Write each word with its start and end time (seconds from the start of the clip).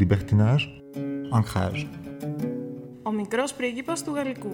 Libertinage, 0.00 0.66
ancrage. 1.30 1.86
Ο 3.02 3.10
μικρός 3.10 3.54
πρίγκιπας 3.54 4.04
του 4.04 4.14
Γαλλικού. 4.14 4.52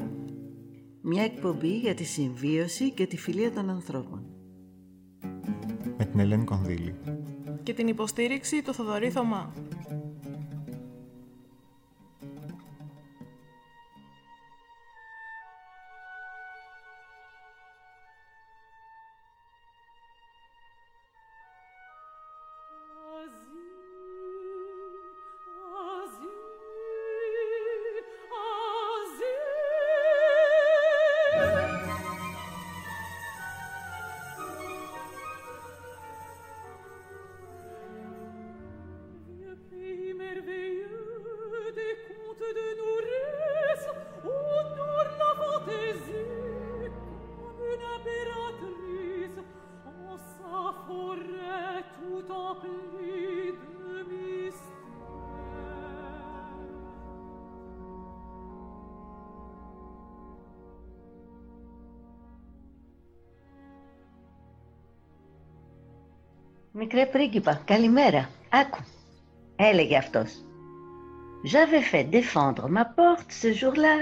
Μια 1.01 1.23
εκπομπή 1.23 1.79
για 1.79 1.95
τη 1.95 2.05
συμβίωση 2.05 2.91
και 2.91 3.07
τη 3.07 3.17
φιλία 3.17 3.53
των 3.53 3.71
ανθρώπων. 3.71 4.27
Με 5.99 6.05
την 6.05 6.21
Ελένη 6.21 6.45
Κονδύλη. 6.45 6.95
Και 7.63 7.75
την 7.75 7.89
υποστήριξη 7.89 8.63
του 8.63 8.75
Θοδωρή 8.75 9.11
Θωμά. 9.11 9.53
Μικρέ 67.06 67.06
πρίγκιπα, 67.06 67.62
καλημέρα. 67.66 68.30
Άκου. 68.50 68.84
Έλεγε 69.56 69.98
αυτός. 69.98 70.46
J'avais 71.52 71.84
fait 71.92 72.10
défendre 72.10 72.70
ma 72.70 72.86
porte 72.86 73.32
ce 73.42 73.50
jour-là, 73.60 73.98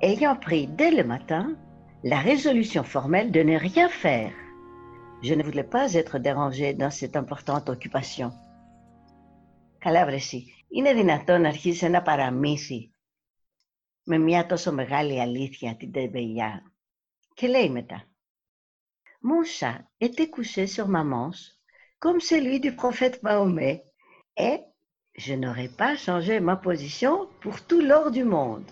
ayant 0.00 0.36
pris 0.46 0.66
dès 0.78 0.92
le 0.98 1.04
matin 1.04 1.44
la 2.02 2.18
résolution 2.30 2.84
formelle 2.94 3.30
de 3.36 3.42
ne 3.42 3.56
rien 3.68 3.88
faire. 4.04 4.32
Je 5.26 5.34
ne 5.34 5.42
voulais 5.42 5.70
pas 5.76 5.92
être 6.00 6.18
dérangé 6.18 6.68
dans 6.82 6.92
cette 6.98 7.16
importante 7.22 7.68
occupation. 7.68 8.30
Καλά 9.78 10.04
βρε 10.04 10.14
εσύ. 10.14 10.44
Είναι 10.68 10.94
δυνατόν 10.94 11.40
να 11.40 11.48
αρχίσει 11.48 11.84
ένα 11.84 12.02
παραμύθι 12.02 12.92
με 14.04 14.18
μια 14.18 14.46
τόσο 14.46 14.72
μεγάλη 14.72 15.20
αλήθεια 15.20 15.76
την 15.76 15.92
τεμπελιά. 15.92 16.72
Και 17.34 17.46
λέει 17.46 17.70
μετά. 17.70 18.04
Mon 19.28 19.44
chat 19.58 19.80
était 20.06 20.30
couché 20.36 20.66
sur 20.66 20.88
ma 20.88 21.04
manche 21.04 21.55
comme 21.99 22.19
celui 22.19 22.59
du 22.59 22.75
prophète 22.75 23.21
Mahomet, 23.23 23.83
et 24.37 24.59
je 25.15 25.33
n'aurais 25.33 25.73
pas 25.81 25.95
changé 25.95 26.39
ma 26.39 26.55
position 26.55 27.27
pour 27.41 27.55
tout 27.67 27.81
l'or 27.81 28.11
du 28.11 28.23
monde. 28.23 28.71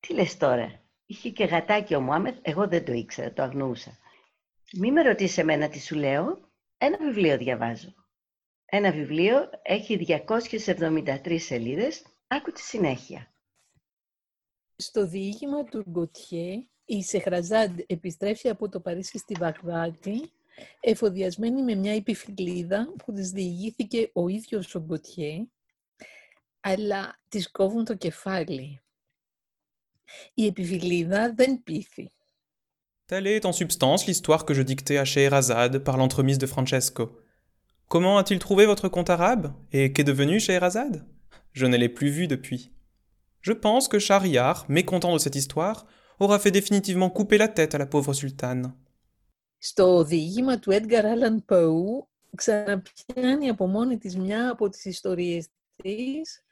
Τι 0.00 0.14
λες 0.14 0.36
τώρα, 0.36 0.80
είχε 1.06 1.30
και 1.30 1.44
γατάκι 1.44 1.94
ο 1.94 2.00
Μωάμεθ, 2.00 2.38
εγώ 2.42 2.68
δεν 2.68 2.84
το 2.84 2.92
ήξερα, 2.92 3.32
το 3.32 3.42
αγνούσα. 3.42 3.98
Μη 4.72 4.92
με 4.92 5.02
ρωτήσει 5.02 5.40
εμένα 5.40 5.68
τι 5.68 5.80
σου 5.80 5.94
λέω, 5.94 6.50
ένα 6.78 6.98
βιβλίο 6.98 7.36
διαβάζω. 7.36 7.94
Ένα 8.64 8.92
βιβλίο 8.92 9.50
έχει 9.62 10.22
273 10.26 11.36
σελίδες, 11.38 12.02
άκου 12.26 12.52
τη 12.52 12.60
συνέχεια. 12.60 13.32
Στο 14.76 15.06
διήγημα 15.06 15.64
του 15.64 15.84
Γκοτιέ, 15.90 16.68
η 16.84 17.02
Σεχραζάντ 17.02 17.80
επιστρέφει 17.86 18.48
από 18.48 18.68
το 18.68 18.80
Παρίσι 18.80 19.18
στη 19.18 19.34
Βαγδάτη 19.38 20.30
εφοδιασμένη 20.79 21.63
με 21.63 21.75
μια 21.75 21.95
επιφυλίδα 21.95 22.93
που 22.97 23.13
της 23.13 23.31
διηγήθηκε 23.31 24.09
ο 24.13 24.27
ίδιος 24.27 24.75
ο 24.75 24.79
Γκοτιέ, 24.79 25.47
αλλά 26.59 27.19
της 27.29 27.51
κόβουν 27.51 27.85
το 27.85 27.95
κεφάλι. 27.95 28.81
Η 30.33 30.45
επιφυλίδα 30.45 31.33
δεν 31.33 31.63
πείθει. 31.63 32.11
Telle 33.11 33.27
est 33.27 33.45
en 33.45 33.51
substance 33.51 34.05
l'histoire 34.07 34.45
que 34.45 34.53
je 34.53 34.61
dictais 34.61 34.97
à 34.97 35.03
Scheherazade 35.03 35.79
par 35.79 35.97
l'entremise 35.97 36.37
de 36.37 36.45
Francesco. 36.53 37.03
Comment 37.91 38.17
a-t-il 38.17 38.39
trouvé 38.39 38.65
votre 38.65 38.87
compte 38.87 39.09
arabe 39.09 39.53
Et 39.73 39.91
qu'est 39.91 40.09
devenu 40.11 40.39
Scheherazade 40.39 41.05
Je 41.51 41.65
ne 41.65 41.75
l'ai 41.75 41.89
plus 41.89 42.09
vu 42.09 42.27
depuis. 42.27 42.71
Je 43.41 43.51
pense 43.51 43.89
que 43.89 43.99
Shahriar, 43.99 44.65
mécontent 44.69 45.13
de 45.13 45.19
cette 45.19 45.35
histoire, 45.35 45.87
aura 46.19 46.39
fait 46.39 46.51
définitivement 46.51 47.09
couper 47.09 47.37
la 47.37 47.49
tête 47.49 47.75
à 47.75 47.77
la 47.77 47.85
pauvre 47.85 48.13
sultane. 48.13 48.73
Στο 49.68 50.04
διήγημα 50.04 50.58
του 50.58 50.72
Edgar 50.72 51.02
Allan 51.02 51.36
Poe 51.48 52.06
ξαναπιάνει 52.34 53.48
από 53.48 53.66
μόνη 53.66 53.98
της 53.98 54.16
μια 54.16 54.50
από 54.50 54.68
τις 54.68 54.84
ιστορίες 54.84 55.48
της 55.76 56.42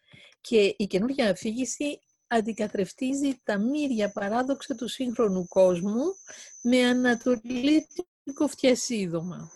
και 0.41 0.75
η 0.79 0.87
καινούργια 0.87 1.31
αφήγηση 1.31 2.01
αντικατρευτίζει 2.27 3.41
τα 3.45 3.59
μύρια 3.59 4.13
παράδοξα 4.13 4.75
του 4.75 4.89
σύγχρονου 4.89 5.49
κόσμου 5.49 6.03
με 6.63 6.85
ανατολίτικο 6.85 8.49
φτιασίδωμα. 8.49 9.51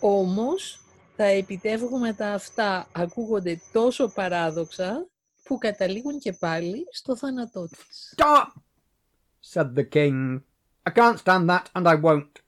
Όμως, 0.00 0.80
τα 1.16 1.24
επιτεύγματα 1.24 2.32
αυτά 2.32 2.88
ακούγονται 2.92 3.60
τόσο 3.72 4.08
παράδοξα 4.08 5.08
που 5.42 5.58
καταλήγουν 5.58 6.18
και 6.18 6.32
πάλι 6.32 6.86
στο 6.90 7.16
θάνατό 7.16 7.66
της. 7.66 8.14
Stop! 8.16 8.62
said 9.52 9.74
the 9.74 9.84
king. 9.84 10.42
I 10.86 10.90
can't 10.90 11.18
stand 11.18 11.48
that 11.50 11.66
and 11.74 11.86
I 11.86 11.94
won't. 11.94 12.41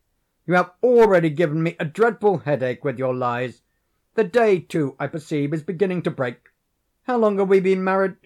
You 0.47 0.55
have 0.55 0.72
already 0.82 1.31
given 1.31 1.62
me 1.62 1.77
a 1.81 1.84
dreadful 1.84 2.38
headache 2.38 2.84
with 2.84 2.99
your 2.99 3.15
lies. 3.15 3.62
The 4.15 4.25
day, 4.25 4.60
too, 4.60 4.94
I 4.99 5.06
perceive, 5.06 5.55
is 5.55 5.62
beginning 5.62 6.03
to 6.03 6.10
break. 6.10 6.50
How 7.05 7.16
long 7.16 7.38
have 7.38 7.49
we 7.49 7.60
been 7.60 7.82
married? 7.82 8.16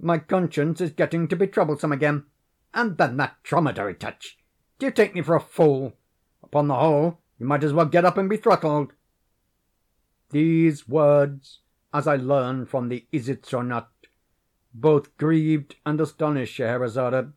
My 0.00 0.18
conscience 0.18 0.80
is 0.80 0.90
getting 0.90 1.28
to 1.28 1.36
be 1.36 1.46
troublesome 1.46 1.92
again. 1.92 2.24
And 2.74 2.98
then 2.98 3.16
that 3.18 3.36
dromedary 3.42 3.94
touch. 3.94 4.38
Do 4.78 4.86
you 4.86 4.92
take 4.92 5.14
me 5.14 5.22
for 5.22 5.36
a 5.36 5.40
fool? 5.40 5.94
Upon 6.42 6.66
the 6.66 6.74
whole, 6.74 7.20
you 7.38 7.46
might 7.46 7.62
as 7.62 7.72
well 7.72 7.86
get 7.86 8.04
up 8.04 8.18
and 8.18 8.28
be 8.28 8.36
throttled. 8.36 8.92
These 10.30 10.88
words, 10.88 11.60
as 11.94 12.06
I 12.08 12.16
learn 12.16 12.66
from 12.66 12.88
the 12.88 13.06
Isitsonat, 13.12 13.86
both 14.74 15.16
grieved 15.16 15.76
and 15.84 16.00
astonished 16.00 16.54
Scheherazade. 16.54 17.32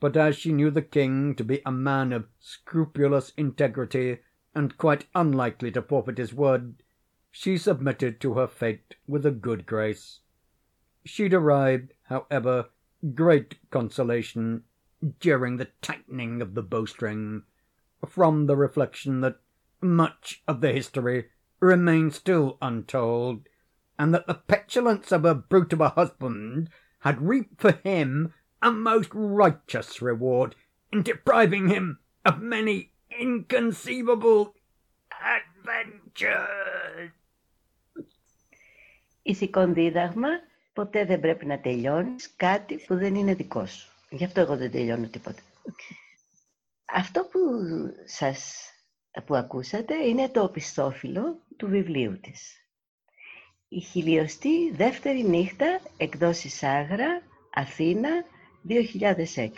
But 0.00 0.16
as 0.16 0.34
she 0.36 0.52
knew 0.52 0.70
the 0.70 0.82
king 0.82 1.34
to 1.34 1.44
be 1.44 1.60
a 1.66 1.70
man 1.70 2.12
of 2.12 2.26
scrupulous 2.38 3.34
integrity 3.36 4.20
and 4.54 4.76
quite 4.78 5.06
unlikely 5.14 5.70
to 5.72 5.82
forfeit 5.82 6.16
his 6.16 6.32
word, 6.32 6.82
she 7.30 7.58
submitted 7.58 8.18
to 8.20 8.34
her 8.34 8.46
fate 8.46 8.96
with 9.06 9.26
a 9.26 9.30
good 9.30 9.66
grace. 9.66 10.20
She 11.04 11.28
derived, 11.28 11.92
however, 12.04 12.70
great 13.14 13.58
consolation 13.70 14.64
during 15.20 15.58
the 15.58 15.68
tightening 15.82 16.42
of 16.42 16.54
the 16.54 16.62
bowstring 16.62 17.42
from 18.08 18.46
the 18.46 18.56
reflection 18.56 19.20
that 19.20 19.40
much 19.80 20.42
of 20.48 20.60
the 20.60 20.72
history 20.72 21.26
remained 21.60 22.14
still 22.14 22.56
untold, 22.62 23.48
and 23.98 24.14
that 24.14 24.26
the 24.26 24.34
petulance 24.34 25.12
of 25.12 25.22
her 25.24 25.34
brute 25.34 25.74
of 25.74 25.80
a 25.80 25.90
husband 25.90 26.70
had 27.00 27.20
reaped 27.26 27.60
for 27.60 27.72
him 27.72 28.32
a 28.62 28.70
most 28.70 29.10
righteous 29.14 30.02
reward 30.02 30.54
in 30.92 31.02
depriving 31.02 31.68
him 31.68 31.98
of 32.24 32.40
many 32.40 32.92
inconceivable 33.20 34.54
adventures. 35.36 37.12
Ηθικό 39.22 39.66
δίδαγμα, 39.66 40.28
ποτέ 40.72 41.04
δεν 41.04 41.20
πρέπει 41.20 41.46
να 41.46 41.60
τελειώνεις 41.60 42.34
κάτι 42.36 42.76
που 42.86 42.96
δεν 42.96 43.14
είναι 43.14 43.34
δικό 43.34 43.66
σου. 43.66 43.88
Γι' 44.10 44.24
αυτό 44.24 44.40
εγώ 44.40 44.56
δεν 44.56 44.70
τελειώνω 44.70 45.06
τίποτα. 45.06 45.40
Αυτό 46.84 47.28
που 47.32 47.40
σας 48.04 48.64
που 49.24 49.36
ακούσατε 49.36 49.94
είναι 49.94 50.28
το 50.28 50.42
οπισθόφυλλο 50.42 51.38
του 51.56 51.68
βιβλίου 51.68 52.20
της. 52.20 52.64
Η 53.68 53.80
χιλιοστή 53.80 54.72
δεύτερη 54.72 55.22
νύχτα 55.22 55.80
εκδόσεις 55.96 56.62
Άγρα, 56.62 57.22
Αθήνα, 57.54 58.24
2006. 58.68 59.48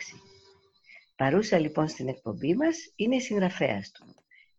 Παρούσα 1.16 1.58
λοιπόν 1.58 1.88
στην 1.88 2.08
εκπομπή 2.08 2.54
μας 2.54 2.92
είναι 2.96 3.16
η 3.16 3.20
συγγραφέας 3.20 3.90
του. 3.90 4.14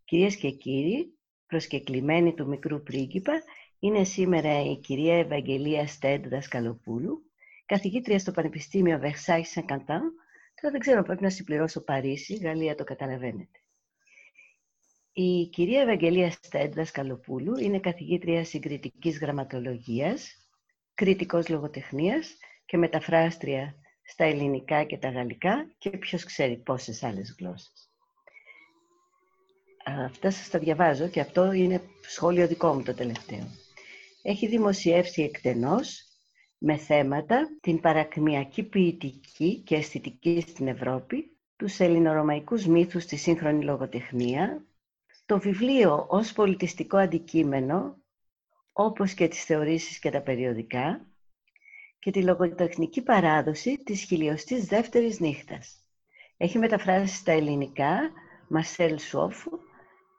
Κυρίες 0.06 0.36
και 0.36 0.50
κύριοι, 0.50 1.18
προσκεκλημένη 1.48 2.34
του 2.34 2.48
μικρού 2.48 2.84
πρίγκιπα 2.84 3.44
είναι 3.80 4.04
σήμερα 4.04 4.64
η 4.64 4.78
κυρία 4.78 5.18
Ευαγγελία 5.18 5.88
Στέντ 5.88 6.28
Δασκαλοπούλου, 6.28 7.32
καθηγήτρια 7.66 8.20
στο 8.20 8.32
Πανεπιστήμιο 8.32 9.00
Versailles 9.04 9.60
Saint-Quentin. 9.60 10.04
Τώρα 10.62 10.72
δεν 10.72 10.80
ξέρω, 10.80 11.04
πρέπει 11.04 11.24
να 11.24 11.30
συμπληρώσω 11.30 11.84
Παρίσι, 11.84 12.36
Γαλλία 12.36 12.76
το 12.76 12.84
καταλαβαίνετε. 12.84 13.60
Η 15.14 15.48
κυρία 15.48 15.82
Ευαγγελία 15.82 16.32
Στέντ 16.32 16.74
Δασκαλοπούλου 16.74 17.60
είναι 17.60 17.80
καθηγήτρια 17.80 18.46
συγκριτικής 18.46 19.20
γραμματολογίας, 19.20 20.36
κριτικός 20.94 21.50
λογοτεχνίας 21.50 22.38
και 22.66 22.78
μεταφράστρια 22.78 23.76
στα 24.04 24.24
ελληνικά 24.24 24.84
και 24.84 24.98
τα 24.98 25.10
γαλλικά 25.10 25.72
και 25.78 25.90
ποιος 25.90 26.24
ξέρει 26.24 26.58
πόσες 26.58 27.04
άλλες 27.04 27.36
γλώσσες. 27.40 27.90
Αυτά 29.86 30.32
σας 30.32 30.50
τα 30.50 30.60
διαβάζω 30.60 31.08
και 31.08 31.20
αυτό 31.20 31.52
είναι 31.52 31.82
σχόλιο 32.02 32.48
δικό 32.48 32.74
μου 32.74 32.84
το 32.84 32.94
τελευταίο. 32.94 33.48
Έχει 34.22 34.48
δημοσιεύσει 34.48 35.22
εκτενώς 35.22 36.08
με 36.58 36.78
θέματα 36.78 37.58
την 37.62 37.80
παρακμιακή 37.80 38.64
ποιητική 38.64 39.62
και 39.66 39.76
αισθητική 39.76 40.44
στην 40.48 40.68
Ευρώπη, 40.68 41.38
τους 41.56 41.80
ελληνορωμαϊκούς 41.80 42.66
μύθους 42.66 43.04
στη 43.04 43.16
σύγχρονη 43.16 43.64
λογοτεχνία, 43.64 44.66
το 45.26 45.40
βιβλίο 45.40 46.06
ως 46.10 46.34
πολιτιστικό 46.34 46.98
αντικείμενο, 46.98 47.98
όπως 48.72 49.14
και 49.14 49.28
τις 49.28 49.44
θεωρήσεις 49.44 50.00
και 50.00 50.10
τα 50.10 50.22
περιοδικά, 50.22 51.08
και 52.04 52.12
τη 52.12 52.24
λογοτεχνική 52.24 53.02
παράδοση 53.02 53.84
της 53.84 54.02
χιλιοστής 54.04 54.66
δεύτερης 54.66 55.20
νύχτας. 55.20 55.86
Έχει 56.38 56.58
μεταφράσει 56.58 57.16
στα 57.16 57.32
ελληνικά 57.32 58.12
Μαρσέλ 58.48 59.00
Σβομπ, 59.00 59.52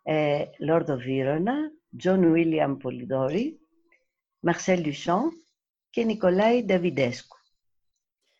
ε, 0.02 0.44
Λόρδο 0.58 0.96
Βίρονα, 0.96 1.54
Τζον 1.98 2.32
Βίλιαμ 2.32 2.76
Πολυδόρη, 2.76 3.60
Μαρσέλ 4.38 4.84
Λουσόν 4.84 5.32
και 5.90 6.04
Νικολάη 6.04 6.64
Νταβιντέσκου. 6.64 7.36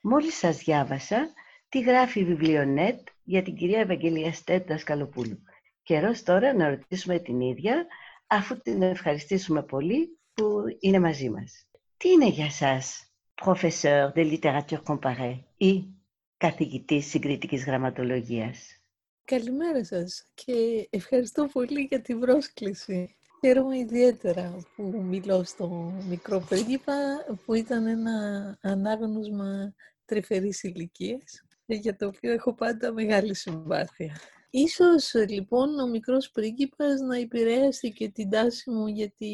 Μόλις 0.01 0.37
σας 0.37 0.59
διάβασα 0.59 1.33
τι 1.69 1.81
γράφει 1.81 2.21
η 2.21 2.25
Βιβλιονέτ 2.25 3.09
για 3.23 3.43
την 3.43 3.55
κυρία 3.55 3.81
Ευαγγελία 3.81 4.33
Στέτ 4.33 4.69
Δασκαλοπούλου. 4.69 5.43
Καιρός 5.83 6.23
τώρα 6.23 6.55
να 6.55 6.69
ρωτήσουμε 6.69 7.19
την 7.19 7.41
ίδια, 7.41 7.87
αφού 8.27 8.61
την 8.61 8.83
ευχαριστήσουμε 8.83 9.63
πολύ 9.63 10.19
που 10.35 10.63
είναι 10.81 10.99
μαζί 10.99 11.31
μας. 11.31 11.67
Τι 11.97 12.09
είναι 12.09 12.29
για 12.29 12.51
σας, 12.51 13.14
professeur 13.35 14.13
de 14.13 14.23
littérature 14.23 14.83
comparée 14.83 15.45
ή 15.57 15.85
καθηγητής 16.37 17.07
συγκριτικής 17.07 17.65
γραμματολογίας. 17.65 18.79
Καλημέρα 19.25 19.85
σας 19.85 20.27
και 20.35 20.87
ευχαριστώ 20.91 21.49
πολύ 21.53 21.81
για 21.81 22.01
την 22.01 22.21
πρόσκληση. 22.21 23.17
Χαίρομαι 23.41 23.79
ιδιαίτερα 23.79 24.57
που 24.77 25.03
μιλώ 25.03 25.45
στο 25.45 25.93
μικρό 26.09 26.45
πρίγκιπα 26.49 26.95
που 27.45 27.55
ήταν 27.55 27.87
ένα 27.87 28.59
ανάγνωσμα 28.63 29.75
τρυφερής 30.05 30.63
ηλικίας 30.63 31.45
για 31.67 31.97
το 31.97 32.07
οποίο 32.07 32.33
έχω 32.33 32.55
πάντα 32.55 32.93
μεγάλη 32.93 33.35
συμπάθεια. 33.35 34.21
Ίσως 34.51 35.15
λοιπόν 35.29 35.79
ο 35.79 35.87
μικρός 35.87 36.31
πρίγκιπας 36.31 37.01
να 37.01 37.17
επηρέασε 37.17 37.89
και 37.89 38.09
την 38.09 38.31
τάση 38.31 38.71
μου 38.71 38.87
για 38.87 39.11
τη 39.11 39.33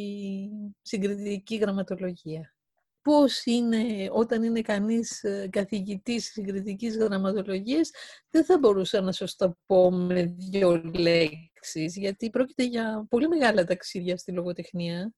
συγκριτική 0.83 1.57
γραμματολογία. 1.57 2.55
Πώς 3.03 3.45
είναι 3.45 4.09
όταν 4.13 4.43
είναι 4.43 4.61
κανείς 4.61 5.23
ε, 5.23 5.49
καθηγητής 5.53 6.25
συγκριτικής 6.25 6.97
γραμματολογίας, 6.97 7.91
δεν 8.31 8.45
θα 8.45 8.59
μπορούσα 8.59 9.01
να 9.01 9.13
σας 9.13 9.37
το 9.37 9.57
πω 9.67 9.91
με 9.93 10.35
δύο 10.37 10.83
λέξεις, 10.95 11.97
γιατί 11.97 12.31
πρόκειται 12.31 12.65
για 12.65 13.07
πολύ 13.09 13.29
μεγάλα 13.29 13.65
ταξίδια 13.65 14.17
στη 14.17 14.33
λογοτεχνία, 14.33 15.15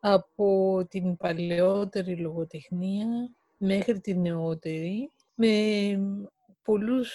από 0.00 0.86
την 0.88 1.16
παλαιότερη 1.16 2.16
λογοτεχνία 2.16 3.06
μέχρι 3.56 4.00
την 4.00 4.20
νεότερη, 4.20 5.12
με 5.34 5.50
πολλούς 6.62 7.12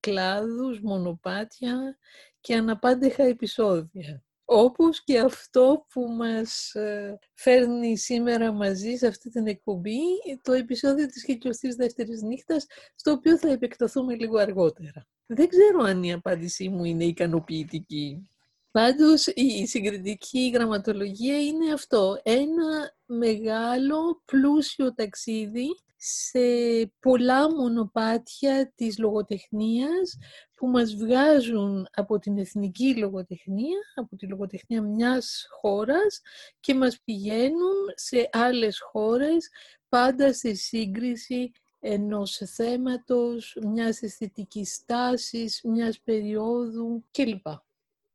κλάδους, 0.00 0.80
μονοπάτια 0.80 1.98
και 2.40 2.54
αναπάντεχα 2.54 3.22
επεισόδια. 3.22 4.24
Όπως 4.54 5.04
και 5.04 5.18
αυτό 5.18 5.86
που 5.88 6.00
μας 6.00 6.74
ε, 6.74 7.18
φέρνει 7.34 7.96
σήμερα 7.96 8.52
μαζί 8.52 8.96
σε 8.96 9.06
αυτή 9.06 9.30
την 9.30 9.46
εκπομπή, 9.46 10.00
το 10.42 10.52
επεισόδιο 10.52 11.06
της 11.06 11.24
χιλιοστής 11.24 11.74
δεύτερης 11.74 12.22
νύχτας, 12.22 12.66
στο 12.94 13.10
οποίο 13.10 13.38
θα 13.38 13.48
επεκταθούμε 13.48 14.14
λίγο 14.14 14.38
αργότερα. 14.38 15.06
Δεν 15.26 15.48
ξέρω 15.48 15.82
αν 15.82 16.02
η 16.02 16.12
απάντησή 16.12 16.68
μου 16.68 16.84
είναι 16.84 17.04
ικανοποιητική. 17.04 18.30
Πάντως 18.72 19.26
η 19.26 19.66
συγκριτική 19.66 20.50
γραμματολογία 20.54 21.42
είναι 21.42 21.72
αυτό, 21.72 22.20
ένα 22.22 22.94
μεγάλο 23.06 24.22
πλούσιο 24.24 24.94
ταξίδι 24.94 25.66
σε 25.96 26.38
πολλά 27.00 27.54
μονοπάτια 27.54 28.72
της 28.74 28.98
λογοτεχνίας 28.98 30.18
που 30.56 30.66
μας 30.66 30.94
βγάζουν 30.94 31.86
από 31.92 32.18
την 32.18 32.38
εθνική 32.38 32.96
λογοτεχνία, 32.96 33.78
από 33.94 34.16
τη 34.16 34.26
λογοτεχνία 34.26 34.82
μιας 34.82 35.46
χώρας 35.60 36.20
και 36.60 36.74
μας 36.74 37.00
πηγαίνουν 37.04 37.92
σε 37.94 38.28
άλλες 38.32 38.80
χώρες 38.80 39.48
πάντα 39.88 40.32
σε 40.32 40.54
σύγκριση 40.54 41.50
ενός 41.80 42.40
θέματος, 42.54 43.56
μιας 43.62 44.02
αισθητικής 44.02 44.84
τάσης, 44.86 45.60
μιας 45.64 46.00
περίοδου 46.00 47.04
κλπ. 47.10 47.46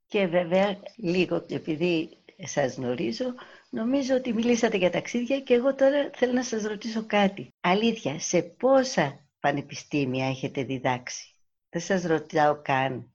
Και 0.08 0.26
βέβαια 0.26 0.80
λίγο 0.96 1.46
επειδή 1.50 2.10
σας 2.44 2.76
γνωρίζω, 2.76 3.34
νομίζω 3.70 4.16
ότι 4.16 4.34
μιλήσατε 4.34 4.78
για 4.78 4.90
ταξίδια 4.90 5.40
και 5.40 5.54
εγώ 5.54 5.76
τώρα 5.76 6.10
θέλω 6.14 6.34
να 6.34 6.44
σας 6.44 6.64
ρωτήσω 6.64 7.06
κάτι. 7.06 7.54
Αλήθεια, 7.62 8.20
σε 8.20 8.42
πόσα 8.42 9.28
πανεπιστήμια 9.40 10.28
έχετε 10.28 10.64
διδάξει; 10.64 11.36
Δεν 11.70 11.82
σας 11.82 12.04
ρωτάω 12.04 12.62
καν 12.62 13.12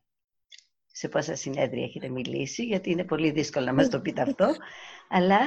σε 0.87 1.09
πόσα 1.09 1.35
συνέδρια 1.37 1.85
έχετε 1.85 2.09
μιλήσει, 2.09 2.65
γιατί 2.65 2.91
είναι 2.91 3.05
πολύ 3.05 3.31
δύσκολο 3.31 3.65
να 3.65 3.75
μας 3.75 3.89
το 3.89 4.01
πείτε 4.01 4.23
αυτό, 4.23 4.47
αλλά 5.17 5.39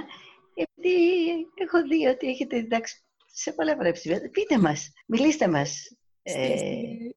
επειδή 0.54 1.24
έχω 1.56 1.82
δει 1.88 2.06
ότι 2.08 2.28
έχετε 2.28 2.60
διδάξει 2.60 3.04
σε 3.26 3.52
πολλά 3.52 3.78
πανεπιστήμια. 3.78 4.30
Πείτε 4.32 4.58
μας, 4.58 4.92
μιλήστε 5.08 5.48
μας 5.48 5.98
ε, 6.28 6.76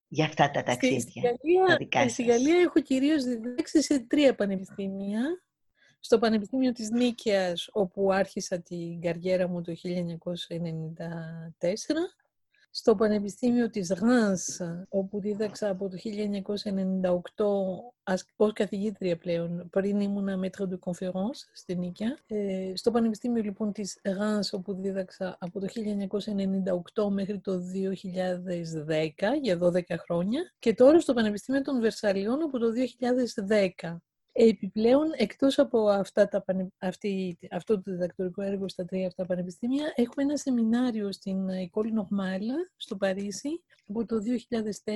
για 0.08 0.24
αυτά 0.24 0.50
τα 0.50 0.62
ταξίδια. 0.62 1.00
Στη 1.00 1.20
Γαλλία, 1.20 2.08
στη 2.08 2.24
Γαλλία 2.24 2.60
έχω 2.60 2.80
κυρίως 2.80 3.24
διδάξει 3.24 3.82
σε 3.82 3.98
τρία 3.98 4.34
πανεπιστήμια. 4.34 5.42
Στο 6.00 6.18
Πανεπιστήμιο 6.18 6.72
της 6.72 6.90
Νίκαιας, 6.90 7.68
όπου 7.72 8.12
άρχισα 8.12 8.60
την 8.60 9.00
καριέρα 9.00 9.48
μου 9.48 9.62
το 9.62 9.72
1994 9.72 9.76
στο 12.78 12.94
Πανεπιστήμιο 12.94 13.70
της 13.70 13.88
Ράνς, 13.88 14.60
όπου 14.88 15.20
δίδαξα 15.20 15.70
από 15.70 15.88
το 15.88 15.96
1998 15.96 16.02
ως 18.36 18.52
καθηγήτρια 18.52 19.16
πλέον, 19.16 19.68
πριν 19.70 20.00
ήμουνα 20.00 20.36
μέτρο 20.36 20.68
de 20.70 20.90
conférence 20.90 21.48
στην 21.52 21.78
Νίκαια. 21.78 22.18
Ε, 22.26 22.72
στο 22.74 22.90
Πανεπιστήμιο 22.90 23.42
λοιπόν 23.42 23.72
της 23.72 24.00
Ράνς, 24.02 24.52
όπου 24.52 24.74
δίδαξα 24.74 25.36
από 25.40 25.60
το 25.60 25.66
1998 26.94 27.08
μέχρι 27.10 27.38
το 27.38 27.58
2010, 27.58 29.34
για 29.42 29.58
12 29.58 29.98
χρόνια. 29.98 30.52
Και 30.58 30.74
τώρα 30.74 31.00
στο 31.00 31.14
Πανεπιστήμιο 31.14 31.62
των 31.62 31.80
Βερσαλιών 31.80 32.42
από 32.42 32.58
το 32.58 32.72
2010. 32.72 34.00
Επιπλέον, 34.40 35.10
εκτός 35.16 35.58
από 35.58 35.88
αυτά 35.88 36.28
τα, 36.28 36.44
αυτή, 36.78 37.38
αυτό 37.50 37.74
το 37.74 37.90
διδακτορικό 37.90 38.42
έργο 38.42 38.68
στα 38.68 38.84
τρία 38.84 39.06
αυτά 39.06 39.26
πανεπιστήμια, 39.26 39.92
έχουμε 39.94 40.22
ένα 40.22 40.36
σεμινάριο 40.36 41.12
στην 41.12 41.48
École 41.48 42.00
Normale 42.00 42.70
στο 42.76 42.96
Παρίσι 42.96 43.62
από 43.88 44.06
το 44.06 44.16
2004. 44.84 44.90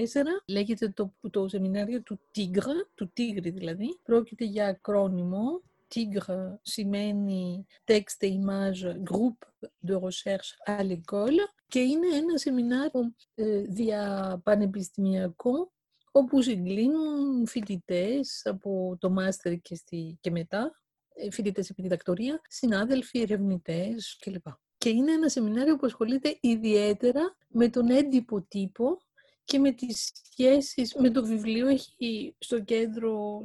Λέγεται 0.46 0.88
το, 0.88 1.14
το 1.30 1.48
σεμινάριο 1.48 2.02
του 2.02 2.20
Tigre, 2.34 2.86
του 2.94 3.10
Τίγρη 3.12 3.50
δηλαδή. 3.50 3.98
Πρόκειται 4.02 4.44
για 4.44 4.66
ακρόνιμο. 4.66 5.62
Tigre 5.94 6.58
σημαίνει 6.62 7.66
Texte 7.84 8.26
Image 8.26 8.94
Groupe 9.10 9.46
de 9.86 9.94
Recherche 9.94 10.56
à 10.66 10.82
l'École 10.82 11.48
και 11.68 11.80
είναι 11.80 12.16
ένα 12.16 12.38
σεμινάριο 12.38 13.14
ε, 13.34 13.60
διαπανεπιστημιακό 13.60 15.72
όπου 16.12 16.42
συγκλίνουν 16.42 17.46
φοιτητές 17.46 18.42
από 18.44 18.96
το 19.00 19.10
μάστερ 19.10 19.60
και, 19.60 19.74
στη, 19.74 20.18
και 20.20 20.30
μετά, 20.30 20.82
ε, 21.14 21.30
φοιτητές 21.30 21.70
επί 21.70 21.82
διδακτορία, 21.82 22.40
συνάδελφοι, 22.48 23.20
ερευνητές 23.20 24.16
κλπ. 24.20 24.46
Και 24.78 24.88
είναι 24.88 25.12
ένα 25.12 25.28
σεμινάριο 25.28 25.76
που 25.76 25.86
ασχολείται 25.86 26.38
ιδιαίτερα 26.40 27.36
με 27.48 27.68
τον 27.68 27.90
έντυπο 27.90 28.42
τύπο 28.42 28.98
και 29.44 29.58
με 29.58 29.72
τις 29.72 30.10
σχέσεις 30.30 30.94
με 30.94 31.10
το 31.10 31.24
βιβλίο. 31.24 31.66
Έχει 31.66 32.36
στο 32.38 32.60
κέντρο, 32.60 33.44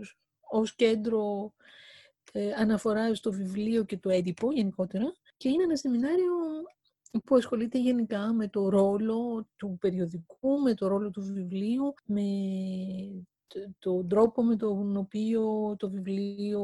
ως 0.50 0.76
κέντρο 0.76 1.54
ε, 2.32 2.54
αναφορά 2.54 3.16
στο 3.16 3.32
βιβλίο 3.32 3.84
και 3.84 3.98
το 3.98 4.10
έντυπο 4.10 4.52
γενικότερα. 4.52 5.16
Και 5.38 5.50
είναι 5.50 5.64
ένα 5.64 5.76
σεμινάριο 5.76 6.34
που 7.26 7.36
ασχολείται 7.36 7.80
γενικά 7.80 8.34
με 8.34 8.48
το 8.48 8.70
ρόλο 8.70 9.48
του 9.56 9.78
περιοδικού, 9.80 10.60
με 10.64 10.74
το 10.74 10.88
ρόλο 10.88 11.12
του 11.12 11.22
βιβλίου, 11.22 11.94
με 12.06 12.24
τον 13.80 14.08
τρόπο 14.08 14.44
με 14.44 14.56
τον 14.56 14.98
οποίο 14.98 15.76
το 15.78 15.90
βιβλίο 15.90 16.64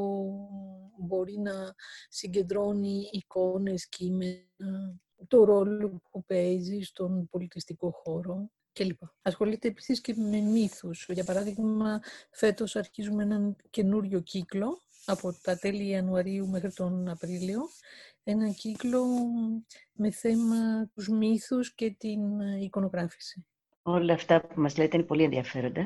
μπορεί 0.97 1.37
να 1.39 1.75
συγκεντρώνει 2.09 3.09
εικόνες, 3.11 3.87
κείμενα, 3.89 5.01
το 5.27 5.43
ρόλο 5.43 6.01
που 6.11 6.23
παίζει 6.25 6.81
στον 6.81 7.27
πολιτιστικό 7.27 7.91
χώρο. 7.91 8.49
κλπ. 8.73 9.01
Ασχολείται 9.21 9.67
επίσης 9.67 10.01
και 10.01 10.13
με 10.17 10.39
μύθους. 10.39 11.07
Για 11.09 11.23
παράδειγμα, 11.23 12.01
φέτος 12.31 12.75
αρχίζουμε 12.75 13.23
έναν 13.23 13.55
καινούριο 13.69 14.19
κύκλο 14.19 14.81
από 15.05 15.33
τα 15.41 15.57
τέλη 15.57 15.87
Ιανουαρίου 15.87 16.47
μέχρι 16.47 16.73
τον 16.73 17.07
Απρίλιο. 17.07 17.61
Ένα 18.25 18.49
κύκλο 18.49 19.05
με 19.93 20.11
θέμα 20.11 20.89
τους 20.95 21.07
μύθους 21.07 21.75
και 21.75 21.95
την 21.97 22.39
ε, 22.39 22.59
εικονογράφηση. 22.63 23.45
Όλα 23.81 24.13
αυτά 24.13 24.41
που 24.41 24.61
μας 24.61 24.77
λέτε 24.77 24.97
είναι 24.97 25.05
πολύ 25.05 25.23
ενδιαφέροντα. 25.23 25.81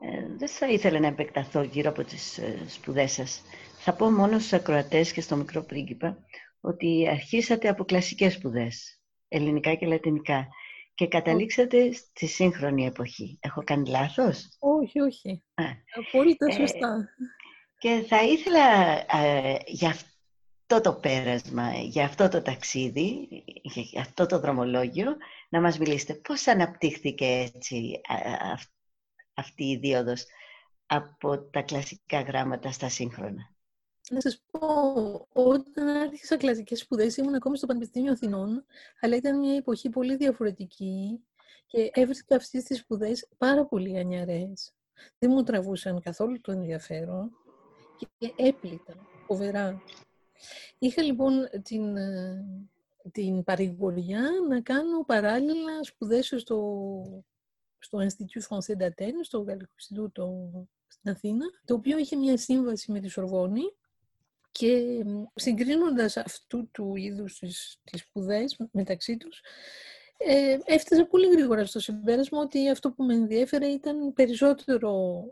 Ε, 0.00 0.36
δεν 0.36 0.48
θα 0.48 0.68
ήθελα 0.68 1.00
να 1.00 1.06
επεκταθώ 1.06 1.62
γύρω 1.62 1.90
από 1.90 2.04
τις 2.04 2.38
ε, 2.38 2.58
σπουδές 2.68 3.12
σας. 3.12 3.42
Θα 3.78 3.94
πω 3.94 4.10
μόνο 4.10 4.38
στους 4.38 4.52
ακροατές 4.52 5.12
και 5.12 5.20
στο 5.20 5.36
μικρό 5.36 5.62
πρίγκιπα 5.62 6.18
ότι 6.60 7.08
αρχίσατε 7.10 7.68
από 7.68 7.84
κλασικές 7.84 8.32
σπουδές, 8.32 9.00
ελληνικά 9.28 9.74
και 9.74 9.86
λατινικά, 9.86 10.48
και 10.94 11.08
καταλήξατε 11.08 11.92
στη 11.92 12.26
σύγχρονη 12.26 12.86
εποχή. 12.86 13.38
Έχω 13.42 13.62
κάνει 13.64 13.88
λάθος; 13.88 14.56
Όχι, 14.58 15.00
όχι. 15.00 15.42
Απόλυτα 15.94 16.46
ε, 16.46 16.52
σωστά. 16.52 17.08
και 17.78 18.04
θα 18.08 18.22
ήθελα 18.22 18.90
ε, 19.24 19.56
για 19.66 19.88
αυτό 19.88 20.12
το 20.66 20.92
πέρασμα, 20.92 21.72
για 21.72 22.04
αυτό 22.04 22.28
το 22.28 22.42
ταξίδι, 22.42 23.28
για 23.62 24.00
αυτό 24.00 24.26
το 24.26 24.38
δρομολόγιο, 24.38 25.16
να 25.48 25.60
μας 25.60 25.78
μιλήσετε. 25.78 26.14
Πώς 26.14 26.46
αναπτύχθηκε 26.46 27.50
έτσι 27.54 28.00
αυτή 29.34 29.64
η 29.64 29.76
δίωδος 29.76 30.26
από 30.86 31.38
τα 31.38 31.62
κλασικά 31.62 32.20
γράμματα 32.20 32.72
στα 32.72 32.88
σύγχρονα; 32.88 33.54
Να 34.10 34.20
σας 34.20 34.42
πω, 34.50 34.68
όταν 35.32 35.88
άρχισα 35.88 36.36
κλασικές 36.36 36.78
σπουδές 36.78 37.16
ήμουν 37.16 37.34
ακόμη 37.34 37.56
στο 37.56 37.66
Πανεπιστήμιο 37.66 38.12
Αθηνών, 38.12 38.64
αλλά 39.00 39.16
ήταν 39.16 39.38
μια 39.38 39.56
εποχή 39.56 39.88
πολύ 39.88 40.16
διαφορετική 40.16 41.24
και 41.66 41.90
έβρισκα 41.92 42.36
αυτές 42.36 42.62
τις 42.62 42.78
σπουδές 42.78 43.28
πάρα 43.38 43.66
πολύ 43.66 43.98
ανιαρές. 43.98 44.72
Δεν 45.18 45.30
μου 45.30 45.42
τραβούσαν 45.42 46.00
καθόλου 46.00 46.40
το 46.40 46.52
ενδιαφέρον 46.52 47.30
και 48.18 48.32
έπλητα, 48.36 48.94
φοβερά. 49.26 49.82
Είχα 50.78 51.02
λοιπόν 51.02 51.48
την, 51.62 51.96
ε, 51.96 52.44
την 53.12 53.44
παρηγοριά 53.44 54.22
να 54.48 54.60
κάνω 54.60 55.04
παράλληλα 55.04 55.82
σπουδές 55.82 56.34
στο, 56.36 57.24
στο 57.78 57.98
Institut 57.98 58.48
Français 58.48 58.82
d'Athènes, 58.82 59.22
στο 59.22 59.40
Γαλλικό 59.40 59.72
Ινστιτούτο 59.74 60.50
στην 60.86 61.10
Αθήνα, 61.10 61.44
το 61.64 61.74
οποίο 61.74 61.98
είχε 61.98 62.16
μια 62.16 62.36
σύμβαση 62.36 62.92
με 62.92 63.00
τη 63.00 63.08
Σορβόνη. 63.08 63.62
Και 64.52 65.04
συγκρίνοντας 65.34 66.16
αυτού 66.16 66.70
του 66.70 66.96
είδους 66.96 67.38
τις, 67.38 67.80
τις 67.84 68.00
σπουδές 68.00 68.56
μεταξύ 68.72 69.16
τους, 69.16 69.42
ε, 70.16 70.58
έφτασα 70.64 71.06
πολύ 71.06 71.28
γρήγορα 71.28 71.66
στο 71.66 71.80
συμπέρασμα 71.80 72.40
ότι 72.40 72.68
αυτό 72.70 72.92
που 72.92 73.04
με 73.04 73.14
ενδιέφερε 73.14 73.66
ήταν 73.66 74.12
περισσότερο 74.12 75.22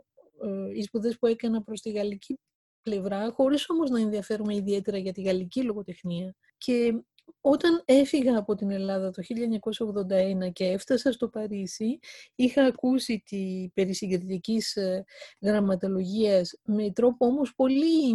ε, 0.43 0.79
οι 0.79 0.83
σπουδές 0.83 1.19
που 1.19 1.27
έκανα 1.27 1.63
προς 1.63 1.81
τη 1.81 1.91
γαλλική 1.91 2.41
πλευρά, 2.83 3.33
χωρίς 3.33 3.71
όμως 3.71 3.91
να 3.91 4.01
ενδιαφέρομαι 4.01 4.55
ιδιαίτερα 4.55 4.99
για 4.99 5.13
τη 5.13 5.23
γαλλική 5.23 5.63
λογοτεχνία. 5.63 6.35
Και 6.59 7.03
όταν 7.41 7.83
έφυγα 7.85 8.39
από 8.39 8.55
την 8.55 8.71
Ελλάδα 8.71 9.11
το 9.11 9.23
1981 10.47 10.53
και 10.53 10.65
έφτασα 10.65 11.13
στο 11.13 11.29
Παρίσι, 11.29 11.99
είχα 12.35 12.65
ακούσει 12.65 13.23
τη 13.27 13.69
περί 13.75 13.95
συγκριτικής 13.95 14.77
ε, 14.77 15.05
γραμματολογίας 15.41 16.59
με 16.63 16.91
τρόπο 16.91 17.27
όμως 17.27 17.55
πολύ, 17.55 18.11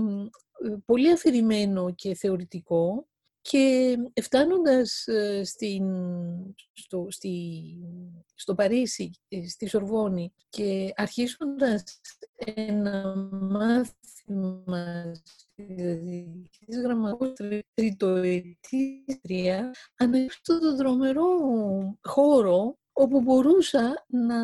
ε, 0.66 0.76
πολύ 0.86 1.12
αφηρημένο 1.12 1.94
και 1.96 2.16
θεωρητικό 2.16 3.08
και 3.50 3.98
φτάνοντας 4.22 5.08
ε, 5.08 5.44
στην, 5.44 5.86
στο, 6.74 7.08
στη, 7.10 7.64
στο 8.36 8.56
Παρίσι, 8.56 9.12
στη 9.50 9.70
Σορβόνη 9.70 10.34
και 10.50 10.94
αρχίζοντας 10.96 11.84
ένα 12.44 13.16
μάθημα 13.42 15.12
της 16.66 16.82
γραμματικής 16.82 17.64
τριτοετήτρια 17.74 19.72
ανέβηκα 19.96 20.38
το 20.60 20.76
δρομερό 20.76 21.28
χώρο 22.02 22.78
όπου 22.94 23.22
μπορούσα 23.22 24.06
να 24.08 24.36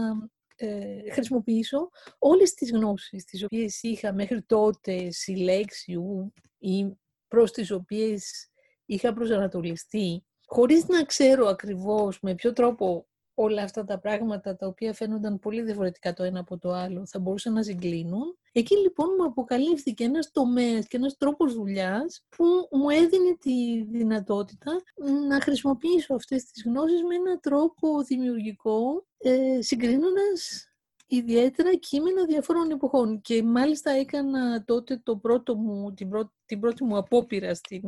ε, 0.55 1.11
χρησιμοποιήσω 1.11 1.89
όλες 2.19 2.53
τις 2.53 2.71
γνώσεις 2.71 3.23
τις 3.23 3.43
οποίες 3.43 3.83
είχα 3.83 4.13
μέχρι 4.13 4.41
τότε 4.41 5.11
συλλέξιου 5.11 6.33
ή 6.57 6.97
προς 7.27 7.51
τις 7.51 7.71
οποίες 7.71 8.47
είχα 8.85 9.13
προσανατολιστεί, 9.13 10.25
χωρίς 10.45 10.87
να 10.87 11.03
ξέρω 11.03 11.47
ακριβώς 11.47 12.19
με 12.21 12.35
ποιο 12.35 12.53
τρόπο 12.53 13.07
όλα 13.33 13.63
αυτά 13.63 13.83
τα 13.83 13.99
πράγματα 13.99 14.55
τα 14.55 14.67
οποία 14.67 14.93
φαίνονταν 14.93 15.39
πολύ 15.39 15.61
διαφορετικά 15.61 16.13
το 16.13 16.23
ένα 16.23 16.39
από 16.39 16.57
το 16.57 16.71
άλλο 16.71 17.05
θα 17.05 17.19
μπορούσαν 17.19 17.53
να 17.53 17.63
συγκλίνουν. 17.63 18.37
Εκεί 18.51 18.77
λοιπόν 18.77 19.07
μου 19.17 19.25
αποκαλύφθηκε 19.25 20.03
ένας 20.03 20.31
τομέας 20.31 20.87
και 20.87 20.97
ένας 20.97 21.17
τρόπος 21.17 21.53
δουλειάς 21.53 22.25
που 22.29 22.45
μου 22.71 22.89
έδινε 22.89 23.37
τη 23.39 23.83
δυνατότητα 23.83 24.81
να 25.27 25.41
χρησιμοποιήσω 25.41 26.13
αυτές 26.13 26.45
τις 26.45 26.63
γνώσεις 26.63 27.03
με 27.03 27.15
έναν 27.15 27.39
τρόπο 27.39 28.01
δημιουργικό, 28.01 29.05
ε, 29.17 29.61
συγκρίνοντας 29.61 30.67
ιδιαίτερα 31.07 31.75
κείμενα 31.75 32.25
διαφόρων 32.25 32.71
εποχών. 32.71 33.21
Και 33.21 33.43
μάλιστα 33.43 33.91
έκανα 33.91 34.63
τότε 34.63 35.01
το 35.03 35.17
πρώτο 35.17 35.55
μου, 35.55 35.93
την, 35.93 36.09
πρώτη, 36.09 36.31
την 36.53 36.61
πρώτη 36.61 36.83
μου 36.83 36.97
απόπειρα 36.97 37.53
στην 37.55 37.81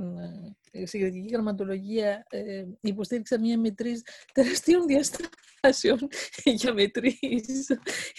ε, 0.71 0.85
συγκριτική 0.85 1.27
γραμματολογία. 1.31 2.25
Ε, 2.29 2.65
υποστήριξα 2.81 3.39
μία 3.39 3.59
μετρής 3.59 4.01
τεραστίων 4.33 4.85
διαστάσεων 4.85 6.07
για 6.61 6.73
μετρήσεις. 6.73 7.67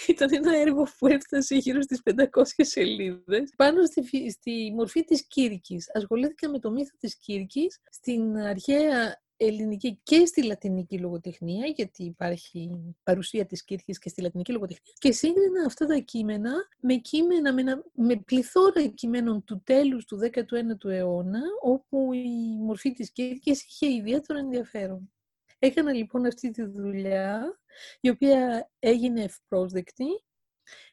Ήταν 0.07 0.29
ένα 0.33 0.57
έργο 0.57 0.88
που 0.99 1.07
έφτασε 1.07 1.55
γύρω 1.55 1.83
στις 1.83 2.00
500 2.05 2.25
σελίδες. 2.57 3.53
Πάνω 3.57 3.85
στη, 3.85 4.31
στη 4.31 4.73
μορφή 4.75 5.05
της 5.05 5.26
Κύρκης. 5.26 5.91
Ασχολήθηκα 5.95 6.50
με 6.50 6.59
το 6.59 6.71
μύθο 6.71 6.97
της 6.99 7.17
Κύρκης 7.17 7.81
στην 7.91 8.37
αρχαία 8.37 9.25
ελληνική 9.37 10.00
και 10.02 10.26
στη 10.26 10.45
λατινική 10.45 10.99
λογοτεχνία, 10.99 11.66
γιατί 11.66 12.05
υπάρχει 12.05 12.95
παρουσία 13.02 13.47
της 13.47 13.64
Κύρχης 13.64 13.99
και 13.99 14.09
στη 14.09 14.23
λατινική 14.23 14.52
λογοτεχνία, 14.52 14.93
και 14.99 15.12
σύγκρινα 15.12 15.64
αυτά 15.66 15.87
τα 15.87 15.99
κείμενα 15.99 16.52
με 16.81 16.95
κείμενα, 16.95 17.52
με, 17.52 17.62
με 17.93 18.16
πληθώρα 18.16 18.87
κειμένων 18.87 19.45
του 19.45 19.62
τέλους 19.64 20.05
του 20.05 20.19
19ου 20.33 20.90
αιώνα, 20.90 21.40
όπου 21.62 22.12
η 22.12 22.57
μορφή 22.61 22.93
της 22.93 23.12
Κύρχης 23.12 23.64
είχε 23.64 23.93
ιδιαίτερο 23.93 24.38
ενδιαφέρον. 24.38 25.12
Έκανα 25.59 25.93
λοιπόν 25.93 26.26
αυτή 26.26 26.50
τη 26.50 26.62
δουλειά, 26.62 27.61
η 28.00 28.09
οποία 28.09 28.71
έγινε 28.78 29.23
ευπρόσδεκτη 29.23 30.07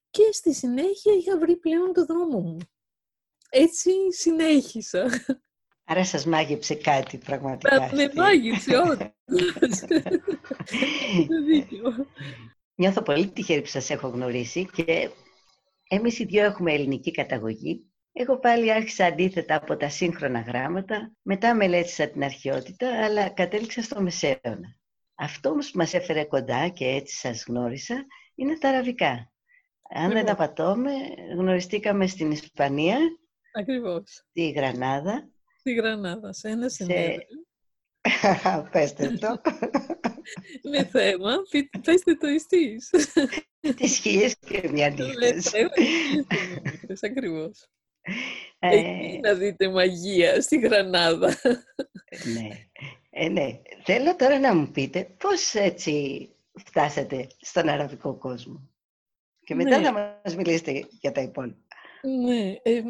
και 0.10 0.32
στη 0.32 0.54
συνέχεια 0.54 1.14
είχα 1.14 1.38
βρει 1.38 1.58
πλέον 1.58 1.94
το 1.94 2.06
δρόμο 2.06 2.40
μου. 2.40 2.58
Έτσι 3.50 3.92
συνέχισα. 4.10 5.10
Άρα 5.86 6.06
σας 6.06 6.26
μάγεψε 6.26 6.76
κάτι 6.76 7.18
πραγματικά. 7.18 7.90
Με 7.94 8.12
μάγεψε, 8.16 8.78
όντως. 8.78 9.08
Νιώθω 12.76 13.02
πολύ 13.02 13.28
τυχερή 13.28 13.62
που 13.62 13.68
σας 13.68 13.90
έχω 13.90 14.08
γνωρίσει 14.08 14.66
και 14.66 15.10
εμείς 15.88 16.20
οι 16.20 16.26
δυο 16.26 16.44
έχουμε 16.44 16.74
ελληνική 16.74 17.12
καταγωγή. 17.12 17.94
Εγώ 18.12 18.40
πάλι 18.40 18.72
άρχισα 18.74 19.06
αντίθετα 19.06 19.56
από 19.56 19.78
τα 19.78 19.90
σύγχρονα 19.90 20.40
γράμματα, 20.40 21.12
μετά 21.22 21.56
μελέτησα 21.56 22.08
την 22.08 22.24
αρχαιότητα, 22.24 23.06
αλλά 23.06 23.30
κατέληξα 23.30 23.82
στο 23.82 24.02
Μεσαίωνα. 24.02 24.78
Αυτό 25.16 25.50
όμως 25.50 25.72
που 25.72 25.78
μας 25.78 25.94
έφερε 25.94 26.24
κοντά 26.24 26.68
και 26.68 26.86
έτσι 26.86 27.16
σας 27.16 27.44
γνώρισα 27.48 28.06
είναι 28.36 28.58
τα 28.58 28.70
αραβικά. 28.70 29.32
Αν 29.96 30.12
δεν 30.12 30.30
απατώμε, 30.30 30.92
γνωριστήκαμε 31.36 32.08
στην 32.08 32.32
Ισπανία, 32.32 32.98
Ακριβώς. 33.60 34.04
στη 34.30 34.50
Γρανάδα 34.50 35.30
Στη 35.66 35.74
Γρανάδα, 35.74 36.34
σε 36.34 36.50
ένα 36.50 36.70
συνέδριο. 36.70 37.46
Πέστε 38.72 39.10
το. 39.10 39.42
Με 40.70 40.86
θέμα, 40.86 41.36
πέστε 41.84 42.16
το 42.16 42.28
εσείς. 42.28 42.90
Τις 43.76 43.98
χίλιες 43.98 44.38
και 44.38 44.70
μια 44.72 44.90
νύχτες. 44.90 45.54
Ακριβώς. 47.02 47.68
Εκεί 48.60 49.20
να 49.20 49.34
δείτε 49.34 49.70
μαγεία 49.70 50.42
στη 50.42 50.60
Γρανάδα. 50.60 51.38
ναι. 52.34 52.50
Ε, 53.10 53.30
ναι. 53.30 53.62
Θέλω 53.84 54.16
τώρα 54.16 54.40
να 54.40 54.56
μου 54.56 54.72
πείτε 54.72 55.16
πώς 55.18 55.54
έτσι 55.54 56.30
φτάσατε 56.54 57.28
στον 57.40 57.70
αραβικό 57.70 58.18
κόσμο. 58.18 58.70
Και 59.44 59.56
μετά 59.56 59.78
ναι. 59.78 59.86
θα 59.86 60.22
μας 60.24 60.36
μιλήσετε 60.36 60.88
για 60.90 61.12
τα 61.12 61.22
υπόλοιπα. 61.22 61.63
Ναι, 62.06 62.56
ε, 62.62 62.84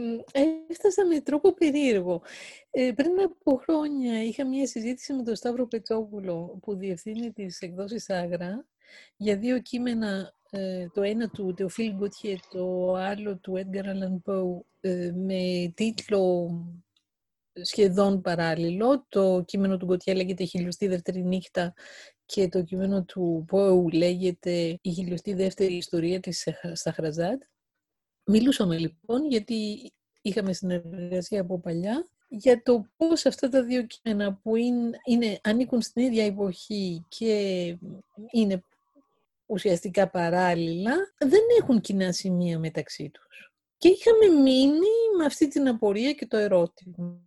έφτασα 0.70 1.06
με 1.06 1.22
τρόπο 1.22 1.54
περίεργο. 1.54 2.22
Ε, 2.72 2.92
πριν 2.96 3.20
από 3.20 3.56
χρόνια 3.58 4.24
είχα 4.24 4.48
μια 4.48 4.68
συζήτηση 4.68 5.14
με 5.14 5.24
τον 5.24 5.36
Σταύρο 5.36 5.68
Πετσόπουλο 5.68 6.60
που 6.62 6.76
διευθύνει 6.76 7.32
τις 7.32 7.62
εκδόσεις 7.62 8.10
Άγρα 8.10 8.66
για 9.18 9.38
δύο 9.38 9.62
κείμενα, 9.62 10.34
ε, 10.50 10.88
το 10.94 11.02
ένα 11.02 11.30
του 11.30 11.56
Teofil 11.58 11.92
Γκούτιε, 11.96 12.38
το 12.50 12.94
άλλο 12.94 13.38
του 13.38 13.54
Edgar 13.54 13.86
Allan 13.86 14.32
Poe, 14.32 14.60
ε, 14.80 15.12
με 15.16 15.74
τίτλο 15.76 16.52
σχεδόν 17.62 18.22
παράλληλο. 18.22 19.06
Το 19.10 19.44
κείμενο 19.48 19.78
του 19.78 19.86
Γκοτιά 19.86 20.16
λέγεται 20.16 20.44
«Χιλιοστή 20.44 20.88
δεύτερη 20.88 21.24
νύχτα» 21.24 21.74
και 22.26 22.48
το 22.48 22.64
κείμενο 22.64 23.04
του 23.04 23.46
Πόου 23.48 23.90
λέγεται 23.90 24.80
«Η 24.82 24.92
χιλιοστή 24.92 25.34
δεύτερη 25.34 25.74
ιστορία 25.74 26.20
της 26.20 26.48
Σαχραζάτ». 26.74 27.42
Μιλούσαμε 28.26 28.78
λοιπόν 28.78 29.28
γιατί 29.28 29.92
είχαμε 30.22 30.54
συνεργασία 30.54 31.42
από 31.42 31.60
παλιά 31.60 32.08
για 32.28 32.62
το 32.64 32.86
πώς 32.98 33.26
αυτά 33.26 33.50
τα 33.50 33.64
δύο 33.64 33.84
κείμενα 33.84 34.34
που 34.44 34.56
είναι, 34.56 35.00
είναι, 35.06 35.40
ανήκουν 35.44 35.82
στην 35.82 36.04
ίδια 36.04 36.26
εποχή 36.26 37.06
και 37.08 37.34
είναι 38.32 38.64
ουσιαστικά 39.46 40.10
παράλληλα, 40.10 40.94
δεν 41.18 41.42
έχουν 41.62 41.82
κοινά 41.82 42.12
σημεία 42.12 42.60
μεταξύ 42.60 43.10
τους. 43.10 43.52
Και 43.78 43.88
είχαμε 43.88 44.42
μείνει 44.42 44.88
με 45.18 45.26
αυτή 45.26 45.48
την 45.48 45.68
απορία 45.68 46.14
και 46.14 46.28
το 46.28 46.38
ερώτημα. 46.38 47.22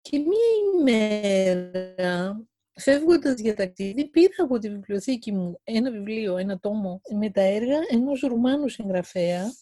Και 0.00 0.18
μία 0.18 0.80
ημέρα, 0.80 2.44
φεύγοντας 2.74 3.40
για 3.40 3.54
ταξίδι, 3.54 4.04
πήρα 4.08 4.34
από 4.38 4.58
τη 4.58 4.70
βιβλιοθήκη 4.70 5.32
μου 5.32 5.60
ένα 5.64 5.90
βιβλίο, 5.90 6.36
ένα 6.36 6.58
τόμο, 6.60 7.00
με 7.18 7.30
τα 7.30 7.40
έργα 7.40 7.78
ενός 7.90 8.20
Ρουμάνου 8.20 8.68
συγγραφέα, 8.68 9.54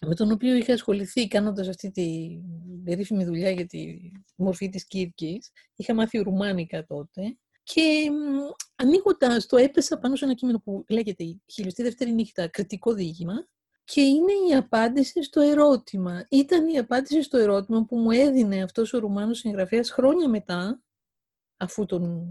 με 0.00 0.14
τον 0.14 0.30
οποίο 0.30 0.54
είχα 0.54 0.72
ασχοληθεί 0.72 1.28
κάνοντας 1.28 1.68
αυτή 1.68 1.90
τη 1.90 2.38
περίφημη 2.84 3.24
δουλειά 3.24 3.50
για 3.50 3.66
τη 3.66 4.10
μορφή 4.36 4.68
της 4.68 4.86
Κύρκης. 4.86 5.50
Είχα 5.76 5.94
μάθει 5.94 6.18
ρουμάνικα 6.18 6.84
τότε. 6.86 7.36
Και 7.62 8.10
ανοίγοντας 8.76 9.46
το 9.46 9.56
έπεσα 9.56 9.98
πάνω 9.98 10.16
σε 10.16 10.24
ένα 10.24 10.34
κείμενο 10.34 10.60
που 10.60 10.84
λέγεται 10.88 11.24
«Η 11.24 11.42
χιλιοστή 11.52 11.82
δεύτερη 11.82 12.12
νύχτα, 12.12 12.48
κριτικό 12.48 12.92
διήγημα» 12.92 13.46
και 13.84 14.00
είναι 14.00 14.32
η 14.50 14.54
απάντηση 14.54 15.22
στο 15.22 15.40
ερώτημα. 15.40 16.26
Ήταν 16.30 16.68
η 16.68 16.78
απάντηση 16.78 17.22
στο 17.22 17.38
ερώτημα 17.38 17.84
που 17.84 17.96
μου 17.96 18.10
έδινε 18.10 18.62
αυτός 18.62 18.92
ο 18.92 18.98
Ρουμάνος 18.98 19.38
συγγραφέας 19.38 19.90
χρόνια 19.90 20.28
μετά, 20.28 20.82
αφού 21.56 21.86
τον 21.86 22.26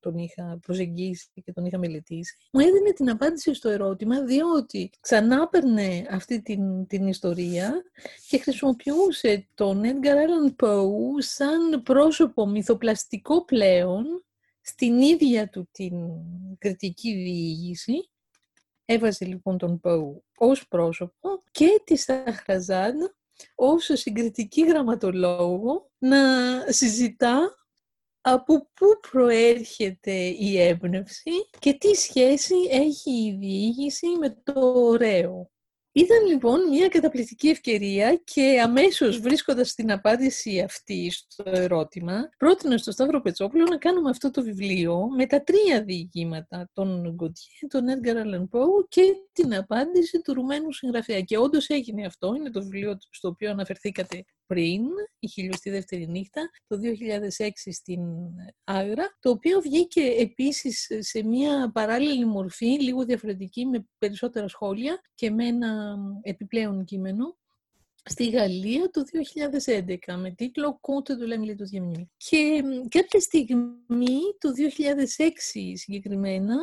τον 0.00 0.18
είχα 0.18 0.58
προσεγγίσει 0.66 1.28
και 1.44 1.52
τον 1.52 1.64
είχα 1.64 1.78
μελετήσει, 1.78 2.36
μου 2.52 2.60
έδινε 2.60 2.92
την 2.92 3.10
απάντηση 3.10 3.54
στο 3.54 3.68
ερώτημα 3.68 4.22
διότι 4.22 4.90
ξανά 5.00 5.48
παίρνε 5.48 6.06
αυτή 6.10 6.42
την, 6.42 6.86
την 6.86 7.06
ιστορία 7.06 7.82
και 8.28 8.38
χρησιμοποιούσε 8.38 9.48
τον 9.54 9.82
Edgar 9.84 10.14
Allan 10.14 10.64
Poe 10.64 10.88
σαν 11.18 11.82
πρόσωπο 11.82 12.46
μυθοπλαστικό 12.46 13.44
πλέον 13.44 14.24
στην 14.60 15.00
ίδια 15.00 15.48
του 15.48 15.68
την 15.72 15.94
κριτική 16.58 17.14
διήγηση. 17.14 18.10
Έβαζε 18.84 19.24
λοιπόν 19.24 19.58
τον 19.58 19.80
Poe 19.84 20.20
ως 20.38 20.68
πρόσωπο 20.68 21.42
και 21.50 21.82
τη 21.84 21.96
Σαχραζάντ 21.96 22.96
ως 23.54 23.90
συγκριτική 23.92 24.64
γραμματολόγο 24.64 25.90
να 25.98 26.18
συζητά 26.68 27.54
από 28.20 28.70
πού 28.74 28.86
προέρχεται 29.10 30.12
η 30.38 30.60
έμπνευση 30.60 31.30
και 31.58 31.72
τι 31.72 31.94
σχέση 31.94 32.54
έχει 32.70 33.10
η 33.10 33.36
διήγηση 33.40 34.06
με 34.08 34.40
το 34.42 34.60
ωραίο. 34.74 35.50
Ήταν 35.92 36.26
λοιπόν 36.26 36.68
μια 36.68 36.88
καταπληκτική 36.88 37.48
ευκαιρία 37.48 38.20
και 38.24 38.60
αμέσως 38.62 39.20
βρίσκοντας 39.20 39.74
την 39.74 39.92
απάντηση 39.92 40.60
αυτή 40.60 41.10
στο 41.10 41.42
ερώτημα, 41.46 42.28
πρότεινα 42.38 42.78
στο 42.78 42.90
Σταύρο 42.90 43.20
Πετσόπουλο 43.20 43.64
να 43.64 43.76
κάνουμε 43.76 44.10
αυτό 44.10 44.30
το 44.30 44.42
βιβλίο 44.42 45.08
με 45.16 45.26
τα 45.26 45.42
τρία 45.42 45.84
διηγήματα, 45.84 46.70
τον 46.72 47.14
Γκοτιέ, 47.14 47.68
τον 47.68 47.84
Edgar 47.86 48.16
Allan 48.16 48.58
Poe 48.58 48.88
και 48.88 49.02
την 49.32 49.54
απάντηση 49.54 50.20
του 50.20 50.34
Ρουμαίνου 50.34 50.72
συγγραφέα. 50.72 51.20
Και 51.20 51.38
όντως 51.38 51.68
έγινε 51.68 52.06
αυτό, 52.06 52.34
είναι 52.34 52.50
το 52.50 52.62
βιβλίο 52.62 52.98
στο 53.10 53.28
οποίο 53.28 53.50
αναφερθήκατε 53.50 54.24
πριν, 54.48 54.82
η 55.18 55.28
χιλιοστή 55.28 55.70
δεύτερη 55.70 56.08
νύχτα, 56.08 56.50
το 56.66 56.78
2006 57.36 57.48
στην 57.70 58.00
Άγρα, 58.64 59.16
το 59.20 59.30
οποίο 59.30 59.60
βγήκε 59.60 60.00
επίσης 60.00 60.86
σε 60.98 61.24
μια 61.24 61.70
παράλληλη 61.74 62.24
μορφή, 62.24 62.66
λίγο 62.66 63.04
διαφορετική, 63.04 63.66
με 63.66 63.86
περισσότερα 63.98 64.48
σχόλια 64.48 65.00
και 65.14 65.30
με 65.30 65.46
ένα 65.46 65.96
επιπλέον 66.22 66.84
κείμενο, 66.84 67.36
στη 68.04 68.28
Γαλλία 68.28 68.90
το 68.90 69.02
2011 70.06 70.16
με 70.16 70.30
τίτλο 70.30 70.80
«Conte 70.80 71.10
de 71.10 71.50
la 71.50 71.56
του 71.56 72.08
Και 72.16 72.62
κάποια 72.88 73.20
στιγμή, 73.20 74.18
το 74.38 74.50
2006 74.52 75.74
συγκεκριμένα, 75.74 76.56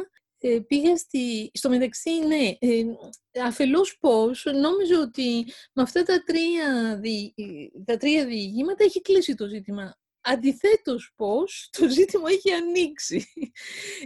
ε, 0.47 0.59
πήγα 0.59 0.97
στη... 0.97 1.51
Στο 1.53 1.69
μεταξύ, 1.69 2.11
ναι, 2.11 2.55
ε, 2.59 2.83
αφελώς 3.43 3.97
πώς, 3.99 4.45
νόμιζα 4.45 4.99
ότι 4.99 5.45
με 5.73 5.81
αυτά 5.81 6.03
τα 6.03 6.23
τρία, 6.23 6.97
δι... 7.01 7.33
τα 7.85 7.97
τρία 7.97 8.25
διηγήματα 8.25 8.83
έχει 8.83 9.01
κλείσει 9.01 9.35
το 9.35 9.47
ζήτημα. 9.47 9.97
Αντιθέτως 10.21 11.13
πώς, 11.15 11.69
το 11.77 11.89
ζήτημα 11.89 12.29
έχει 12.29 12.51
ανοίξει. 12.51 13.25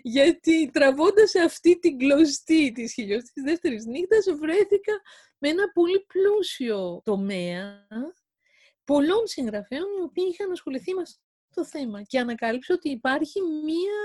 Γιατί 0.02 0.70
τραβώντας 0.70 1.36
αυτή 1.36 1.80
την 1.80 1.98
κλωστή 1.98 2.72
της 2.72 2.94
χιλιοστής 2.94 3.44
δεύτερης 3.44 3.86
νύχτας, 3.86 4.26
βρέθηκα 4.40 5.02
με 5.38 5.50
ένα 5.50 5.72
πολύ 5.74 6.06
πλούσιο 6.06 7.02
τομέα 7.04 7.88
πολλών 8.84 9.28
συγγραφέων 9.28 9.88
οι 10.00 10.02
οποίοι 10.04 10.24
είχαν 10.32 10.52
ασχοληθεί 10.52 10.94
με 10.94 11.02
το 11.60 11.66
θέμα 11.66 12.02
και 12.02 12.20
ανακάλυψε 12.20 12.74
ότι 12.74 12.90
υπάρχει 12.90 13.42
μία 13.42 13.98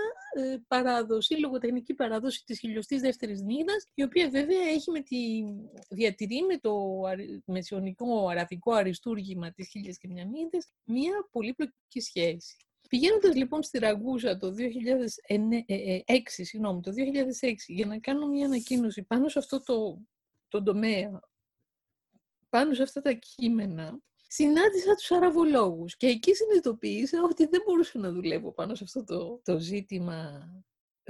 ε, 0.45 0.57
παράδοση, 0.69 1.35
λογοτεχνική 1.35 1.95
παράδοση 1.95 2.45
της 2.45 2.59
χιλιοστής 2.59 3.01
δεύτερης 3.01 3.43
νύχτας, 3.43 3.87
η 3.95 4.03
οποία 4.03 4.31
βέβαια 4.31 4.63
έχει 4.69 4.91
με 4.91 5.01
τη, 5.01 5.45
διατηρεί 5.89 6.43
με 6.43 6.59
το 6.59 7.01
μεσαιωνικό 7.45 8.29
αραβικό 8.29 8.73
αριστούργημα 8.73 9.53
της 9.53 9.69
χίλιας 9.69 9.99
και 9.99 10.09
μια 10.09 10.25
νύχτες 10.25 10.69
μία 10.85 11.29
πολύπλοκη 11.31 12.01
σχέση. 12.01 12.57
Πηγαίνοντας 12.89 13.35
λοιπόν 13.35 13.63
στη 13.63 13.79
Ραγκούσα 13.79 14.37
το 14.37 14.55
2006, 14.55 14.61
ε, 15.27 16.03
ε, 16.07 16.45
συγγνώμη, 16.45 16.81
το 16.81 16.93
2006 16.93 17.55
για 17.67 17.87
να 17.87 17.99
κάνω 17.99 18.27
μια 18.27 18.47
ανακοίνωση 18.47 19.03
πάνω 19.03 19.29
σε 19.29 19.39
αυτό 19.39 19.63
το, 19.63 19.99
το 20.49 20.63
τομέα, 20.63 21.21
πάνω 22.49 22.75
σε 22.75 22.83
αυτά 22.83 23.01
τα 23.01 23.13
κείμενα, 23.13 23.99
συνάντησα 24.35 24.95
τους 24.95 25.11
αραβολόγους 25.11 25.97
και 25.97 26.07
εκεί 26.07 26.35
συνειδητοποίησα 26.35 27.23
ότι 27.23 27.47
δεν 27.47 27.63
μπορούσα 27.67 27.99
να 27.99 28.13
δουλεύω 28.13 28.53
πάνω 28.53 28.75
σε 28.75 28.85
αυτό 28.85 29.05
το, 29.05 29.41
το 29.45 29.59
ζήτημα 29.59 30.49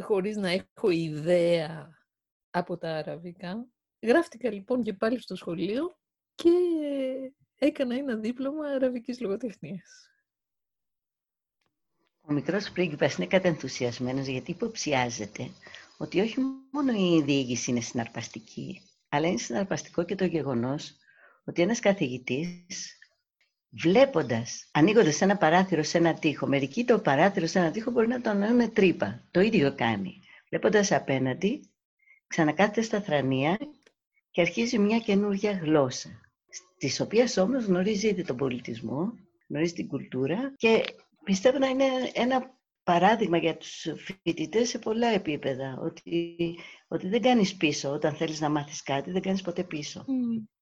χωρίς 0.01 0.37
να 0.37 0.51
έχω 0.51 0.91
ιδέα 0.91 1.99
από 2.51 2.79
τα 2.79 2.97
αραβικά. 2.97 3.67
Γράφτηκα 4.03 4.51
λοιπόν 4.51 4.83
και 4.83 4.93
πάλι 4.93 5.21
στο 5.21 5.37
σχολείο 5.37 5.99
και 6.35 6.51
έκανα 7.59 7.95
ένα 7.95 8.17
δίπλωμα 8.17 8.67
αραβικής 8.67 9.21
λογοτεχνίας. 9.21 10.09
Ο 12.21 12.33
μικρός 12.33 12.71
πρίγκιπας 12.71 13.17
είναι 13.17 13.27
κατενθουσιασμένος 13.27 14.27
γιατί 14.27 14.51
υποψιάζεται 14.51 15.51
ότι 15.97 16.21
όχι 16.21 16.37
μόνο 16.71 16.93
η 16.93 17.23
διήγηση 17.23 17.71
είναι 17.71 17.81
συναρπαστική, 17.81 18.81
αλλά 19.09 19.29
είναι 19.29 19.39
συναρπαστικό 19.39 20.05
και 20.05 20.15
το 20.15 20.25
γεγονός 20.25 20.97
ότι 21.45 21.63
ένας 21.63 21.81
καθηγητής 21.81 22.99
βλέποντας, 23.83 24.69
ανοίγοντας 24.73 25.21
ένα 25.21 25.37
παράθυρο 25.37 25.83
σε 25.83 25.99
ένα 25.99 26.15
τοίχο, 26.15 26.47
μερικοί 26.47 26.85
το 26.85 26.99
παράθυρο 26.99 27.47
σε 27.47 27.59
ένα 27.59 27.71
τοίχο 27.71 27.91
μπορεί 27.91 28.07
να 28.07 28.21
το 28.21 28.31
εννοούν 28.31 28.73
τρύπα. 28.73 29.23
Το 29.31 29.41
ίδιο 29.41 29.75
κάνει. 29.75 30.21
Βλέποντας 30.49 30.93
απέναντι, 30.93 31.71
ξανακάθεται 32.27 32.83
στα 32.83 33.01
θρανία 33.01 33.59
και 34.31 34.41
αρχίζει 34.41 34.79
μια 34.79 34.99
καινούργια 34.99 35.53
γλώσσα, 35.53 36.21
της 36.79 37.01
οποίας 37.01 37.37
όμως 37.37 37.65
γνωρίζει 37.65 38.09
ήδη 38.09 38.25
τον 38.25 38.37
πολιτισμό, 38.37 39.13
γνωρίζει 39.49 39.73
την 39.73 39.89
κουλτούρα 39.89 40.55
και 40.57 40.85
πιστεύω 41.25 41.59
να 41.59 41.67
είναι 41.67 41.85
ένα 42.13 42.59
παράδειγμα 42.83 43.37
για 43.37 43.57
τους 43.57 43.87
φοιτητές 44.23 44.69
σε 44.69 44.79
πολλά 44.79 45.07
επίπεδα, 45.09 45.79
ότι, 45.83 46.37
ότι 46.89 47.09
δεν 47.09 47.23
κάνεις 47.23 47.57
πίσω 47.57 47.91
όταν 47.91 48.15
θέλεις 48.15 48.41
να 48.41 48.49
μάθεις 48.49 48.83
κάτι, 48.83 49.11
δεν 49.11 49.23
κάνεις 49.23 49.43
ποτέ 49.43 49.65
πίσω. 49.65 50.05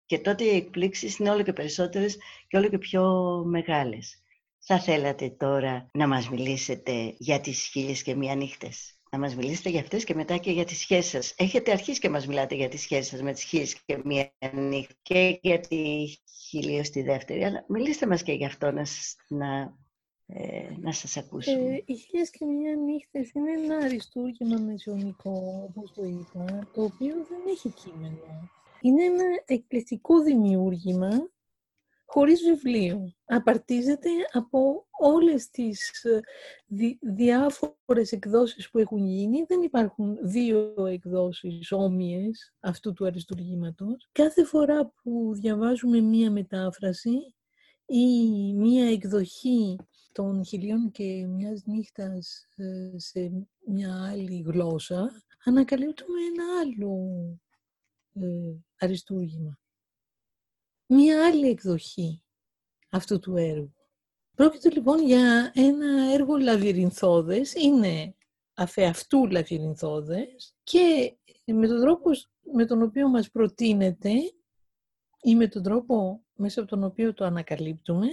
Και 0.06 0.18
τότε 0.18 0.44
οι 0.44 0.56
εκπλήξεις 0.56 1.18
είναι 1.18 1.30
όλο 1.30 1.42
και 1.42 1.52
περισσότερες 1.52 2.16
και 2.48 2.56
όλο 2.56 2.68
και 2.68 2.78
πιο 2.78 3.02
μεγάλες. 3.46 4.22
Θα 4.64 4.80
θέλατε 4.80 5.30
τώρα 5.30 5.90
να 5.92 6.06
μας 6.08 6.30
μιλήσετε 6.30 7.14
για 7.18 7.40
τις 7.40 7.58
χίλιες 7.58 8.02
και 8.02 8.14
μία 8.14 8.34
νύχτες; 8.34 8.98
Να 9.10 9.18
μας 9.18 9.34
μιλήσετε 9.34 9.68
για 9.68 9.80
αυτές 9.80 10.04
και 10.04 10.14
μετά 10.14 10.36
και 10.36 10.50
για 10.50 10.64
τις 10.64 10.78
σχέσεις 10.78 11.10
σας. 11.10 11.34
Έχετε 11.36 11.70
αρχίσει 11.70 12.00
και 12.00 12.08
μας 12.08 12.26
μιλάτε 12.26 12.54
για 12.54 12.68
τις 12.68 12.80
σχέσεις 12.80 13.06
σας 13.06 13.22
με 13.22 13.32
τις 13.32 13.42
χίλιες 13.42 13.82
και 13.84 14.00
μία 14.04 14.32
νύχτα 14.52 14.94
και 15.02 15.38
για 15.42 15.60
τη 15.60 16.06
χίλια 16.48 16.84
στη 16.84 17.02
δεύτερη. 17.02 17.44
Αλλά 17.44 17.64
μιλήστε 17.68 18.06
μας 18.06 18.22
και 18.22 18.32
για 18.32 18.46
αυτό 18.46 18.70
να, 18.70 18.82
να, 19.28 19.76
ε, 20.26 20.76
να 20.80 20.92
σας 20.92 21.16
ακούσουμε. 21.16 21.74
Ε, 21.74 21.82
οι 21.86 21.94
χίλιες 21.94 22.30
και 22.30 22.44
μία 22.44 22.76
νύχτες 22.76 23.30
είναι 23.32 23.50
ένα 23.52 23.84
αριστούργημα 23.84 24.58
μεσαιωνικό, 24.58 25.64
όπως 25.68 25.92
το 25.92 26.04
είπα, 26.04 26.68
το 26.74 26.82
οποίο 26.82 27.14
δεν 27.14 27.40
έχει 27.54 27.68
κείμενο. 27.68 28.50
Είναι 28.84 29.04
ένα 29.04 29.24
εκπληκτικό 29.44 30.22
δημιούργημα 30.22 31.30
χωρίς 32.06 32.42
βιβλίο. 32.42 33.14
Απαρτίζεται 33.24 34.08
από 34.32 34.86
όλες 34.98 35.50
τις 35.50 36.04
ε, 36.04 36.20
δι- 36.66 36.98
διάφορες 37.00 38.12
εκδόσεις 38.12 38.70
που 38.70 38.78
έχουν 38.78 39.06
γίνει. 39.06 39.44
Δεν 39.48 39.62
υπάρχουν 39.62 40.18
δύο 40.22 40.86
εκδόσεις 40.86 41.72
όμοιες 41.72 42.54
αυτού 42.60 42.92
του 42.92 43.06
αριστουργήματος. 43.06 44.08
Κάθε 44.12 44.44
φορά 44.44 44.92
που 45.02 45.34
διαβάζουμε 45.34 46.00
μία 46.00 46.30
μετάφραση 46.30 47.34
ή 47.86 48.24
μία 48.54 48.90
εκδοχή 48.90 49.76
των 50.12 50.44
χιλίων 50.44 50.90
και 50.90 51.26
μιας 51.26 51.62
νύχτας 51.64 52.46
ε, 52.56 52.98
σε 52.98 53.46
μια 53.66 54.06
άλλη 54.10 54.42
γλώσσα, 54.46 55.22
ανακαλύπτουμε 55.44 56.18
ένα 56.34 56.44
άλλο 56.60 56.98
ε, 58.14 58.54
αριστούργημα. 58.78 59.58
Μια 60.86 61.26
άλλη 61.26 61.48
εκδοχή 61.48 62.22
αυτού 62.90 63.18
του 63.18 63.36
έργου. 63.36 63.74
Πρόκειται 64.34 64.70
λοιπόν 64.70 65.06
για 65.06 65.52
ένα 65.54 66.12
έργο 66.12 66.36
λαβυρινθώδες, 66.36 67.54
είναι 67.54 68.14
αφεαυτού 68.54 69.26
λαβυρινθώδες 69.26 70.54
και 70.62 71.16
με 71.44 71.66
τον 71.66 71.80
τρόπο 71.80 72.10
με 72.52 72.66
τον 72.66 72.82
οποίο 72.82 73.08
μας 73.08 73.30
προτείνεται 73.30 74.12
ή 75.22 75.34
με 75.34 75.48
τον 75.48 75.62
τρόπο 75.62 76.24
μέσα 76.34 76.60
από 76.60 76.68
τον 76.70 76.84
οποίο 76.84 77.14
το 77.14 77.24
ανακαλύπτουμε, 77.24 78.06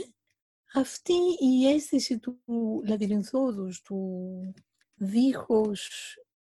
αυτή 0.74 1.14
η 1.40 1.68
αίσθηση 1.68 2.20
του 2.20 2.42
λαβυρινθώδους, 2.88 3.82
του 3.82 4.54
δίχως 4.96 5.90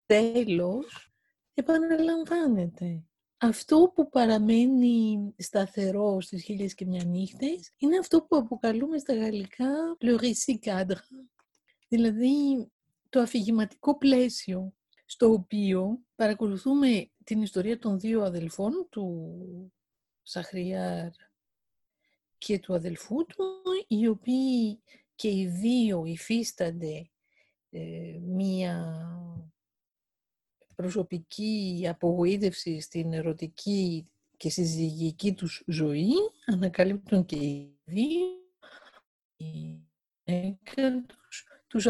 τέλος, 0.05 1.13
επαναλαμβάνεται. 1.53 3.03
Αυτό 3.41 3.91
που 3.95 4.09
παραμένει 4.09 5.33
σταθερό 5.37 6.21
στις 6.21 6.43
χίλιες 6.43 6.73
και 6.73 6.85
μια 6.85 7.03
νύχτες 7.03 7.73
είναι 7.77 7.97
αυτό 7.97 8.21
που 8.21 8.35
αποκαλούμε 8.35 8.97
στα 8.97 9.15
γαλλικά 9.15 9.97
le 9.99 10.19
récit 10.19 10.59
cadre, 10.61 10.95
δηλαδή 11.87 12.31
το 13.09 13.19
αφηγηματικό 13.19 13.97
πλαίσιο 13.97 14.73
στο 15.05 15.31
οποίο 15.31 15.99
παρακολουθούμε 16.15 17.09
την 17.23 17.41
ιστορία 17.41 17.79
των 17.79 17.99
δύο 17.99 18.23
αδελφών, 18.23 18.87
του 18.89 19.73
Σαχριάρ 20.23 21.09
και 22.37 22.59
του 22.59 22.73
αδελφού 22.73 23.25
του, 23.25 23.61
οι 23.87 24.07
οποίοι 24.07 24.81
και 25.15 25.29
οι 25.29 25.47
δύο 25.47 26.05
υφίστανται 26.05 27.09
ε, 27.69 28.19
μία 28.21 29.03
προσωπική 30.79 31.85
απογοήτευση 31.89 32.79
στην 32.79 33.13
ερωτική 33.13 34.05
και 34.37 34.49
συζυγική 34.49 35.33
τους 35.33 35.63
ζωή, 35.67 36.11
ανακαλύπτουν 36.45 37.25
και 37.25 37.35
οι 37.35 37.79
δύο 37.85 38.39
οι 39.35 40.57
τους, 41.07 41.47
τους 41.67 41.85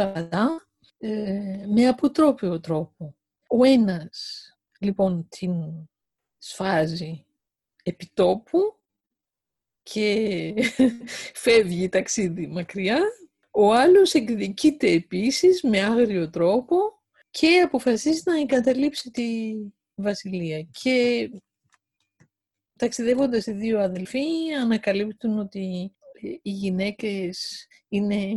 ε, 0.97 1.65
με 1.67 1.87
αποτρόπιο 1.87 2.59
τρόπο. 2.59 3.15
Ο 3.47 3.63
ένας 3.63 4.43
λοιπόν 4.79 5.27
την 5.29 5.53
σφάζει 6.37 7.25
επιτόπου 7.83 8.79
και 9.83 10.53
φεύγει 11.43 11.89
ταξίδι 11.89 12.47
μακριά. 12.47 12.99
Ο 13.51 13.73
άλλος 13.73 14.13
εκδικείται 14.13 14.91
επίσης 14.91 15.63
με 15.63 15.83
άγριο 15.83 16.29
τρόπο 16.29 16.98
και 17.39 17.61
αποφασίζει 17.65 18.21
να 18.25 18.39
εγκαταλείψει 18.39 19.11
τη 19.11 19.53
βασιλεία. 19.95 20.61
Και 20.71 21.29
ταξιδεύοντας 22.75 23.45
οι 23.45 23.51
δύο 23.51 23.79
αδελφοί 23.79 24.53
ανακαλύπτουν 24.61 25.39
ότι 25.39 25.93
οι 26.21 26.49
γυναίκες 26.49 27.67
είναι 27.87 28.27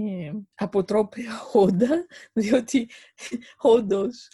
αποτρόπαια 0.54 1.40
όντα, 1.52 2.06
διότι 2.32 2.88
όντως 3.56 4.28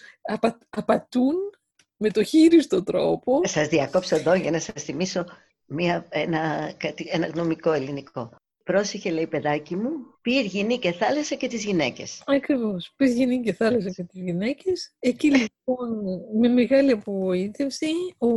απατούν 0.68 1.35
με 1.96 2.11
το 2.11 2.22
χείριστο 2.22 2.83
τρόπο. 2.83 3.40
Σας 3.44 3.68
διακόψω 3.68 4.16
εδώ 4.16 4.35
για 4.35 4.50
να 4.50 4.59
σας 4.59 4.83
θυμίσω 4.83 5.24
μια, 5.66 6.07
ένα, 6.09 6.74
ένα 7.11 7.26
γνωμικό 7.26 7.72
ελληνικό. 7.72 8.37
Πρόσεχε, 8.72 9.11
λέει 9.11 9.26
παιδάκι 9.26 9.76
μου, 9.76 9.90
πήρ 10.20 10.44
γυνή 10.44 10.78
και 10.78 10.92
θάλασσα 10.92 11.35
και 11.35 11.48
τις 11.48 11.64
γυναίκες. 11.64 12.22
Ακριβώς, 12.26 12.92
πήρ 12.96 13.09
γυνή 13.09 13.40
και 13.40 13.52
θάλασσα 13.52 13.90
και 13.90 14.02
τις 14.02 14.20
γυναίκες. 14.20 14.94
Εκεί 14.98 15.31
λοιπόν, 15.31 15.88
με 16.38 16.48
μεγάλη 16.48 16.90
απογοήτευση, 16.90 17.87
ο, 18.18 18.28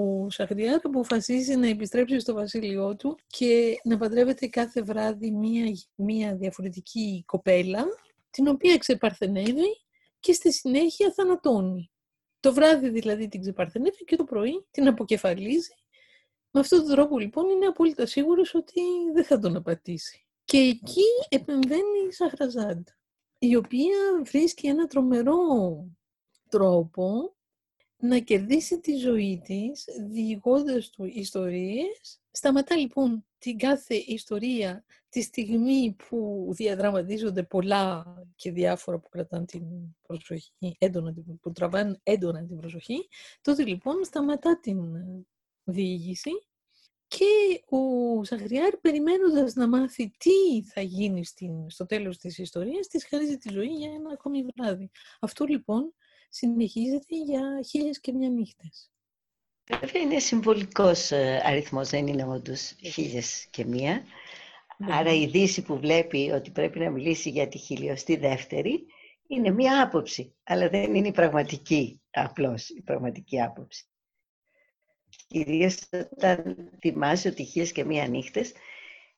ο 0.00 0.30
Σαχριάρ 0.30 0.80
αποφασίζει 0.82 1.56
να 1.56 1.68
επιστρέψει 1.68 2.20
στο 2.20 2.34
βασίλειό 2.34 2.96
του 2.96 3.18
και 3.26 3.80
να 3.84 3.98
παντρεύεται 3.98 4.46
κάθε 4.46 4.82
βράδυ 4.82 5.30
μία, 5.30 5.64
μία 5.94 6.36
διαφορετική 6.36 7.22
κοπέλα, 7.26 7.84
την 8.30 8.48
οποία 8.48 8.76
ξεπαρθενεύει 8.76 9.84
και 10.20 10.32
στη 10.32 10.52
συνέχεια 10.52 11.12
θανατώνει. 11.16 11.90
Το 12.40 12.52
βράδυ 12.52 12.88
δηλαδή 12.88 13.28
την 13.28 13.40
ξεπαρθενεύει 13.40 14.04
και 14.04 14.16
το 14.16 14.24
πρωί 14.24 14.66
την 14.70 14.88
αποκεφαλίζει 14.88 15.72
με 16.50 16.60
αυτόν 16.60 16.78
τον 16.78 16.90
τρόπο 16.90 17.18
λοιπόν 17.18 17.48
είναι 17.48 17.66
απόλυτα 17.66 18.06
σίγουρος 18.06 18.54
ότι 18.54 18.80
δεν 19.14 19.24
θα 19.24 19.38
τον 19.38 19.56
απατήσει. 19.56 20.26
Και 20.44 20.58
εκεί 20.58 21.04
επεμβαίνει 21.28 22.06
η 22.08 22.12
Σαχραζάντ, 22.12 22.86
η 23.38 23.56
οποία 23.56 24.22
βρίσκει 24.24 24.66
ένα 24.66 24.86
τρομερό 24.86 25.36
τρόπο 26.48 27.36
να 27.96 28.18
κερδίσει 28.18 28.80
τη 28.80 28.96
ζωή 28.96 29.40
της 29.44 29.84
διηγώντας 30.08 30.90
του 30.90 31.04
ιστορίες. 31.04 32.20
Σταματά 32.30 32.76
λοιπόν 32.76 33.26
την 33.38 33.58
κάθε 33.58 33.94
ιστορία 33.94 34.84
τη 35.08 35.22
στιγμή 35.22 35.96
που 36.08 36.48
διαδραματίζονται 36.50 37.42
πολλά 37.42 38.04
και 38.36 38.52
διάφορα 38.52 38.98
που 38.98 39.08
κρατάνε 39.08 39.44
την 39.44 39.62
προσοχή, 40.02 40.76
έντονα, 40.78 41.14
που 41.40 41.52
τραβάνε 41.52 42.00
έντονα 42.02 42.46
την 42.46 42.56
προσοχή, 42.56 43.08
τότε 43.40 43.64
λοιπόν 43.66 44.04
σταματά 44.04 44.58
την 44.60 44.78
διήγηση 45.72 46.30
και 47.08 47.60
ο 47.68 47.78
Ζαγριάρ 48.24 48.76
περιμένοντας 48.76 49.54
να 49.54 49.68
μάθει 49.68 50.10
τι 50.18 50.62
θα 50.72 50.80
γίνει 50.80 51.24
στην, 51.24 51.70
στο 51.70 51.86
τέλος 51.86 52.18
της 52.18 52.38
ιστορίας 52.38 52.86
της 52.86 53.06
χαρίζει 53.06 53.36
τη 53.36 53.52
ζωή 53.52 53.66
για 53.66 53.90
ένα 53.90 54.10
ακόμη 54.12 54.46
βράδυ. 54.56 54.90
Αυτό 55.20 55.44
λοιπόν 55.44 55.94
συνεχίζεται 56.28 57.16
για 57.24 57.60
χίλιες 57.68 58.00
και 58.00 58.12
μια 58.12 58.28
νύχτες. 58.28 58.90
Βέβαια 59.80 60.02
είναι 60.02 60.18
συμβολικός 60.18 61.10
ε, 61.10 61.42
αριθμός, 61.44 61.88
δεν 61.88 62.06
είναι 62.06 62.24
όντως 62.24 62.74
χίλιες 62.82 63.46
και 63.50 63.64
μία. 63.64 64.02
Ναι. 64.76 64.94
Άρα 64.94 65.12
η 65.12 65.26
Δύση 65.26 65.62
που 65.62 65.78
βλέπει 65.78 66.30
ότι 66.30 66.50
πρέπει 66.50 66.78
να 66.78 66.90
μιλήσει 66.90 67.30
για 67.30 67.48
τη 67.48 67.58
χιλιοστή 67.58 68.16
δεύτερη 68.16 68.86
είναι 69.26 69.50
μία 69.50 69.82
άποψη, 69.82 70.34
αλλά 70.42 70.68
δεν 70.68 70.94
είναι 70.94 71.08
η 71.08 71.12
πραγματική 71.12 72.00
απλώς, 72.10 72.68
η 72.68 72.82
πραγματική 72.82 73.42
άποψη 73.42 73.88
κυρίως 75.28 75.78
όταν 76.10 76.68
θυμάσαι 76.80 77.28
ότι 77.28 77.44
χίλιες 77.44 77.72
και 77.72 77.84
μία 77.84 78.08
νύχτες, 78.08 78.52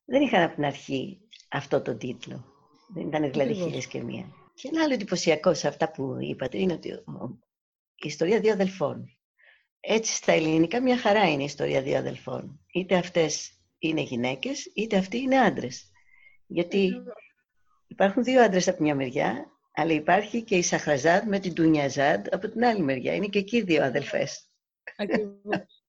δεν 0.04 0.22
είχαν 0.22 0.42
από 0.42 0.54
την 0.54 0.64
αρχή 0.64 1.20
αυτό 1.48 1.82
το 1.82 1.96
τίτλο. 1.96 2.44
Δεν 2.94 3.06
ήταν 3.06 3.30
δηλαδή 3.30 3.54
χίλιες 3.54 3.86
και 3.86 4.02
μία. 4.02 4.32
Και 4.54 4.68
ένα 4.72 4.82
άλλο 4.82 4.94
εντυπωσιακό 4.94 5.54
σε 5.54 5.68
αυτά 5.68 5.90
που 5.90 6.16
είπατε 6.20 6.58
είναι 6.58 6.72
ότι 6.72 6.88
η 6.88 8.06
ιστορία 8.06 8.40
δύο 8.40 8.52
αδελφών. 8.52 9.16
Έτσι 9.80 10.14
στα 10.14 10.32
ελληνικά 10.32 10.82
μια 10.82 10.98
χαρά 10.98 11.30
είναι 11.30 11.42
η 11.42 11.44
ιστορία 11.44 11.82
δύο 11.82 11.98
αδελφών. 11.98 12.60
Είτε 12.72 12.96
αυτές 12.96 13.52
είναι 13.78 14.00
γυναίκες, 14.00 14.70
είτε 14.74 14.96
αυτοί 14.96 15.18
είναι 15.18 15.38
άντρες. 15.38 15.90
Γιατί 16.46 16.92
υπάρχουν 17.86 18.24
δύο 18.24 18.42
άντρες 18.42 18.68
από 18.68 18.82
μια 18.82 18.94
μεριά, 18.94 19.50
αλλά 19.72 19.92
υπάρχει 19.92 20.42
και 20.42 20.56
η 20.56 20.62
Σαχραζάντ 20.62 21.28
με 21.28 21.38
την 21.38 21.54
Τουνιαζάντ 21.54 22.26
από 22.30 22.48
την 22.48 22.64
άλλη 22.64 22.82
μεριά. 22.82 23.14
Είναι 23.14 23.26
και 23.26 23.38
εκεί 23.38 23.62
δύο 23.62 23.84
αδελφές. 23.84 24.50
Ακριβώς. 24.96 25.79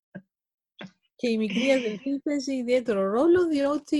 Και 1.21 1.29
η 1.29 1.37
μικρή 1.37 1.71
αδελφή 1.71 2.19
παίζει 2.19 2.55
ιδιαίτερο 2.55 3.01
ρόλο, 3.01 3.47
διότι 3.47 3.97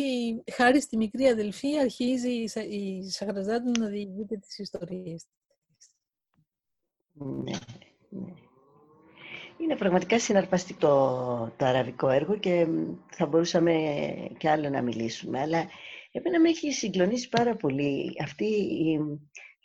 χάρη 0.52 0.82
στη 0.82 0.98
μικρή 0.98 1.26
αδελφή 1.26 1.78
αρχίζει 1.78 2.30
η 2.70 3.10
Σαχραζάντη 3.10 3.80
να 3.80 3.88
διηγείται 3.88 4.38
τις 4.38 4.60
ιστορίες 4.60 5.26
ναι, 7.14 7.52
ναι. 8.10 8.34
Είναι 9.58 9.76
πραγματικά 9.76 10.20
συναρπαστικό 10.20 10.80
το, 10.80 11.56
το 11.58 11.66
αραβικό 11.66 12.10
έργο 12.10 12.38
και 12.38 12.68
θα 13.12 13.26
μπορούσαμε 13.26 13.74
και 14.38 14.50
άλλο 14.50 14.70
να 14.70 14.82
μιλήσουμε. 14.82 15.40
Αλλά 15.40 15.68
εμένα 16.12 16.40
με 16.40 16.50
έχει 16.50 16.72
συγκλονίσει 16.72 17.30
πάρα 17.30 17.56
πολύ 17.56 18.12
αυτή 18.22 18.46
η, 18.46 19.00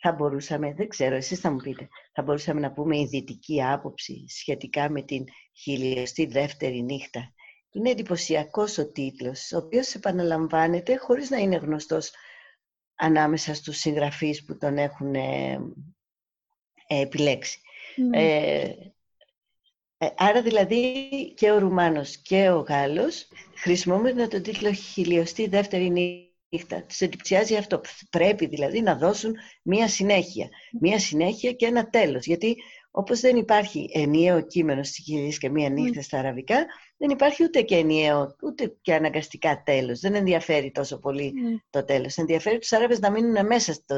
θα 0.01 0.11
μπορούσαμε, 0.11 0.73
δεν 0.73 0.87
ξέρω, 0.87 1.15
εσείς 1.15 1.39
θα 1.39 1.51
μου 1.51 1.57
πείτε, 1.57 1.87
θα 2.13 2.21
μπορούσαμε 2.21 2.59
να 2.59 2.71
πούμε 2.73 2.97
η 2.97 3.05
δυτική 3.05 3.63
άποψη 3.63 4.25
σχετικά 4.27 4.89
με 4.89 5.01
την 5.01 5.23
χιλιοστή 5.53 6.25
δεύτερη 6.25 6.81
νύχτα 6.81 7.31
είναι 7.71 7.89
εντυπωσιακός 7.89 8.77
ο 8.77 8.91
τίτλος, 8.91 9.51
ο 9.51 9.57
οποίος 9.57 9.93
επαναλαμβάνεται 9.93 10.97
χωρίς 10.97 11.29
να 11.29 11.37
είναι 11.37 11.55
γνωστός 11.55 12.11
ανάμεσα 12.95 13.53
στους 13.53 13.77
συγγραφείς 13.77 14.45
που 14.45 14.57
τον 14.57 14.77
έχουν 14.77 15.15
ε, 15.15 15.59
ε, 16.87 17.01
επιλέξει. 17.01 17.59
Ναι. 17.95 18.17
Ε, 19.97 20.09
άρα 20.15 20.41
δηλαδή 20.41 21.03
και 21.33 21.51
ο 21.51 21.57
Ρουμάνος 21.57 22.17
και 22.17 22.49
ο 22.49 22.59
Γάλλος 22.59 23.27
χρησιμοποιούν 23.55 24.29
τον 24.29 24.41
τίτλο 24.41 24.71
«Χιλιοστή 24.71 25.47
δεύτερη 25.47 25.89
νύχτα». 26.49 26.83
Τους 26.83 27.01
εντυπωσιάζει 27.01 27.55
αυτό. 27.55 27.81
Πρέπει 28.09 28.45
δηλαδή 28.45 28.81
να 28.81 28.95
δώσουν 28.95 29.35
μία 29.61 29.87
συνέχεια. 29.87 30.49
Μία 30.79 30.99
συνέχεια 30.99 31.51
και 31.51 31.65
ένα 31.65 31.89
τέλος. 31.89 32.25
Γιατί 32.25 32.55
όπως 32.97 33.19
δεν 33.19 33.35
υπάρχει 33.35 33.89
ενιαίο 33.93 34.41
κείμενο 34.41 34.83
στις 34.83 35.03
χιλιές 35.03 35.37
και 35.37 35.49
μία 35.49 35.69
νύχτα 35.69 36.01
στα 36.01 36.19
αραβικά, 36.19 36.65
δεν 36.97 37.09
υπάρχει 37.09 37.43
ούτε 37.43 37.61
και 37.61 37.75
ενιαίο, 37.75 38.35
ούτε 38.41 38.75
και 38.81 38.93
αναγκαστικά 38.93 39.61
τέλος. 39.65 39.99
Δεν 39.99 40.15
ενδιαφέρει 40.15 40.71
τόσο 40.71 40.99
πολύ 40.99 41.33
το 41.69 41.83
τέλος. 41.83 42.17
Ενδιαφέρει 42.17 42.57
τους 42.57 42.71
Άραβες 42.73 42.99
να 42.99 43.11
μείνουν 43.11 43.45
μέσα 43.45 43.73
στο... 43.73 43.95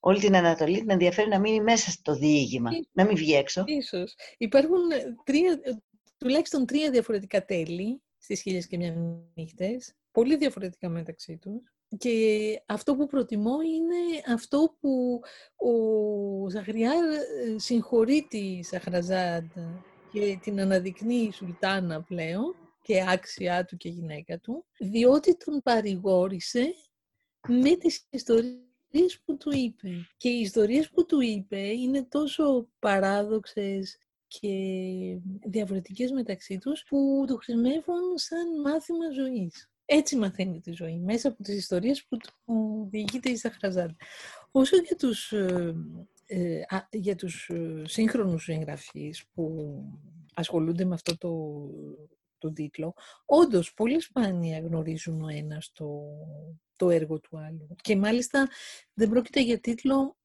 Όλη 0.00 0.18
την 0.18 0.36
Ανατολή 0.36 0.78
την 0.78 0.90
ενδιαφέρει 0.90 1.28
να 1.28 1.38
μείνει 1.38 1.60
μέσα 1.60 1.90
στο 1.90 2.14
διήγημα, 2.14 2.70
να 2.92 3.04
μην 3.04 3.16
βγει 3.16 3.34
έξω. 3.34 3.64
Ίσως. 3.66 4.14
Υπάρχουν 4.38 4.80
τρία, 5.24 5.60
τουλάχιστον 6.18 6.66
τρία 6.66 6.90
διαφορετικά 6.90 7.44
τέλη 7.44 8.02
στις 8.18 8.40
χίλιες 8.40 8.66
και 8.66 8.76
μία 8.76 8.94
νύχτες, 9.34 9.94
πολύ 10.10 10.36
διαφορετικά 10.36 10.88
μεταξύ 10.88 11.36
τους. 11.36 11.73
Και 11.98 12.62
αυτό 12.66 12.96
που 12.96 13.06
προτιμώ 13.06 13.60
είναι 13.60 14.34
αυτό 14.34 14.76
που 14.80 15.20
ο 15.56 16.48
Ζαχριάρ 16.50 17.04
ε, 17.04 17.58
συγχωρεί 17.58 18.26
τη 18.30 18.62
Σαχραζάντ 18.62 19.50
και 20.12 20.38
την 20.42 20.60
αναδεικνύει 20.60 21.26
η 21.28 21.32
Σουλτάνα 21.32 22.02
πλέον 22.02 22.54
και 22.82 23.04
άξιά 23.08 23.64
του 23.64 23.76
και 23.76 23.88
γυναίκα 23.88 24.38
του, 24.38 24.64
διότι 24.78 25.36
τον 25.36 25.62
παρηγόρησε 25.62 26.74
με 27.48 27.76
τις 27.76 28.06
ιστορίες 28.10 29.20
που 29.24 29.36
του 29.36 29.50
είπε. 29.56 29.88
Και 30.16 30.28
οι 30.28 30.40
ιστορίες 30.40 30.90
που 30.90 31.06
του 31.06 31.20
είπε 31.20 31.58
είναι 31.58 32.02
τόσο 32.02 32.68
παράδοξες 32.78 33.98
και 34.26 34.48
διαφορετικές 35.44 36.10
μεταξύ 36.10 36.58
τους 36.58 36.84
που 36.88 37.24
το 37.26 37.36
χρησιμεύουν 37.36 38.02
σαν 38.14 38.60
μάθημα 38.60 39.10
ζωής. 39.10 39.73
Έτσι 39.84 40.16
μαθαίνει 40.16 40.60
τη 40.60 40.72
ζωή, 40.72 40.98
μέσα 40.98 41.28
από 41.28 41.42
τις 41.42 41.54
ιστορίες 41.54 42.04
που 42.04 42.16
του 42.16 42.88
διηγείται 42.90 43.30
η 43.30 43.34
Ζαχραζάντ. 43.34 43.90
Όσο 44.50 44.76
για 44.76 44.96
τους, 44.96 45.32
ε, 45.32 45.74
ε 46.26 46.62
για 46.90 47.14
τους 47.14 47.48
ε, 47.48 47.82
σύγχρονους 47.86 48.48
εγγραφείς 48.48 49.24
που 49.34 49.74
ασχολούνται 50.34 50.84
με 50.84 50.94
αυτό 50.94 51.18
το, 51.18 51.32
το 52.38 52.52
τίτλο, 52.52 52.94
όντως 53.24 53.74
πολύ 53.74 54.00
σπάνια 54.00 54.58
γνωρίζουν 54.58 55.22
ο 55.22 55.28
ένας 55.28 55.70
το, 55.72 56.02
το 56.76 56.90
έργο 56.90 57.20
του 57.20 57.38
άλλου. 57.38 57.66
Και 57.82 57.96
μάλιστα 57.96 58.48
δεν 58.94 59.08
πρόκειται 59.08 59.42
για 59.42 59.60
τίτλο 59.60 60.16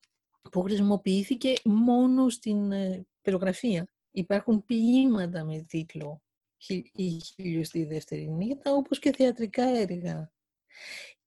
που 0.52 0.62
χρησιμοποιήθηκε 0.62 1.54
μόνο 1.64 2.30
στην 2.30 2.72
ε, 2.72 3.06
περιγραφία. 3.22 3.88
Υπάρχουν 4.12 4.66
ποίηματα 4.66 5.44
με 5.44 5.66
τίτλο 5.68 6.22
η 6.94 7.20
χιλιοστή 7.36 7.84
δεύτερη 7.84 8.30
νύχτα, 8.30 8.74
όπως 8.74 9.00
και 9.00 9.14
θεατρικά 9.14 9.64
έργα. 9.64 10.32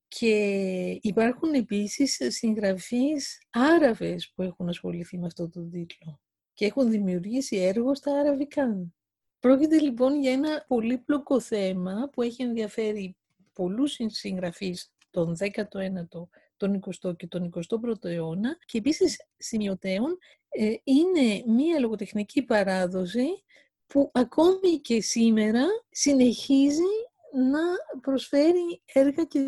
Και 0.09 0.37
υπάρχουν 1.03 1.53
επίσης 1.53 2.19
συγγραφείς 2.29 3.43
Άραβες 3.51 4.33
που 4.35 4.43
έχουν 4.43 4.69
ασχοληθεί 4.69 5.19
με 5.19 5.27
αυτό 5.27 5.49
το 5.49 5.69
τίτλο 5.69 6.21
και 6.53 6.67
έχουν 6.67 6.91
δημιουργήσει 6.91 7.57
έργο 7.57 7.95
στα 7.95 8.19
αραβικά. 8.21 8.93
Πρόκειται 9.39 9.81
λοιπόν 9.81 10.21
για 10.21 10.33
ένα 10.33 10.65
πολύπλοκο 10.69 11.41
θέμα 11.41 12.09
που 12.13 12.23
έχει 12.23 12.43
ενδιαφέρει 12.43 13.17
πολλούς 13.53 13.99
συγγραφείς 14.07 14.93
τον 15.11 15.37
19ο, 15.39 16.29
τον 16.57 16.81
20ο 16.81 17.17
και 17.17 17.27
τον 17.27 17.53
21ο 17.69 18.05
αιώνα 18.05 18.57
και 18.65 18.79
επίσης 18.79 19.27
σημειωτέων 19.37 20.19
ε, 20.49 20.75
είναι 20.85 21.43
μία 21.47 21.79
λογοτεχνική 21.79 22.43
παράδοση 22.43 23.27
που 23.93 24.11
ακόμη 24.15 24.81
και 24.81 25.01
σήμερα 25.01 25.67
συνεχίζει 25.91 26.93
να 27.51 27.61
προσφέρει 28.01 28.83
έργα 28.93 29.25
και, 29.25 29.41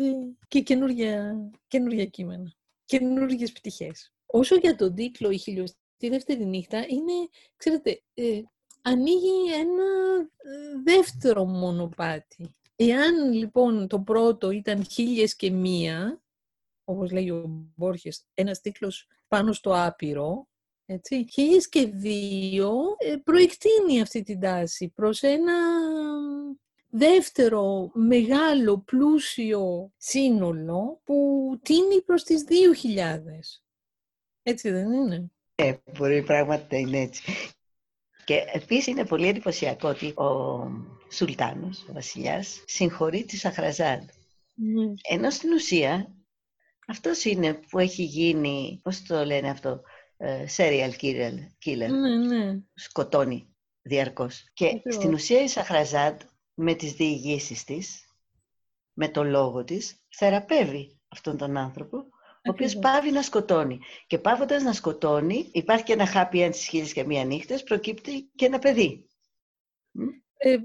και 0.47 0.61
καινούργια, 0.61 1.35
καινούργια 1.67 2.05
κείμενα, 2.05 2.53
καινούργιες 2.85 3.51
πτυχές. 3.51 4.13
Όσο 4.25 4.55
για 4.55 4.75
τον 4.75 4.95
τίτλο 4.95 5.29
«Η 5.29 5.37
χιλιοστή 5.37 6.09
δεύτερη 6.09 6.45
νύχτα» 6.45 6.77
είναι, 6.77 7.13
ξέρετε, 7.55 8.01
ε, 8.13 8.41
ανοίγει 8.81 9.53
ένα 9.53 10.19
ε, 10.37 10.81
δεύτερο 10.83 11.45
μονοπάτι. 11.45 12.55
Εάν 12.75 13.33
λοιπόν 13.33 13.87
το 13.87 13.99
πρώτο 13.99 14.51
ήταν 14.51 14.85
χίλιες 14.85 15.35
και 15.35 15.51
μία, 15.51 16.21
όπως 16.83 17.11
λέει 17.11 17.29
ο 17.29 17.65
Μπόρχες, 17.75 18.25
ένας 18.33 18.61
τίτλος 18.61 19.07
πάνω 19.27 19.53
στο 19.53 19.85
άπειρο, 19.85 20.47
έτσι. 20.85 21.27
Χίλιες 21.31 21.69
και 21.69 21.85
δύο 21.85 22.73
ε, 22.97 23.15
προεκτείνει 23.23 24.01
αυτή 24.01 24.23
την 24.23 24.39
τάση 24.39 24.89
προς 24.95 25.21
ένα 25.21 25.53
δεύτερο 26.89 27.91
μεγάλο 27.93 28.79
πλούσιο 28.79 29.91
σύνολο 29.97 31.01
που 31.03 31.49
τίνει 31.61 32.01
προς 32.01 32.23
τις 32.23 32.41
δύο 32.41 32.73
χιλιάδες. 32.73 33.63
Έτσι 34.43 34.69
δεν 34.69 34.91
είναι; 34.91 35.31
Ε, 35.55 35.73
μπορεί 35.97 36.23
πράγματι 36.23 36.65
να 36.69 36.77
είναι 36.77 36.99
έτσι. 36.99 37.23
Και 38.25 38.43
επίσης 38.53 38.87
είναι 38.87 39.05
πολύ 39.05 39.27
εντυπωσιακό 39.27 39.89
ότι 39.89 40.07
ο 40.07 40.67
Σουλτάνος, 41.11 41.85
ο 41.89 41.93
βασιλιάς, 41.93 42.63
συγχωρεί 42.65 43.25
τη 43.25 43.37
Σαχραζάντ. 43.37 44.09
Ναι. 44.53 44.93
Ενώ 45.09 45.29
στην 45.29 45.51
ουσία 45.53 46.15
αυτός 46.87 47.23
είναι 47.23 47.53
που 47.53 47.79
έχει 47.79 48.03
γίνει, 48.03 48.79
πώς 48.83 49.01
το 49.01 49.25
λένε 49.25 49.49
αυτό, 49.49 49.69
ε, 49.69 49.77
serial 50.57 50.91
killer, 50.99 51.89
Ναι, 51.89 52.15
ναι. 52.15 52.59
Σκοτώνει 52.73 53.55
διαρκώς. 53.81 54.49
Και 54.53 54.81
στην 54.91 55.13
ουσία 55.13 55.43
η 55.43 55.47
Σαχραζάντ 55.47 56.21
με 56.53 56.73
τις 56.73 56.93
διηγήσεις 56.93 57.63
της, 57.63 58.05
με 58.93 59.09
το 59.09 59.23
λόγο 59.23 59.63
της, 59.63 60.03
θεραπεύει 60.09 60.99
αυτόν 61.07 61.37
τον 61.37 61.57
άνθρωπο, 61.57 61.97
ο 61.97 62.49
οποίος 62.49 62.75
πάβει 62.75 63.11
να 63.11 63.21
σκοτώνει. 63.21 63.79
Και 64.07 64.17
πάβοντας 64.17 64.63
να 64.63 64.73
σκοτώνει, 64.73 65.49
υπάρχει 65.51 65.83
και 65.83 65.93
ένα 65.93 66.07
happy 66.13 66.45
end 66.45 66.53
στις 66.53 66.67
χίλιες 66.67 66.93
και 66.93 67.03
μία 67.03 67.25
νύχτες, 67.25 67.63
προκύπτει 67.63 68.29
και 68.35 68.45
ένα 68.45 68.59
παιδί. 68.59 69.09
Ε, 70.37 70.57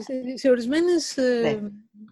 σε, 0.00 0.36
σε 0.36 0.50
ορισμένες 0.50 1.16
ε, 1.16 1.40
ναι. 1.40 1.68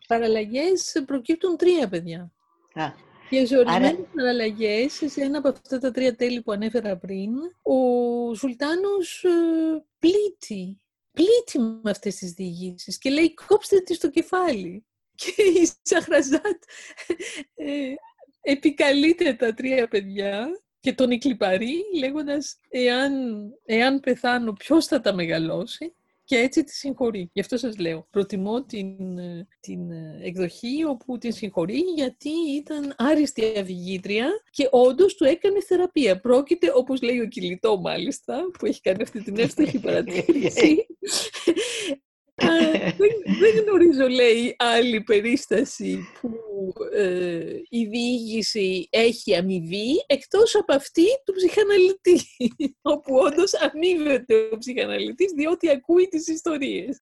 παραλλαγές 0.06 1.02
προκύπτουν 1.06 1.56
τρία 1.56 1.88
παιδιά. 1.88 2.32
Α. 2.74 2.92
Και 3.30 3.46
σε 3.46 3.56
ορισμένες 3.56 3.88
Άρα... 3.90 4.08
παραλλαγές, 4.14 4.92
σε 4.92 5.22
ένα 5.22 5.38
από 5.38 5.48
αυτά 5.48 5.78
τα 5.78 5.90
τρία 5.90 6.16
τέλη 6.16 6.42
που 6.42 6.52
ανέφερα 6.52 6.96
πριν, 6.96 7.30
ο 7.62 7.74
Σουλτάνος 8.34 9.24
ε, 9.24 9.84
πλήττει. 9.98 10.80
Πλήττει 11.12 11.58
με 11.58 11.90
αυτές 11.90 12.14
τις 12.14 12.32
διηγήσεις 12.32 12.98
και 12.98 13.10
λέει 13.10 13.34
κόψτε 13.34 13.80
τη 13.80 13.94
στο 13.94 14.10
κεφάλι. 14.10 14.84
Και 15.20 15.42
η 15.42 15.70
Σαχραζάτ 15.82 16.62
ε, 17.54 17.94
επικαλείται 18.40 19.34
τα 19.34 19.54
τρία 19.54 19.88
παιδιά 19.88 20.48
και 20.80 20.92
τον 20.92 21.10
εκλυπαρεί 21.10 21.74
λέγοντας 21.98 22.58
εάν, 22.68 23.12
εάν 23.64 24.00
πεθάνω 24.00 24.52
ποιος 24.52 24.86
θα 24.86 25.00
τα 25.00 25.14
μεγαλώσει; 25.14 25.94
Και 26.28 26.36
έτσι 26.36 26.64
τη 26.64 26.74
συγχωρεί. 26.74 27.30
Γι' 27.32 27.40
αυτό 27.40 27.56
σας 27.56 27.78
λέω. 27.78 28.06
Προτιμώ 28.10 28.64
την, 28.64 29.18
ε, 29.18 29.46
την 29.60 29.90
ε, 29.90 30.20
εκδοχή 30.22 30.84
όπου 30.88 31.18
την 31.18 31.32
συγχωρεί 31.32 31.78
γιατί 31.94 32.30
ήταν 32.56 32.94
άριστη 32.96 33.52
αυγήτρια 33.58 34.28
και 34.50 34.68
όντως 34.70 35.14
του 35.14 35.24
έκανε 35.24 35.60
θεραπεία. 35.60 36.20
Πρόκειται, 36.20 36.72
όπως 36.74 37.02
λέει 37.02 37.20
ο 37.20 37.26
Κιλιτό 37.26 37.80
μάλιστα, 37.80 38.50
που 38.58 38.66
έχει 38.66 38.80
κάνει 38.80 39.02
αυτή 39.02 39.22
την 39.22 39.38
εύστοχη 39.38 39.78
παρατήρηση, 39.86 40.86
δεν, 43.40 43.64
γνωρίζω, 43.64 44.08
λέει, 44.08 44.56
άλλη 44.58 45.00
περίσταση 45.00 45.98
που 46.20 46.30
ε, 46.94 47.60
η 47.68 47.84
διήγηση 47.84 48.88
έχει 48.90 49.36
αμοιβή, 49.36 50.04
εκτός 50.06 50.54
από 50.56 50.74
αυτή 50.74 51.04
του 51.24 51.32
ψυχαναλυτή, 51.32 52.20
όπου 52.92 53.14
όντως 53.16 53.52
αμείβεται 53.54 54.48
ο 54.52 54.58
ψυχαναλυτής, 54.58 55.32
διότι 55.32 55.70
ακούει 55.70 56.08
τις 56.08 56.26
ιστορίες. 56.26 57.00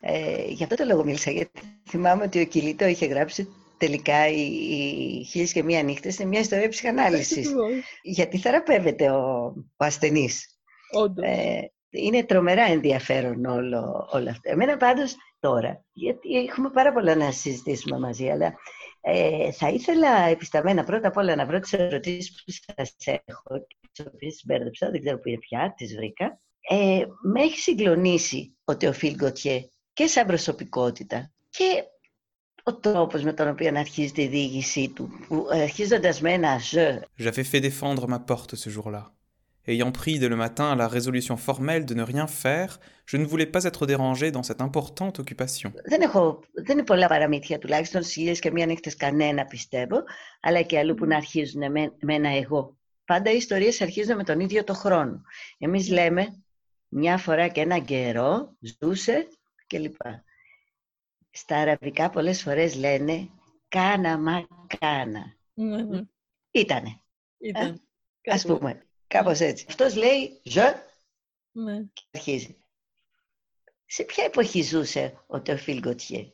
Ε, 0.00 0.44
γι' 0.48 0.62
αυτό 0.62 0.74
το 0.74 0.84
λόγο 0.84 1.04
μίλησα, 1.04 1.30
γιατί 1.30 1.60
θυμάμαι 1.88 2.24
ότι 2.24 2.40
ο 2.40 2.44
Κιλίτο 2.44 2.86
είχε 2.86 3.06
γράψει 3.06 3.48
τελικά 3.78 4.28
οι, 4.28 4.40
οι 4.40 5.24
χίλιες 5.24 5.52
και 5.52 5.62
μία 5.62 5.82
νύχτες 5.82 6.18
είναι 6.18 6.28
μια 6.28 6.40
ιστορία 6.40 6.68
ψυχανάλυσης. 6.68 7.50
γιατί 8.02 8.38
θεραπεύεται 8.38 9.10
ο, 9.10 9.54
ο 9.56 9.84
ασθενής. 9.84 10.58
Όντως. 10.92 11.24
Ε, 11.24 11.71
είναι 11.92 12.24
τρομερά 12.24 12.62
ενδιαφέρον 12.62 13.44
όλο, 13.44 14.08
όλο 14.12 14.30
αυτό. 14.30 14.50
Εμένα 14.50 14.76
πάντως 14.76 15.16
τώρα, 15.40 15.84
γιατί 15.92 16.36
έχουμε 16.36 16.70
πάρα 16.70 16.92
πολλά 16.92 17.14
να 17.14 17.30
συζητήσουμε 17.30 17.98
μαζί, 17.98 18.30
αλλά 18.30 18.54
ε, 19.00 19.52
θα 19.52 19.68
ήθελα 19.68 20.22
επισταμένα 20.22 20.84
πρώτα 20.84 21.08
απ' 21.08 21.16
όλα 21.16 21.36
να 21.36 21.46
βρω 21.46 21.58
τις 21.58 21.72
ερωτήσεις 21.72 22.30
που 22.30 22.52
σας 22.76 22.94
έχω, 23.24 23.66
τις 23.92 24.06
οποίες 24.06 24.42
μπέρδεψα, 24.46 24.90
δεν 24.90 25.00
ξέρω 25.00 25.18
που 25.18 25.28
είναι 25.28 25.38
πια, 25.38 25.74
τις 25.76 25.94
βρήκα. 25.96 26.40
Ε, 26.68 27.04
με 27.22 27.42
έχει 27.42 27.58
συγκλονίσει 27.58 28.56
ότι 28.64 28.86
ο 28.86 28.92
Φιλ 28.92 29.14
Γκοτιέ 29.14 29.68
και 29.92 30.06
σαν 30.06 30.26
προσωπικότητα 30.26 31.32
και 31.50 31.84
ο 32.62 32.74
τρόπος 32.74 33.22
με 33.22 33.32
τον 33.32 33.48
οποίο 33.48 33.72
αρχίζει 33.78 34.22
η 34.22 34.26
διήγησή 34.26 34.92
του, 34.94 35.10
που 35.28 35.46
αρχίζοντας 35.52 36.20
με 36.20 36.32
ένα 36.32 36.60
«je». 36.72 37.00
J'avais 37.24 37.44
fait 37.44 37.60
défendre 37.60 38.06
ma 38.06 38.18
porte 38.18 38.56
ce 38.56 38.70
jour-là. 38.70 39.21
Ayant 39.68 39.92
pris 39.92 40.18
dès 40.18 40.28
le 40.28 40.36
matin 40.36 40.74
la 40.74 40.88
résolution 40.88 41.36
formelle 41.36 41.84
de 41.84 41.94
ne 41.94 42.02
rien 42.02 42.26
faire, 42.26 42.70
je 43.10 43.16
ne 43.16 43.24
voulais 43.24 43.50
pas 43.54 43.62
être 43.70 43.86
dérangé 43.86 44.30
dans 44.32 44.42
cette 44.42 44.60
importante 44.60 45.18
occupation. 45.20 45.72
Δεν, 45.84 46.00
έχω, 46.00 46.42
δεν 46.52 46.76
είναι 46.76 46.86
πολλά 46.86 47.06
παραμύθια 47.08 47.58
τουλάχιστον, 47.58 48.02
σίγουρες 48.02 48.38
και 48.38 48.50
μία 48.50 48.66
νύχτες 48.66 48.96
κανένα 48.96 49.44
πιστεύω, 49.44 50.02
αλλά 50.40 50.62
και 50.62 50.78
αλλού 50.78 50.94
που 50.94 51.06
να 51.06 51.16
αρχίζουν 51.16 51.70
με, 51.70 51.92
με 52.00 52.14
ένα 52.14 52.28
εγώ. 52.28 52.76
πάντα 53.04 53.30
οι 53.30 53.36
ιστορίες 53.36 53.80
αρχίζουν 53.80 54.16
με 54.16 54.24
τον 54.24 54.40
ίδιο 54.40 54.64
το 54.64 54.74
χρόνο. 54.74 55.22
Εμείς 55.58 55.88
λέμε 55.90 56.42
μια 56.88 57.18
φορά 57.18 57.48
και 57.48 57.60
ένα 57.60 57.78
καιρό 57.78 58.56
ζούσε 58.60 59.28
κλπ. 59.66 60.00
Στα 61.30 61.56
αραβικά 61.56 62.10
πολλές 62.10 62.42
φορές 62.42 62.74
λένε 62.76 63.28
κάνα 63.68 64.18
μα 64.18 64.46
κάνα. 64.78 65.36
Ναι, 65.54 65.82
ναι. 65.82 66.00
Ήτανε, 66.50 67.00
Ήταν. 67.38 67.80
ας 68.26 68.42
κάπου- 68.42 68.58
πούμε. 68.58 68.86
Κάπως 69.12 69.40
έτσι. 69.40 69.64
Αυτός 69.68 69.96
λέει 69.96 70.40
«je» 70.44 70.72
Ναι. 71.52 71.82
και 71.92 72.02
αρχίζει. 72.12 72.56
Σε 73.86 74.02
ποια 74.02 74.24
εποχή 74.24 74.62
ζούσε 74.62 75.24
ο 75.26 75.40
Τεοφίλ 75.40 75.78
Γκοτιέ; 75.78 76.32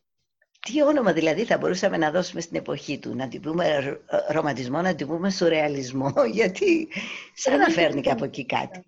Τι 0.61 0.83
όνομα 0.83 1.13
δηλαδή 1.13 1.45
θα 1.45 1.59
μπορούσαμε 1.59 1.97
να 1.97 2.11
δώσουμε 2.11 2.41
στην 2.41 2.57
εποχή 2.57 2.99
του; 2.99 3.15
Να 3.15 3.29
την 3.29 3.41
πούμε 3.41 3.79
ρ- 3.79 4.31
ρομαντισμό, 4.31 4.81
να 4.83 4.95
την 4.95 5.07
πούμε 5.07 5.31
σουρεαλισμό; 5.31 6.13
Γιατί 6.39 6.89
σαν 7.35 7.59
να 7.59 7.69
φέρνει 7.69 8.01
και 8.01 8.11
από 8.11 8.25
εκεί 8.25 8.47
κάτι. 8.47 8.85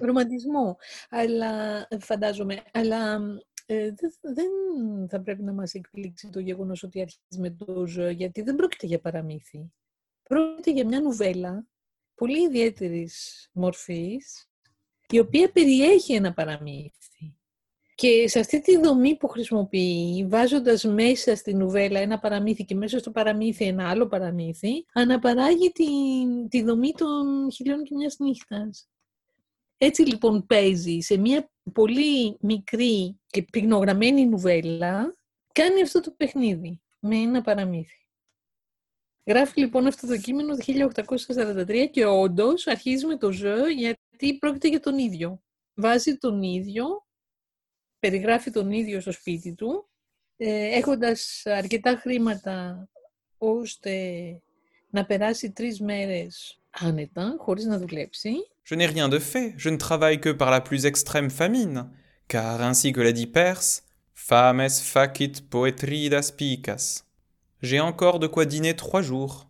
Ρομαντισμό. 0.00 0.76
Αλλά 1.10 1.78
ε, 1.88 1.98
φαντάζομαι. 1.98 2.62
Αλλά 2.72 3.14
ε, 3.66 3.90
δεν, 3.90 4.12
δεν 4.20 4.50
θα 5.08 5.20
πρέπει 5.20 5.42
να 5.42 5.52
μας 5.52 5.74
εκπλήξει 5.74 6.30
το 6.30 6.40
γεγονός 6.40 6.82
ότι 6.82 7.00
αρχίζει 7.00 7.40
με 7.40 7.50
το 7.50 7.86
ζω, 7.86 8.08
γιατί 8.08 8.42
δεν 8.42 8.56
πρόκειται 8.56 8.86
για 8.86 9.00
παραμύθι. 9.00 9.72
Πρόκειται 10.22 10.70
για 10.70 10.86
μια 10.86 11.00
νουβέλα 11.00 11.66
πολύ 12.18 12.42
ιδιαίτερης 12.42 13.48
μορφής, 13.52 14.50
η 15.08 15.18
οποία 15.18 15.52
περιέχει 15.52 16.14
ένα 16.14 16.32
παραμύθι. 16.32 17.36
Και 17.94 18.28
σε 18.28 18.38
αυτή 18.38 18.60
τη 18.60 18.78
δομή 18.78 19.16
που 19.16 19.28
χρησιμοποιεί, 19.28 20.26
βάζοντας 20.28 20.84
μέσα 20.84 21.36
στη 21.36 21.54
νουβέλα 21.54 22.00
ένα 22.00 22.18
παραμύθι 22.18 22.64
και 22.64 22.74
μέσα 22.74 22.98
στο 22.98 23.10
παραμύθι 23.10 23.64
ένα 23.64 23.88
άλλο 23.88 24.06
παραμύθι, 24.06 24.84
αναπαράγει 24.92 25.70
τη, 25.70 25.86
τη 26.48 26.62
δομή 26.62 26.92
των 26.92 27.50
χιλιών 27.52 27.82
και 27.82 27.94
μιας 27.94 28.18
νύχτας. 28.18 28.88
Έτσι 29.78 30.02
λοιπόν 30.02 30.46
παίζει 30.46 30.98
σε 31.00 31.16
μια 31.16 31.50
πολύ 31.72 32.36
μικρή 32.40 33.20
και 33.26 33.42
πυκνογραμμένη 33.42 34.26
νουβέλα, 34.26 35.16
κάνει 35.52 35.82
αυτό 35.82 36.00
το 36.00 36.10
παιχνίδι 36.16 36.80
με 36.98 37.16
ένα 37.16 37.40
παραμύθι. 37.40 37.97
Γράφει 39.28 39.60
λοιπόν 39.60 39.86
αυτό 39.86 40.06
το 40.06 40.16
κείμενο 40.16 40.56
το 40.56 40.64
1843 41.66 41.86
και 41.90 42.04
όντως 42.04 42.66
αρχίζει 42.66 43.06
με 43.06 43.16
το 43.16 43.32
ζω 43.32 43.68
γιατί 43.68 44.38
πρόκειται 44.38 44.68
για 44.68 44.80
τον 44.80 44.98
ίδιο. 44.98 45.42
Βάζει 45.74 46.16
τον 46.16 46.42
ίδιο, 46.42 47.06
περιγράφει 47.98 48.50
τον 48.50 48.70
ίδιο 48.70 49.00
στο 49.00 49.12
σπίτι 49.12 49.54
του, 49.54 49.88
ε, 50.36 50.76
έχοντας 50.76 51.42
αρκετά 51.44 51.96
χρήματα 51.96 52.88
ώστε 53.38 53.92
να 54.90 55.04
περάσει 55.04 55.50
τρεις 55.50 55.80
μέρες 55.80 56.60
άνετα, 56.70 57.36
χωρίς 57.38 57.64
να 57.64 57.78
δουλέψει. 57.78 58.30
Je 58.70 58.76
n'ai 58.76 58.86
rien 58.86 59.08
de 59.08 59.18
fait, 59.18 59.54
je 59.56 59.70
ne 59.70 59.76
travaille 59.76 60.20
que 60.20 60.32
par 60.42 60.50
la 60.50 60.60
plus 60.60 60.84
extrême 60.84 61.30
famine, 61.30 61.78
car 62.32 62.60
ainsi 62.60 62.92
que 62.92 63.00
l'a 63.00 63.12
dit 63.12 63.30
Perse, 63.40 63.82
fames 64.12 64.74
facit 64.92 65.34
poetridas 65.52 66.28
picas. 66.38 67.07
J'ai 67.62 67.80
encore 67.80 68.20
de 68.20 68.26
quoi 68.26 68.44
dîner 68.44 68.76
trois 68.76 69.02
jours. 69.02 69.48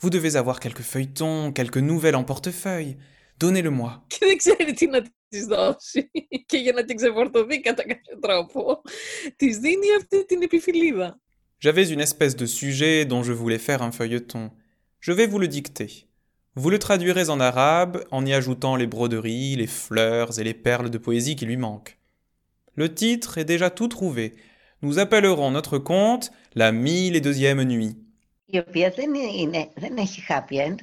Vous 0.00 0.10
devez 0.10 0.36
avoir 0.36 0.60
quelques 0.60 0.82
feuilletons, 0.82 1.52
quelques 1.52 1.78
nouvelles 1.78 2.16
en 2.16 2.24
portefeuille. 2.24 2.98
Donnez-le-moi. 3.38 4.04
J'avais 11.58 11.88
une 11.88 12.00
espèce 12.00 12.36
de 12.36 12.46
sujet 12.46 13.06
dont 13.06 13.22
je 13.22 13.32
voulais 13.32 13.58
faire 13.58 13.82
un 13.82 13.90
feuilleton. 13.90 14.50
Je 15.00 15.12
vais 15.12 15.26
vous 15.26 15.38
le 15.38 15.48
dicter. 15.48 16.08
Vous 16.54 16.70
le 16.70 16.78
traduirez 16.78 17.30
en 17.30 17.40
arabe 17.40 18.04
en 18.10 18.24
y 18.24 18.32
ajoutant 18.32 18.76
les 18.76 18.86
broderies, 18.86 19.56
les 19.56 19.66
fleurs 19.66 20.38
et 20.38 20.44
les 20.44 20.54
perles 20.54 20.90
de 20.90 20.98
poésie 20.98 21.36
qui 21.36 21.46
lui 21.46 21.56
manquent. 21.56 21.98
Le 22.76 22.92
titre 22.94 23.38
est 23.38 23.48
déjà 23.54 23.70
tout 23.70 23.88
trouvé. 23.88 24.34
Nous 24.82 24.98
appellerons 24.98 25.50
notre 25.50 25.78
conte 25.78 26.30
La 26.54 26.70
mille 26.72 27.16
et 27.16 27.20
deuxième 27.20 27.62
nuit. 27.64 27.96
Η 28.48 28.58
οποία 28.58 28.90
δεν, 28.90 29.14
είναι, 29.14 29.68
δεν 29.76 29.96
έχει 29.96 30.22
happy 30.28 30.66
end, 30.66 30.76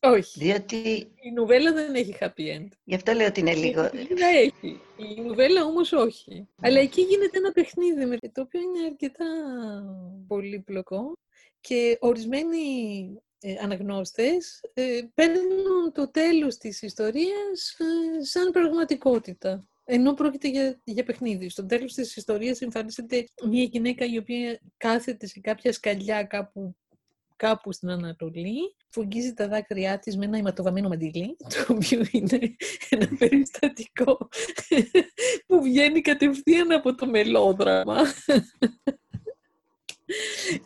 Όχι. 0.00 0.38
διότι 0.38 0.76
Η 1.22 1.30
νουβέλα 1.34 1.72
δεν 1.72 1.94
έχει 1.94 2.16
happy 2.20 2.56
end. 2.58 2.68
γι' 2.84 2.94
αυτό 2.94 3.12
λέω 3.12 3.26
ότι 3.26 3.40
είναι 3.40 3.54
λίγο... 3.54 3.84
Η 3.84 3.96
νουβέλα 4.08 4.26
έχει. 4.26 4.80
Η 5.16 5.20
νουβέλα 5.20 5.64
όμως 5.64 5.92
όχι. 5.92 6.48
Αλλά 6.60 6.80
εκεί 6.80 7.00
γίνεται 7.00 7.38
ένα 7.38 7.52
παιχνίδι, 7.52 8.04
με- 8.06 8.18
το 8.32 8.40
οποίο 8.40 8.60
είναι 8.60 8.84
αρκετά 8.86 9.24
πολύπλοκο 10.26 11.18
και 11.60 11.96
ορισμένοι 12.00 12.66
ε, 13.40 13.54
αναγνώστες 13.62 14.60
ε, 14.74 15.00
παίρνουν 15.14 15.92
το 15.94 16.10
τέλος 16.10 16.56
της 16.56 16.82
ιστορίας 16.82 17.76
ε, 17.78 18.24
σαν 18.24 18.50
πραγματικότητα. 18.50 19.68
Ενώ 19.84 20.14
πρόκειται 20.14 20.48
για, 20.48 20.80
για 20.84 21.04
παιχνίδι. 21.04 21.48
Στο 21.48 21.66
τέλος 21.66 21.94
της 21.94 22.16
ιστορίας 22.16 22.60
εμφανίζεται 22.60 23.28
μια 23.48 23.62
γυναίκα 23.62 24.04
η 24.04 24.18
οποία 24.18 24.60
κάθεται 24.76 25.26
σε 25.26 25.40
κάποια 25.40 25.72
σκαλιά 25.72 26.22
κάπου 26.22 26.76
κάπου 27.36 27.72
στην 27.72 27.90
Ανατολή, 27.90 28.76
φουγγίζει 28.88 29.34
τα 29.34 29.48
δάκρυά 29.48 29.98
της 29.98 30.16
με 30.16 30.24
ένα 30.24 30.38
αιματοβαμμένο 30.38 30.88
μαντίλι, 30.88 31.36
το 31.54 31.72
οποίο 31.72 32.02
είναι 32.10 32.56
ένα 32.88 33.08
περιστατικό 33.18 34.28
που 35.46 35.62
βγαίνει 35.62 36.00
κατευθείαν 36.00 36.72
από 36.72 36.94
το 36.94 37.06
μελόδραμα. 37.06 37.96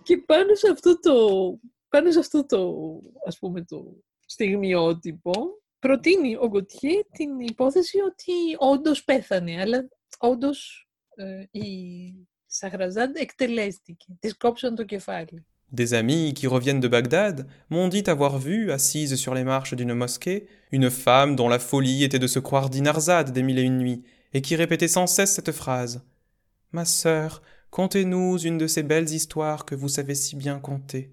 και 0.02 0.18
πάνω 0.18 0.54
σε 0.54 0.70
αυτό 0.70 1.00
το, 1.00 1.14
πάνω 1.88 2.10
σε 2.10 2.18
αυτό 2.18 2.46
το, 2.46 2.74
ας 3.26 3.38
πούμε, 3.38 3.64
το 3.64 3.96
στιγμιότυπο, 4.26 5.32
προτείνει 5.79 6.35
ο 6.35 6.47
Γκοτιέ 6.47 7.03
την 7.11 7.39
υπόθεση 7.39 7.99
ότι 7.99 8.33
όντως 8.57 9.03
πέθανε, 9.03 9.61
αλλά 9.61 9.89
όντως 10.19 10.87
ε, 11.15 11.59
η 11.59 11.67
Σαχραζάντ 12.45 13.15
εκτελέστηκε. 13.15 14.05
Της 14.19 14.37
κόψαν 14.37 14.75
το 14.75 14.83
κεφάλι. 14.83 15.45
Des 15.75 15.93
amis 15.93 16.33
qui 16.35 16.45
reviennent 16.45 16.79
de 16.79 16.87
Bagdad 16.87 17.47
m'ont 17.71 17.87
dit 17.87 18.03
avoir 18.07 18.37
vu, 18.37 18.71
assise 18.71 19.15
sur 19.15 19.33
les 19.33 19.43
marches 19.43 19.73
d'une 19.73 19.95
mosquée, 19.95 20.45
une 20.71 20.91
femme 20.91 21.35
dont 21.35 21.49
la 21.49 21.57
folie 21.57 22.03
était 22.03 22.19
de 22.19 22.27
se 22.27 22.37
croire 22.37 22.69
Dinarzade 22.69 23.31
des 23.31 23.41
mille 23.41 23.57
et 23.57 23.63
une 23.63 23.79
nuits, 23.79 24.03
et 24.33 24.41
qui 24.41 24.55
répétait 24.55 24.87
sans 24.87 25.07
cesse 25.07 25.33
cette 25.33 25.51
phrase. 25.51 26.03
Ma 26.73 26.85
sœur, 26.85 27.41
contez-nous 27.71 28.37
une 28.37 28.59
de 28.59 28.67
ces 28.67 28.83
belles 28.83 29.09
histoires 29.09 29.65
que 29.65 29.73
vous 29.73 29.89
savez 29.89 30.13
si 30.13 30.35
bien 30.35 30.59
conter. 30.59 31.11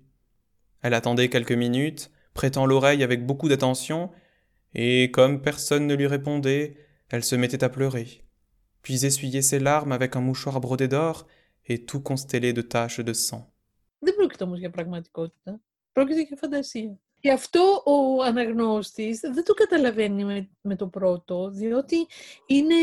Elle 0.83 0.93
attendait 0.93 1.31
quelques 1.31 1.53
minutes, 1.53 2.11
prêtant 2.35 2.67
l'oreille 2.67 3.03
avec 3.03 3.25
beaucoup 3.25 3.49
d'attention, 3.49 4.11
et 4.76 5.10
comme 5.12 5.42
personne 5.42 5.88
ne 5.88 5.96
lui 5.96 6.08
répondait, 6.08 6.66
elle 7.10 7.24
se 7.24 7.36
mettait 7.36 7.64
à 7.64 7.70
pleurer, 7.70 8.08
puis 8.84 9.06
essuyait 9.06 9.48
ses 9.52 9.60
larmes 9.60 9.94
avec 9.94 10.16
un 10.16 10.22
mouchoir 10.22 10.60
brodé 10.60 10.88
d'or 10.88 11.26
et 11.66 11.78
tout 11.90 12.02
constellé 12.10 12.54
de 12.54 12.62
taches 12.62 13.00
de 13.10 13.14
sang. 13.14 13.44
Δεν 14.00 14.16
πρόκειται 14.16 14.44
όμως 14.44 14.60
για 14.60 14.70
πραγματικότητα. 14.70 15.62
Πρόκειται 15.92 16.22
για 16.22 16.38
φαντασία. 16.38 17.00
Και 17.20 17.32
αυτό 17.32 17.84
ο 17.86 18.24
αναγνώστης 18.24 19.20
δεν 19.20 19.44
το 19.44 19.54
καταλαβαίνει 19.54 20.24
με, 20.26 20.50
με 20.62 20.76
το 20.76 20.88
πρώτο, 20.88 21.50
διότι 21.50 21.96
είναι, 22.46 22.76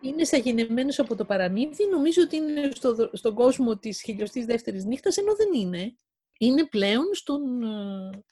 είναι 0.00 0.24
σαγηνεμένος 0.24 0.98
από 0.98 1.16
το 1.16 1.24
παραμύθι, 1.24 1.86
νομίζω 1.86 2.22
ότι 2.22 2.36
είναι 2.36 2.70
στο, 2.74 2.94
δο- 2.94 3.10
στον 3.12 3.34
κόσμο 3.34 3.76
της 3.76 4.00
χιλιοστής 4.00 4.46
δεύτερης 4.46 4.84
νύχτας, 4.84 5.16
ενώ 5.16 5.34
δεν 5.34 5.48
είναι. 5.54 5.96
Είναι 6.38 6.66
πλέον 6.66 7.04
στον 7.12 7.62
ε, 7.62 8.10
ε, 8.16 8.22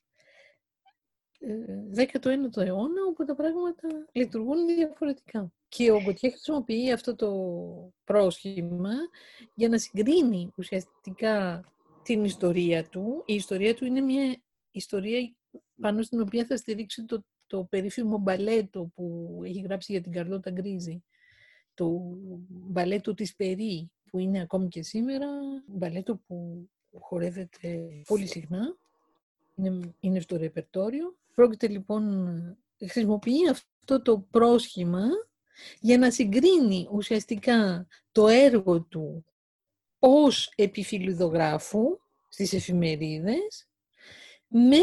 19ο 1.97 2.57
αιώνα, 2.57 3.03
όπου 3.09 3.25
τα 3.25 3.35
πράγματα 3.35 3.89
λειτουργούν 4.13 4.67
διαφορετικά. 4.67 5.53
Και 5.69 5.91
ο 5.91 6.03
Γκοτιέ 6.03 6.31
χρησιμοποιεί 6.31 6.93
αυτό 6.93 7.15
το 7.15 7.33
πρόσχημα 8.05 8.93
για 9.55 9.69
να 9.69 9.79
συγκρίνει 9.79 10.51
ουσιαστικά 10.57 11.65
την 12.03 12.25
ιστορία 12.25 12.89
του. 12.89 13.23
Η 13.27 13.35
ιστορία 13.35 13.75
του 13.75 13.85
είναι 13.85 14.01
μια 14.01 14.43
ιστορία 14.71 15.33
πάνω 15.81 16.03
στην 16.03 16.21
οποία 16.21 16.45
θα 16.45 16.57
στηρίξει 16.57 17.05
το, 17.05 17.25
το 17.47 17.65
περίφημο 17.65 18.19
μπαλέτο 18.19 18.91
που 18.95 19.39
έχει 19.45 19.61
γράψει 19.61 19.93
για 19.93 20.01
την 20.01 20.13
Καρλώτα 20.13 20.51
Γκρίζη. 20.51 21.05
Το 21.75 22.01
μπαλέτο 22.49 23.15
της 23.15 23.35
Περί, 23.37 23.91
που 24.11 24.19
είναι 24.19 24.41
ακόμη 24.41 24.69
και 24.69 24.83
σήμερα, 24.83 25.27
μπαλέτο 25.67 26.17
που 26.17 26.69
χορεύεται 27.01 27.89
πολύ 28.07 28.27
συχνά. 28.27 28.77
Είναι, 29.59 29.95
είναι 30.01 30.21
στο 30.21 30.37
ρεπερτόριο. 30.37 31.17
Πρόκειται 31.35 31.69
λοιπόν, 31.69 32.35
χρησιμοποιεί 32.79 33.49
αυτό 33.51 34.03
το 34.03 34.19
πρόσχημα 34.31 35.07
για 35.81 35.99
να 35.99 36.11
συγκρίνει 36.11 36.89
ουσιαστικά 36.93 37.87
το 38.13 38.29
έργο 38.29 38.81
του 38.81 39.25
ως 39.99 40.53
επιφυλιδογράφου 40.57 41.99
στις 42.29 42.53
εφημερίδες 42.53 43.69
με 44.49 44.81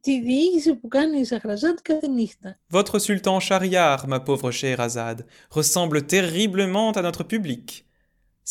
τη 0.00 0.20
διοίκηση 0.20 0.74
που 0.74 0.88
κάνει 0.88 1.20
η 1.20 1.24
Σαχραζάτ 1.24 1.78
κάθε 1.82 2.08
νύχτα. 2.08 2.60
Votre 2.70 2.98
sultan 3.00 3.40
Shahriar, 3.40 4.06
ma 4.06 4.20
pauvre 4.20 4.50
Scheherazade, 4.50 5.24
ressemble 5.50 6.06
terriblement 6.06 6.90
à 6.92 7.02
notre 7.02 7.24
public. 7.24 7.86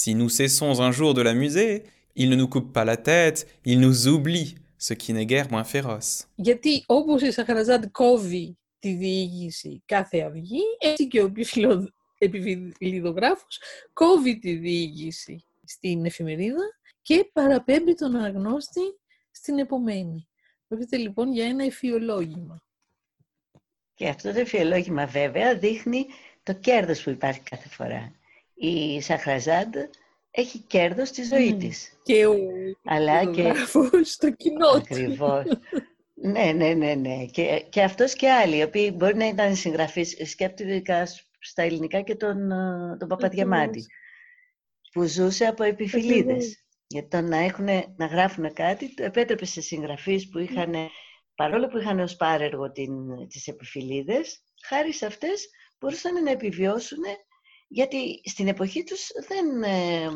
Si 0.02 0.14
nous 0.16 0.32
cessons 0.40 0.74
un 0.88 0.92
jour 0.92 1.14
de 1.14 1.22
l'amuser, 1.22 1.72
Il 2.16 2.30
ne 2.30 2.36
nous 2.36 2.48
coupe 2.48 2.72
pas 2.72 2.86
la 2.86 2.96
tête, 2.96 3.46
il 3.66 3.80
nous 3.82 4.08
oublie, 4.08 4.56
ce 4.78 4.94
qui 4.94 5.14
n'est 5.14 5.26
guère 5.26 5.50
moins 5.52 5.64
féroce. 5.64 6.26
Γιατί 6.36 6.84
όπως 6.86 7.22
η 7.22 7.32
Σαχαραζάντ 7.32 7.86
κόβει 7.92 8.58
τη 8.80 8.94
διήγηση 8.94 9.82
κάθε 9.86 10.20
αυγή, 10.20 10.62
έτσι 10.80 11.08
και 11.08 11.22
ο 11.22 11.26
επιφυλο- 11.26 11.94
επιφυλιδογράφος 12.18 13.62
κόβει 13.94 14.40
τη 14.40 14.54
διήγηση 14.56 15.46
στην 15.64 16.06
εφημερίδα 16.06 16.80
και 17.02 17.30
παραπέμπει 17.34 17.96
τον 17.96 18.16
αναγνώστη 18.16 18.82
στην 19.32 19.60
επομένη. 19.60 20.28
Πρόκειται 20.68 20.98
λοιπόν 20.98 21.34
για 21.34 21.46
ένα 21.46 21.64
εφιολόγημα. 21.64 22.64
Και 23.94 24.08
αυτό 24.08 24.34
το 24.34 24.40
εφιολόγημα 24.40 25.06
βέβαια 25.06 25.58
δείχνει 25.58 26.06
το 26.44 26.54
κέρδος 26.54 27.04
που 27.04 27.10
υπάρχει 27.10 27.42
κάθε 27.42 27.70
φορά. 27.70 28.12
Η 28.54 29.02
Σαχραζάντ 29.02 29.76
έχει 30.36 30.60
κέρδος 30.60 31.08
στη 31.08 31.24
ζωή 31.24 31.50
Μμμ. 31.52 31.60
της. 31.60 32.00
Και 32.04 32.26
ο 32.26 32.36
Αλλά 32.84 33.20
και 33.26 33.30
εφιολόγραφος 33.30 34.12
στο 34.12 34.32
κοινό 34.32 34.72
του. 34.72 34.78
Ακριβώς. 34.92 35.44
ναι, 36.14 36.52
ναι, 36.56 36.74
ναι, 36.74 36.94
ναι. 36.94 37.26
Και, 37.26 37.66
και 37.70 37.82
αυτός 37.82 38.14
και 38.14 38.32
άλλοι, 38.32 38.58
οι 38.58 38.64
οποίοι 38.64 38.94
μπορεί 38.96 39.16
να 39.16 39.28
ήταν 39.28 39.56
συγγραφείς, 39.56 40.18
σκέπτηκα 40.30 41.06
στα 41.40 41.62
ελληνικά 41.62 42.02
και 42.02 42.16
τον, 42.16 42.52
ε, 42.52 42.98
τον 43.00 43.08
Παπαδιαμάντη, 43.08 43.80
Ακριβώς. 43.80 43.88
που 44.92 45.04
ζούσε 45.04 45.46
από 45.46 45.64
επιφυλίδες. 45.64 46.20
Ακριβώς. 46.20 46.60
Γιατί 46.88 47.08
το 47.08 47.22
να, 47.22 47.38
έχουνε, 47.38 47.94
να 47.98 48.06
γράφουν 48.06 48.54
κάτι, 48.54 48.94
το 48.94 49.04
επέτρεπε 49.04 49.46
σε 49.46 49.62
συγγραφείς 49.62 50.30
που 50.30 50.38
είχαν, 50.38 50.74
παρόλο 51.36 51.68
που 51.68 51.78
είχαν 51.78 52.00
ως 52.00 52.16
πάρεργο 52.16 52.72
την, 52.72 52.92
τις 53.28 53.48
επιφυλίδες, 53.48 54.40
χάρη 54.68 54.94
σε 54.94 55.06
αυτές 55.06 55.50
μπορούσαν 55.80 56.24
να 56.24 56.32
επιβιώσουν, 56.32 57.04
γιατί 57.68 58.22
στην 58.26 58.48
εποχή 58.48 58.84
τους 58.84 59.08
δεν, 59.28 59.64
ε, 59.64 60.12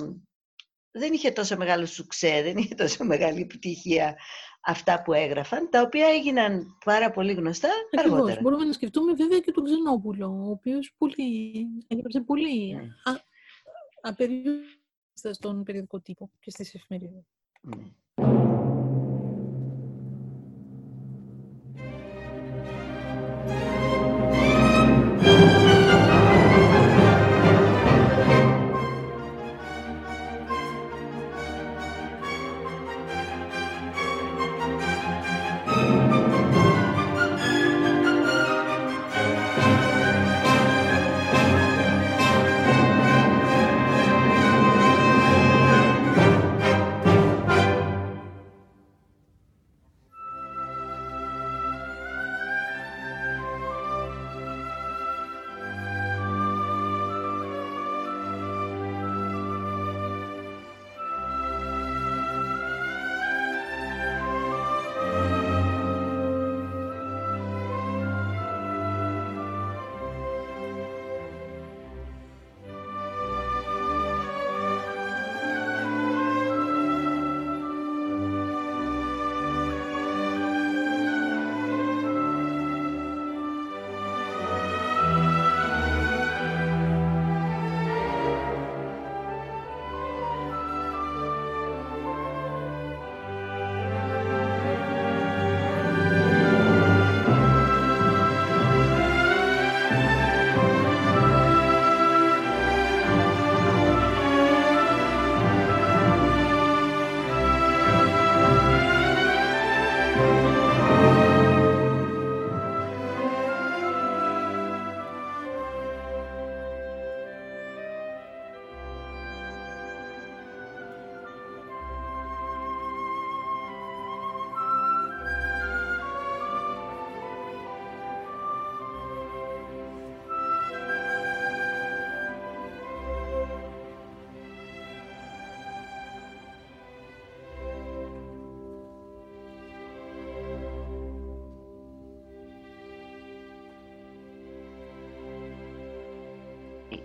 δεν 0.91 1.13
είχε 1.13 1.31
τόσο 1.31 1.57
μεγάλο 1.57 1.85
σουξέ, 1.85 2.41
δεν 2.43 2.57
είχε 2.57 2.75
τόσο 2.75 3.03
μεγάλη 3.03 3.41
επιτυχία 3.41 4.17
αυτά 4.61 5.01
που 5.01 5.13
έγραφαν, 5.13 5.69
τα 5.69 5.81
οποία 5.81 6.07
έγιναν 6.07 6.77
πάρα 6.85 7.11
πολύ 7.11 7.33
γνωστά 7.33 7.69
Ακριβώς. 7.93 8.17
αργότερα. 8.17 8.41
Μπορούμε 8.41 8.65
να 8.65 8.73
σκεφτούμε 8.73 9.13
βέβαια 9.13 9.39
και 9.39 9.51
τον 9.51 9.63
Ξενόπουλο, 9.63 10.27
ο 10.27 10.49
οποίος 10.49 10.93
πολύ, 10.97 11.51
έγραψε 11.87 12.21
πολύ 12.21 12.73
Ναι. 12.75 12.81
α, 12.81 13.23
απεριόριστα 14.01 15.33
στον 15.33 15.63
περιοδικό 15.63 15.99
τύπο 15.99 16.31
και 16.39 16.49
στις 16.49 16.73
εφημερίδες. 16.73 17.23
Ναι. 17.61 17.83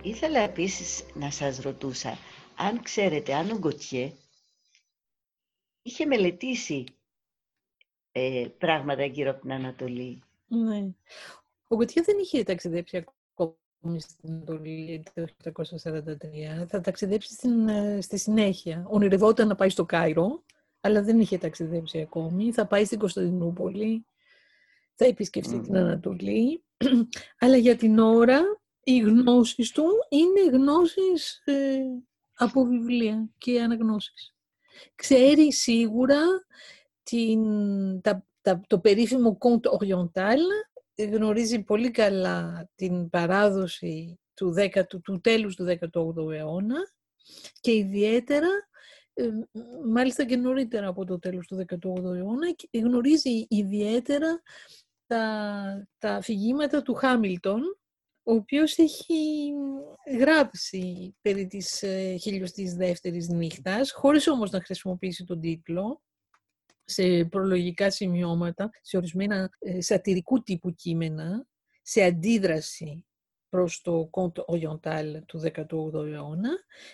Ήθελα 0.05 0.39
επίσης 0.39 1.05
να 1.13 1.31
σας 1.31 1.59
ρωτούσα 1.59 2.17
αν 2.55 2.81
ξέρετε 2.81 3.33
αν 3.33 3.51
ο 3.51 3.57
Γκοτιέ 3.57 4.11
είχε 5.81 6.05
μελετήσει 6.05 6.83
ε, 8.11 8.47
πράγματα 8.57 9.05
γύρω 9.05 9.29
από 9.29 9.41
την 9.41 9.51
Ανατολή. 9.51 10.23
Ναι. 10.47 10.89
Ο 11.67 11.75
Γκοτιέ 11.75 12.01
δεν 12.05 12.17
είχε 12.17 12.43
ταξιδέψει 12.43 13.05
ακόμη 13.37 13.99
στην 13.99 14.31
Ανατολή 14.31 15.03
το 15.13 15.51
1843. 15.53 16.65
Θα 16.67 16.81
ταξιδέψει 16.81 17.33
στην, 17.33 17.67
ε, 17.67 18.01
στη 18.01 18.17
συνέχεια. 18.17 18.85
Ονειρευόταν 18.87 19.47
να 19.47 19.55
πάει 19.55 19.69
στο 19.69 19.85
Κάιρο, 19.85 20.43
αλλά 20.79 21.01
δεν 21.01 21.19
είχε 21.19 21.37
ταξιδέψει 21.37 22.01
ακόμη. 22.01 22.51
Θα 22.51 22.67
πάει 22.67 22.85
στην 22.85 22.99
Κωνσταντινούπολη, 22.99 24.05
θα 24.95 25.05
επισκεφτεί 25.05 25.59
την 25.59 25.73
Μμμ. 25.73 25.83
Ανατολή. 25.83 26.63
αλλά 27.39 27.57
για 27.57 27.75
την 27.75 27.99
ώρα 27.99 28.41
οι 28.87 28.97
γνώσεις 28.97 29.71
του 29.71 29.85
είναι 30.09 30.57
γνώσεις 30.57 31.41
ε, 31.45 31.79
από 32.33 32.63
βιβλία 32.63 33.29
και 33.37 33.61
αναγνώσεις. 33.61 34.33
Ξέρει 34.95 35.53
σίγουρα 35.53 36.21
την, 37.03 37.41
τα, 38.01 38.25
τα, 38.41 38.61
το 38.67 38.79
περίφημο 38.79 39.37
Conte 39.39 39.79
Oriental, 39.79 40.39
γνωρίζει 40.97 41.63
πολύ 41.63 41.91
καλά 41.91 42.69
την 42.75 43.09
παράδοση 43.09 44.19
του, 44.33 44.53
10, 44.57 44.81
του 45.03 45.19
τέλους 45.21 45.55
του 45.55 45.77
18ου 45.79 46.31
αιώνα 46.31 46.77
και 47.59 47.71
ιδιαίτερα, 47.71 48.49
ε, 49.13 49.29
μάλιστα 49.85 50.25
και 50.25 50.35
νωρίτερα 50.35 50.87
από 50.87 51.05
το 51.05 51.19
τέλος 51.19 51.47
του 51.47 51.65
18ου 51.69 52.15
αιώνα, 52.15 52.51
και 52.51 52.69
γνωρίζει 52.73 53.45
ιδιαίτερα 53.49 54.41
τα, 55.07 55.87
τα 55.97 56.15
αφηγήματα 56.15 56.81
του 56.81 56.93
Χάμιλτον, 56.93 57.61
ο 58.27 58.33
οποίος 58.33 58.77
έχει 58.77 59.51
γράψει 60.19 61.15
περί 61.21 61.47
της 61.47 61.83
ε, 61.83 62.15
χιλιοστής 62.21 62.73
δεύτερης 62.73 63.27
νύχτας, 63.27 63.91
χωρίς 63.91 64.27
όμως 64.27 64.51
να 64.51 64.61
χρησιμοποιήσει 64.61 65.23
τον 65.23 65.39
τίτλο, 65.39 66.01
σε 66.83 67.25
προλογικά 67.25 67.89
σημειώματα, 67.89 68.69
σε 68.81 68.97
ορισμένα 68.97 69.49
ε, 69.59 69.81
σατυρικού 69.81 70.43
τύπου 70.43 70.73
κείμενα, 70.73 71.47
σε 71.81 72.03
αντίδραση 72.03 73.05
προς 73.49 73.81
το 73.81 74.09
Conte 74.11 74.45
Oriental 74.45 75.21
του 75.25 75.41
18ου 75.43 76.05
αιώνα, 76.05 76.51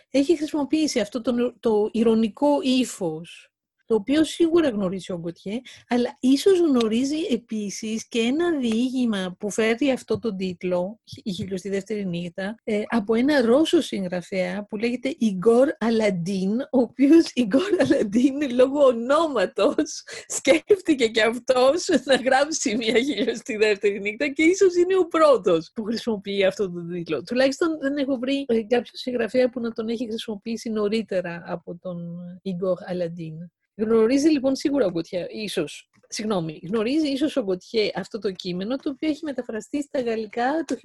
έχει 0.09 0.37
χρησιμοποιήσει 0.37 0.99
αυτό 0.99 1.21
το, 1.21 1.55
το 1.59 1.89
ηρωνικό 1.91 2.61
ύφος 2.61 3.50
το 3.91 3.97
οποίο 3.97 4.23
σίγουρα 4.23 4.69
γνωρίζει 4.69 5.11
ο 5.11 5.17
Γκοτιέ, 5.17 5.61
αλλά 5.87 6.17
ίσως 6.19 6.59
γνωρίζει 6.59 7.17
επίσης 7.29 8.07
και 8.07 8.19
ένα 8.19 8.57
διήγημα 8.59 9.35
που 9.39 9.51
φέρει 9.51 9.91
αυτό 9.91 10.19
τον 10.19 10.37
τίτλο, 10.37 10.99
η 11.23 11.31
χιλιοστή 11.31 11.69
δεύτερη 11.69 12.05
νύχτα, 12.05 12.55
ε, 12.63 12.81
από 12.87 13.15
ένα 13.15 13.41
Ρώσο 13.41 13.81
συγγραφέα 13.81 14.65
που 14.69 14.77
λέγεται 14.77 15.15
Ιγκόρ 15.17 15.67
Αλαντίν, 15.79 16.61
ο 16.61 16.79
οποίος 16.79 17.31
Ιγκόρ 17.43 17.69
Αλαντίν 17.79 18.55
λόγω 18.55 18.85
ονόματος 18.85 20.03
σκέφτηκε 20.27 21.07
και 21.07 21.21
αυτός 21.21 21.87
να 22.05 22.15
γράψει 22.15 22.75
μια 22.75 22.99
χιλιοστή 22.99 23.55
δεύτερη 23.57 23.99
νύχτα 23.99 24.27
και 24.27 24.43
ίσως 24.43 24.75
είναι 24.75 24.97
ο 24.97 25.07
πρώτος 25.07 25.71
που 25.73 25.83
χρησιμοποιεί 25.83 26.45
αυτό 26.45 26.71
τον 26.71 26.89
τίτλο. 26.89 27.23
Τουλάχιστον 27.23 27.79
δεν 27.79 27.97
έχω 27.97 28.17
βρει 28.17 28.45
ε, 28.47 28.61
κάποιο 28.61 28.91
συγγραφέα 28.93 29.49
που 29.49 29.59
να 29.59 29.71
τον 29.71 29.89
έχει 29.89 30.07
χρησιμοποιήσει 30.07 30.69
νωρίτερα 30.69 31.43
από 31.45 31.77
τον 31.81 32.19
Ιγκόρ 32.41 32.77
Αλαντίν. 32.85 33.51
Γνωρίζει 33.75 34.29
λοιπόν 34.29 34.55
σίγουρα 34.55 34.85
ο 34.85 34.89
Γκοτιέ, 34.89 35.25
ίσως, 35.29 35.89
συγγνώμη, 36.07 36.59
γνωρίζει 36.63 37.07
ίσως 37.07 37.35
ο 37.35 37.43
Γκοτιέ 37.43 37.91
αυτό 37.95 38.19
το 38.19 38.31
κείμενο 38.31 38.75
το 38.75 38.89
οποίο 38.89 39.09
έχει 39.09 39.23
μεταφραστεί 39.23 39.81
στα 39.81 40.01
γαλλικά 40.01 40.63
το 40.67 40.75
1833. 40.75 40.81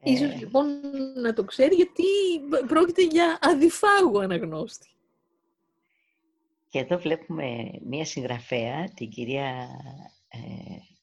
Ε. 0.00 0.10
Ίσως 0.10 0.38
λοιπόν 0.40 0.66
να 1.14 1.32
το 1.32 1.44
ξέρει 1.44 1.74
γιατί 1.74 2.02
πρόκειται 2.66 3.02
για 3.02 3.38
αδιφάγο 3.40 4.18
αναγνώστη. 4.18 4.88
Και 6.68 6.78
εδώ 6.78 6.98
βλέπουμε 6.98 7.70
μία 7.82 8.04
συγγραφέα, 8.04 8.84
την 8.94 9.08
κυρία 9.08 9.68
ε, 10.28 10.38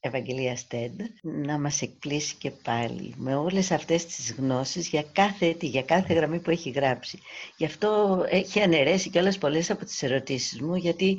Ευαγγελία 0.06 0.56
Στέντ, 0.56 1.00
να 1.22 1.58
μας 1.58 1.82
εκπλήσει 1.82 2.36
και 2.36 2.50
πάλι 2.50 3.14
με 3.16 3.36
όλες 3.36 3.70
αυτές 3.70 4.06
τις 4.06 4.32
γνώσεις 4.32 4.88
για 4.88 5.02
κάθε 5.12 5.56
για 5.60 5.82
κάθε 5.82 6.14
γραμμή 6.14 6.40
που 6.40 6.50
έχει 6.50 6.70
γράψει. 6.70 7.18
Γι' 7.56 7.64
αυτό 7.64 8.22
έχει 8.28 8.60
αναιρέσει 8.60 9.10
και 9.10 9.18
όλες 9.18 9.38
πολλές 9.38 9.70
από 9.70 9.84
τις 9.84 10.02
ερωτήσεις 10.02 10.60
μου, 10.60 10.74
γιατί 10.74 11.18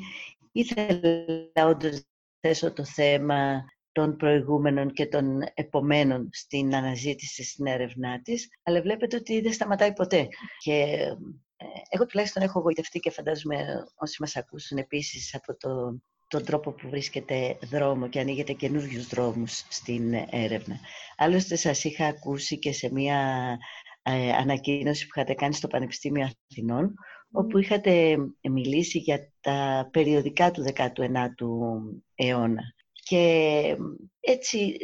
ήθελα 0.52 1.66
όντως 1.66 2.02
θέσω 2.40 2.72
το 2.72 2.84
θέμα 2.84 3.64
των 3.92 4.16
προηγούμενων 4.16 4.92
και 4.92 5.06
των 5.06 5.40
επομένων 5.54 6.28
στην 6.32 6.74
αναζήτηση 6.74 7.44
στην 7.44 7.66
έρευνά 7.66 8.20
της, 8.22 8.48
αλλά 8.62 8.82
βλέπετε 8.82 9.16
ότι 9.16 9.40
δεν 9.40 9.52
σταματάει 9.52 9.92
ποτέ. 9.92 10.28
Και 10.58 10.72
ε, 11.56 11.66
εγώ 11.88 12.06
τουλάχιστον 12.06 12.42
έχω 12.42 12.60
γοητευτεί 12.60 12.98
και 12.98 13.10
φαντάζομαι 13.10 13.86
όσοι 13.94 14.16
μας 14.20 14.36
ακούσουν 14.36 14.78
επίσης 14.78 15.34
από 15.34 15.56
το 15.56 16.00
τον 16.28 16.44
τρόπο 16.44 16.72
που 16.72 16.88
βρίσκεται 16.88 17.58
δρόμο 17.62 18.08
και 18.08 18.20
ανοίγετε 18.20 18.52
καινούριου 18.52 19.02
δρόμους 19.02 19.64
στην 19.68 20.14
έρευνα. 20.30 20.80
Άλλωστε 21.16 21.56
σας 21.56 21.84
είχα 21.84 22.06
ακούσει 22.06 22.58
και 22.58 22.72
σε 22.72 22.92
μια 22.92 23.18
ε, 24.02 24.32
ανακοίνωση 24.32 25.06
που 25.06 25.12
είχατε 25.16 25.34
κάνει 25.34 25.54
στο 25.54 25.68
Πανεπιστήμιο 25.68 26.28
Αθηνών, 26.50 26.94
όπου 27.30 27.58
είχατε 27.58 28.16
μιλήσει 28.50 28.98
για 28.98 29.32
τα 29.40 29.88
περιοδικά 29.92 30.50
του 30.50 30.64
19ου 30.74 31.28
αιώνα. 32.14 32.62
Και 32.92 33.76
έτσι 34.20 34.76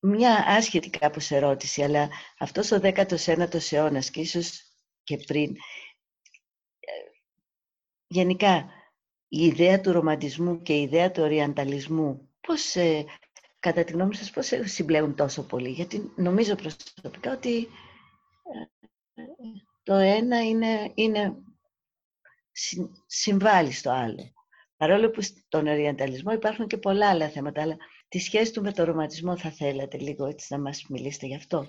μια 0.00 0.44
άσχετη 0.46 0.90
κάπως 0.90 1.30
ερώτηση, 1.30 1.82
αλλά 1.82 2.08
αυτός 2.38 2.70
ο 2.70 2.80
19ος 2.82 3.72
αιώνας 3.72 4.10
και 4.10 4.20
ίσως 4.20 4.62
και 5.02 5.16
πριν, 5.16 5.50
ε, 6.80 6.92
γενικά 8.06 8.68
η 9.28 9.44
ιδέα 9.44 9.80
του 9.80 9.92
ρομαντισμού 9.92 10.62
και 10.62 10.72
η 10.72 10.82
ιδέα 10.82 11.10
του 11.10 11.22
οριανταλισμού, 11.22 12.28
πώς, 12.40 12.74
ε, 12.74 13.04
κατά 13.58 13.84
τη 13.84 13.92
γνώμη 13.92 14.14
σας, 14.14 14.30
πώς 14.30 14.50
συμπλέουν 14.64 15.14
τόσο 15.14 15.46
πολύ; 15.46 15.70
Γιατί 15.70 16.12
νομίζω 16.16 16.54
προσωπικά 16.54 17.32
ότι 17.32 17.56
ε, 19.14 19.22
το 19.82 19.94
ένα 19.94 20.44
είναι, 20.44 20.92
είναι 20.94 21.36
συμβάλλει 23.06 23.72
στο 23.72 23.90
άλλο. 23.90 24.32
Παρόλο 24.76 25.10
που 25.10 25.22
στον 25.22 25.66
οριανταλισμό 25.66 26.32
υπάρχουν 26.32 26.66
και 26.66 26.76
πολλά 26.76 27.08
άλλα 27.10 27.28
θέματα, 27.28 27.62
αλλά 27.62 27.76
τη 28.08 28.18
σχέση 28.18 28.52
του 28.52 28.62
με 28.62 28.72
το 28.72 28.84
ρομαντισμό 28.84 29.36
θα 29.36 29.50
θέλατε 29.50 29.98
λίγο 29.98 30.26
έτσι 30.26 30.46
να 30.50 30.58
μας 30.60 30.86
μιλήσετε 30.88 31.26
γι' 31.26 31.34
αυτό; 31.34 31.66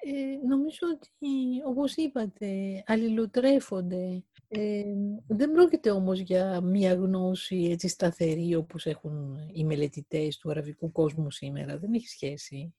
Ε, 0.00 0.46
νομίζω 0.46 0.78
ότι, 0.94 1.62
όπως 1.66 1.94
είπατε, 1.96 2.82
αλληλοτρέφονται 2.86 4.24
ε, 4.48 4.84
δεν 5.26 5.50
πρόκειται 5.50 5.90
όμως 5.90 6.20
για 6.20 6.60
μία 6.60 6.94
γνώση 6.94 7.68
έτσι 7.70 7.88
σταθερή 7.88 8.54
όπως 8.54 8.86
έχουν 8.86 9.38
οι 9.52 9.64
μελετητές 9.64 10.38
του 10.38 10.50
αραβικού 10.50 10.92
κόσμου 10.92 11.30
σήμερα. 11.30 11.78
Δεν 11.78 11.92
έχει 11.92 12.08
σχέση. 12.08 12.74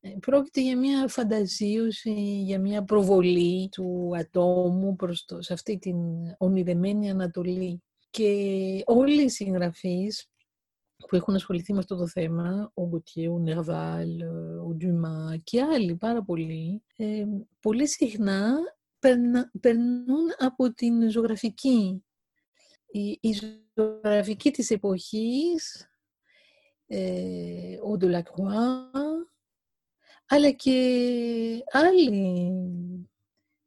Ε, 0.00 0.10
πρόκειται 0.20 0.62
για 0.62 0.78
μία 0.78 1.08
φαντασίωση, 1.08 2.42
για 2.42 2.60
μία 2.60 2.84
προβολή 2.84 3.68
του 3.68 4.10
ατόμου 4.16 4.96
προς 4.96 5.24
το, 5.24 5.42
σε 5.42 5.52
αυτή 5.52 5.78
την 5.78 5.96
ονειρεμένη 6.38 7.10
Ανατολή. 7.10 7.82
Και 8.10 8.82
όλοι 8.84 9.22
οι 9.22 9.28
συγγραφείς 9.28 10.30
που 11.08 11.16
έχουν 11.16 11.34
ασχοληθεί 11.34 11.72
με 11.72 11.78
αυτό 11.78 11.96
το 11.96 12.06
θέμα, 12.08 12.70
ο 12.74 12.86
Γκουτιέ, 12.86 13.28
ο 13.28 13.38
Νερβάλ, 13.38 14.20
ο 14.66 14.74
Ντουμά 14.74 15.36
και 15.44 15.62
άλλοι 15.62 15.96
πάρα 15.96 16.22
πολλοί, 16.22 16.82
ε, 16.96 17.24
πολύ 17.60 17.88
συχνά 17.88 18.56
περνούν 19.60 20.34
από 20.38 20.72
την 20.72 21.10
ζωγραφική. 21.10 22.04
Η, 22.86 23.18
η 23.20 23.40
ζωγραφική 23.74 24.50
της 24.50 24.70
εποχής, 24.70 25.90
ε, 26.86 27.78
ο 27.82 27.96
Ντολακρουά, 27.96 28.90
αλλά 30.26 30.50
και 30.50 30.72
άλλοι 31.70 32.52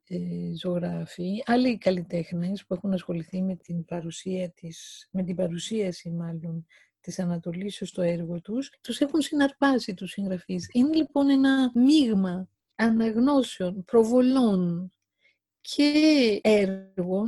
ε, 0.04 0.18
ζωγράφοι, 0.56 1.44
άλλοι 1.46 1.78
καλλιτέχνες 1.78 2.66
που 2.66 2.74
έχουν 2.74 2.94
ασχοληθεί 2.94 3.42
με 3.42 3.56
την 3.56 3.86
παρουσία 3.86 4.50
της, 4.50 5.08
με 5.12 5.24
την 5.24 5.36
παρουσίαση 5.36 6.10
μάλλον 6.10 6.66
της 7.02 7.20
Ανατολής 7.20 7.82
στο 7.84 8.02
έργο 8.02 8.42
τους, 8.42 8.72
τους 8.82 9.00
έχουν 9.00 9.22
συναρπάσει 9.22 9.94
τους 9.94 10.12
συγγραφείς. 10.12 10.70
Είναι 10.72 10.96
λοιπόν 10.96 11.30
ένα 11.30 11.72
μείγμα 11.74 12.50
αναγνώσεων, 12.76 13.84
προβολών, 13.84 14.94
και 15.62 16.40
έργων, 16.44 17.28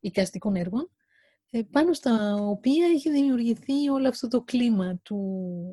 οικαστικών 0.00 0.54
έργων, 0.54 0.90
ε, 1.50 1.62
πάνω 1.70 1.92
στα 1.92 2.34
οποία 2.34 2.86
έχει 2.86 3.10
δημιουργηθεί 3.10 3.88
όλο 3.88 4.08
αυτό 4.08 4.28
το 4.28 4.42
κλίμα 4.42 4.98
του 5.02 5.18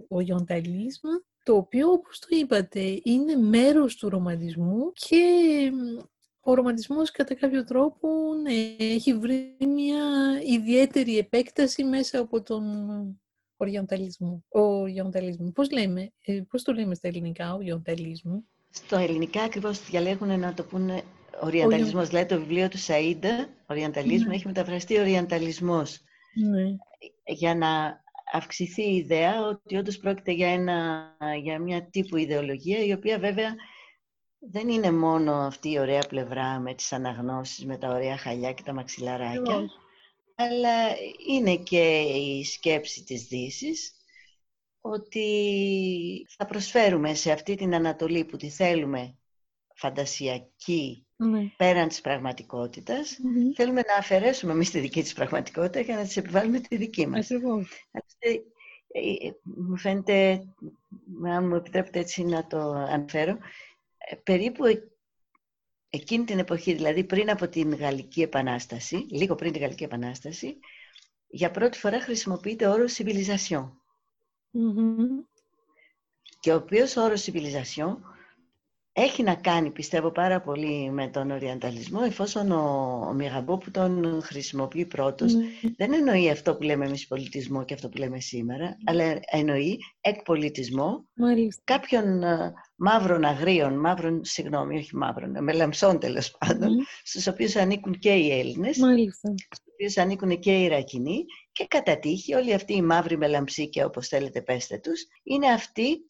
ογιονταλίσμα, 0.09 1.23
το 1.43 1.55
οποίο, 1.55 1.91
όπως 1.91 2.19
το 2.19 2.27
είπατε, 2.29 2.99
είναι 3.03 3.35
μέρος 3.35 3.95
του 3.95 4.09
ρομαντισμού 4.09 4.91
και 4.93 5.71
ο 6.39 6.53
ρομαντισμός 6.53 7.11
κατά 7.11 7.35
κάποιο 7.35 7.63
τρόπο 7.63 8.33
ναι, 8.41 8.75
έχει 8.77 9.13
βρει 9.13 9.57
μια 9.59 10.05
ιδιαίτερη 10.45 11.17
επέκταση 11.17 11.83
μέσα 11.83 12.19
από 12.19 12.41
τον 12.41 12.65
οριονταλισμό. 13.57 14.43
Ο 14.49 15.51
Πώς, 15.53 15.71
λέμε, 15.71 16.11
ε, 16.25 16.41
πώς 16.49 16.63
το 16.63 16.73
λέμε 16.73 16.95
στα 16.95 17.07
ελληνικά, 17.07 17.53
οριονταλισμό. 17.53 18.43
Στο 18.71 18.97
ελληνικά 18.97 19.41
ακριβώς 19.41 19.85
διαλέγουν 19.85 20.39
να 20.39 20.53
το 20.53 20.63
πούνε 20.63 21.03
οριανταλισμός. 21.41 22.07
Δηλαδή 22.07 22.27
το 22.27 22.39
βιβλίο 22.39 22.67
του 22.67 22.77
Σαΐντα, 22.77 23.47
οριανταλισμός, 23.67 24.27
ναι. 24.27 24.35
έχει 24.35 24.47
μεταφραστεί 24.47 24.99
οριανταλισμός. 24.99 26.01
Ναι. 26.33 26.75
Για 27.25 27.55
να 27.55 28.01
αυξηθεί 28.33 28.83
η 28.83 28.95
ιδέα 28.95 29.47
ότι 29.47 29.77
όντως 29.77 29.97
πρόκειται 29.97 30.31
για, 30.31 30.47
ένα, 30.47 31.07
για 31.41 31.59
μια 31.59 31.89
τύπου 31.89 32.17
ιδεολογία, 32.17 32.85
η 32.85 32.91
οποία 32.91 33.19
βέβαια 33.19 33.55
δεν 34.39 34.69
είναι 34.69 34.91
μόνο 34.91 35.33
αυτή 35.33 35.71
η 35.71 35.79
ωραία 35.79 36.01
πλευρά 36.09 36.59
με 36.59 36.73
τις 36.73 36.93
αναγνώσεις, 36.93 37.65
με 37.65 37.77
τα 37.77 37.87
ωραία 37.87 38.17
χαλιά 38.17 38.53
και 38.53 38.63
τα 38.63 38.73
μαξιλαράκια, 38.73 39.69
αλλά 40.35 40.95
είναι 41.27 41.55
και 41.55 41.99
η 42.01 42.43
σκέψη 42.43 43.03
της 43.03 43.23
Δύσης, 43.23 43.93
ότι 44.81 46.27
θα 46.37 46.45
προσφέρουμε 46.45 47.13
σε 47.13 47.31
αυτή 47.31 47.55
την 47.55 47.75
Ανατολή 47.75 48.25
που 48.25 48.37
τη 48.37 48.49
θέλουμε 48.49 49.15
φαντασιακή 49.73 51.05
ναι. 51.15 51.51
πέραν 51.57 51.87
της 51.87 52.01
πραγματικοτητας 52.01 53.17
θέλουμε 53.55 53.81
να 53.87 53.93
αφαιρέσουμε 53.99 54.51
εμείς 54.51 54.71
τη 54.71 54.79
δική 54.79 55.01
της 55.01 55.13
πραγματικότητα 55.13 55.79
για 55.79 55.95
να 55.95 56.01
της 56.03 56.17
επιβάλλουμε 56.17 56.59
τη 56.59 56.75
δική 56.75 57.07
μας. 57.07 57.29
Ε, 57.29 57.39
ε, 58.93 59.31
μου 59.43 59.77
φαίνεται, 59.77 60.43
αν 61.25 61.47
μου 61.47 61.55
επιτρέπετε 61.55 61.99
έτσι 61.99 62.23
να 62.23 62.47
το 62.47 62.57
αναφέρω, 62.71 63.37
ε, 63.97 64.15
περίπου 64.15 64.63
εκείνη 65.89 66.23
την 66.23 66.39
εποχή, 66.39 66.73
δηλαδή 66.73 67.03
πριν 67.03 67.29
από 67.29 67.47
την 67.47 67.75
Γαλλική 67.75 68.21
Επανάσταση, 68.21 69.05
λίγο 69.09 69.35
πριν 69.35 69.51
την 69.51 69.61
Γαλλική 69.61 69.83
Επανάσταση, 69.83 70.57
για 71.27 71.51
πρώτη 71.51 71.77
φορά 71.77 72.01
χρησιμοποιείται 72.01 72.65
ο 72.65 72.71
όρος 72.71 72.99
civilisation. 74.53 75.25
Και 76.39 76.51
ο 76.51 76.55
οποίος 76.55 76.95
όρος 76.95 77.25
civilisation 77.31 77.95
έχει 78.93 79.23
να 79.23 79.35
κάνει, 79.35 79.71
πιστεύω, 79.71 80.11
πάρα 80.11 80.41
πολύ 80.41 80.91
με 80.91 81.07
τον 81.07 81.31
οριανταλισμό, 81.31 81.99
εφόσον 82.03 82.51
ο, 82.51 82.61
ο 83.09 83.13
Μιγαμπό 83.13 83.57
που 83.57 83.71
τον 83.71 84.21
χρησιμοποιεί 84.21 84.85
πρώτος, 84.85 85.33
Ναι. 85.33 85.45
δεν 85.77 85.93
εννοεί 85.93 86.29
αυτό 86.29 86.55
που 86.55 86.63
λέμε 86.63 86.85
εμείς 86.85 87.07
πολιτισμό 87.07 87.65
και 87.65 87.73
αυτό 87.73 87.89
που 87.89 87.97
λέμε 87.97 88.19
σήμερα, 88.19 88.77
αλλά 88.85 89.19
εννοεί 89.31 89.77
εκπολιτισμό 90.01 91.05
Μάλιστα. 91.13 91.61
κάποιων 91.65 92.23
ε, 92.23 92.53
μαύρων 92.75 93.23
αγρίων, 93.23 93.79
μαύρων, 93.79 94.19
συγγνώμη, 94.23 94.77
όχι 94.77 94.95
μαύρων, 94.95 95.35
ε, 95.35 95.41
μελαμψών 95.41 95.99
τέλος 95.99 96.35
πάντων, 96.39 96.73
Μμ. 96.73 96.77
στους 97.03 97.27
οποίους 97.27 97.55
ανήκουν 97.55 97.99
και 97.99 98.11
οι 98.13 98.39
Έλληνες, 98.39 98.77
Μάλιστα. 98.77 99.33
στους 99.37 99.65
οποίους 99.71 99.97
ανήκουν 99.97 100.39
και 100.39 100.57
οι 100.59 100.63
Ιρακινοί 100.63 101.25
και 101.51 101.65
κατά 101.67 101.99
τύχη 101.99 102.33
όλοι 102.33 102.53
αυτοί 102.53 102.73
οι 102.73 102.81
μαύροι 102.81 103.17
μελαμψίκια, 103.17 103.85
όπως 103.85 104.07
θέλετε 104.07 104.41
πέστε 104.41 104.77
τους, 104.77 105.05
είναι 105.23 105.47
αυτοί 105.47 106.05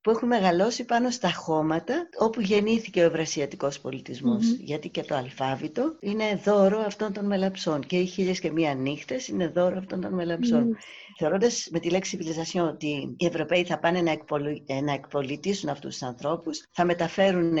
που 0.00 0.10
έχουν 0.10 0.28
μεγαλώσει 0.28 0.84
πάνω 0.84 1.10
στα 1.10 1.32
χώματα 1.32 2.08
όπου 2.18 2.40
γεννήθηκε 2.40 3.00
ο 3.00 3.04
ευρασιατικός 3.04 3.80
πολιτισμός. 3.80 4.44
Μμμ. 4.46 4.56
Γιατί 4.60 4.88
και 4.88 5.02
το 5.02 5.14
αλφάβητο 5.14 5.96
είναι 6.00 6.40
δώρο 6.44 6.80
αυτών 6.80 7.12
των 7.12 7.26
μελαμψών 7.26 7.80
και 7.80 7.98
οι 7.98 8.06
χίλιες 8.06 8.40
και 8.40 8.50
μία 8.50 8.74
νύχτες 8.74 9.28
είναι 9.28 9.48
δώρο 9.48 9.78
αυτών 9.78 10.00
των 10.00 10.14
μελαμψών. 10.14 10.58
Μάλιστα. 10.58 10.80
Θεωρώντας 11.18 11.68
με 11.70 11.78
τη 11.78 11.90
λέξη 11.90 12.18
civilisation 12.20 12.68
ότι 12.68 13.14
οι 13.16 13.26
Ευρωπαίοι 13.26 13.64
θα 13.64 13.78
πάνε 13.78 14.00
να, 14.00 14.10
εκπολι... 14.10 14.64
ε, 14.66 14.80
να 14.80 14.92
εκπολιτήσουν 14.92 15.68
αυτούς 15.68 15.90
τους 15.90 16.02
ανθρώπους, 16.02 16.66
θα 16.70 16.84
μεταφέρουν 16.84 17.56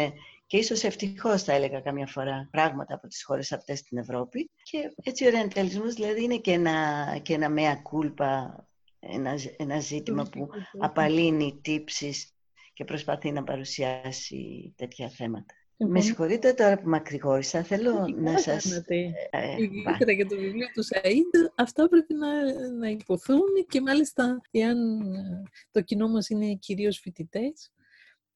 και 0.46 0.56
ίσως 0.56 0.82
ευτυχώς 0.84 1.42
θα 1.42 1.52
έλεγα 1.52 1.80
καμιά 1.80 2.06
φορά 2.06 2.48
πράγματα 2.50 2.94
από 2.94 3.06
τις 3.08 3.24
χώρες 3.24 3.52
αυτές 3.52 3.78
στην 3.78 3.98
Ευρώπη. 3.98 4.50
Και 4.62 4.78
έτσι 5.02 5.24
ο 5.24 5.26
οριανταλισμός 5.26 5.94
δηλαδή 5.94 6.22
είναι 6.22 6.36
και 6.36 6.52
ένα, 6.52 7.18
και 7.22 7.34
ένα 7.34 7.54
mea 7.56 7.72
culpa, 7.72 8.46
ένα, 8.98 9.36
ζ- 9.36 9.54
ένα 9.60 9.80
ζήτημα 9.80 10.24
που 10.24 10.48
απαλύνει 10.78 11.58
τύψεις 11.62 12.32
και 12.72 12.84
προσπαθεί 12.84 13.32
να 13.32 13.44
παρουσιάσει 13.44 14.72
τέτοια 14.76 15.08
θέματα. 15.08 15.54
Με 15.76 16.00
συγχωρείτε 16.00 16.52
τώρα 16.52 16.78
που 16.78 16.88
μακρηγόρησα, 16.88 17.62
θέλω 17.62 18.06
να 18.16 18.38
σας... 18.38 18.64
Κάνατε. 18.68 18.94
ε, 19.30 19.62
Ιδιαίτερα 19.62 20.12
για 20.12 20.26
το 20.26 20.36
βιβλίο 20.36 20.66
του 20.74 20.82
Σαΐντ, 20.84 21.50
αυτά 21.54 21.88
πρέπει 21.88 22.14
να, 22.14 22.28
να 22.72 22.88
υποθούν. 22.88 23.40
Και 23.68 23.80
μάλιστα 23.80 24.40
εάν 24.50 25.00
ε, 25.00 25.42
το 25.70 25.80
κοινό 25.80 26.08
μας 26.08 26.28
είναι 26.28 26.54
κυρίως 26.54 26.98
φοιτητές, 26.98 27.72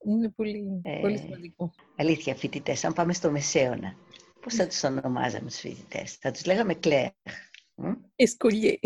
είναι 0.04 0.28
πολύ, 0.28 0.80
Ε, 0.84 0.98
πολύ 1.00 1.18
σημαντικό. 1.18 1.72
Αλήθεια, 1.96 2.34
φοιτητές, 2.34 2.84
αν 2.84 2.92
πάμε 2.92 3.12
στο 3.12 3.30
Μεσαίωνα, 3.30 3.94
πώς 4.40 4.54
θα 4.54 4.66
τους 4.66 4.82
ονομάζαμε 4.84 5.46
τους 5.46 5.58
φοιτητές, 5.58 6.14
θα 6.14 6.30
τους 6.30 6.44
λέγαμε 6.46 6.74
κλέρ. 6.74 7.06
Εσκολιέ. 8.16 8.78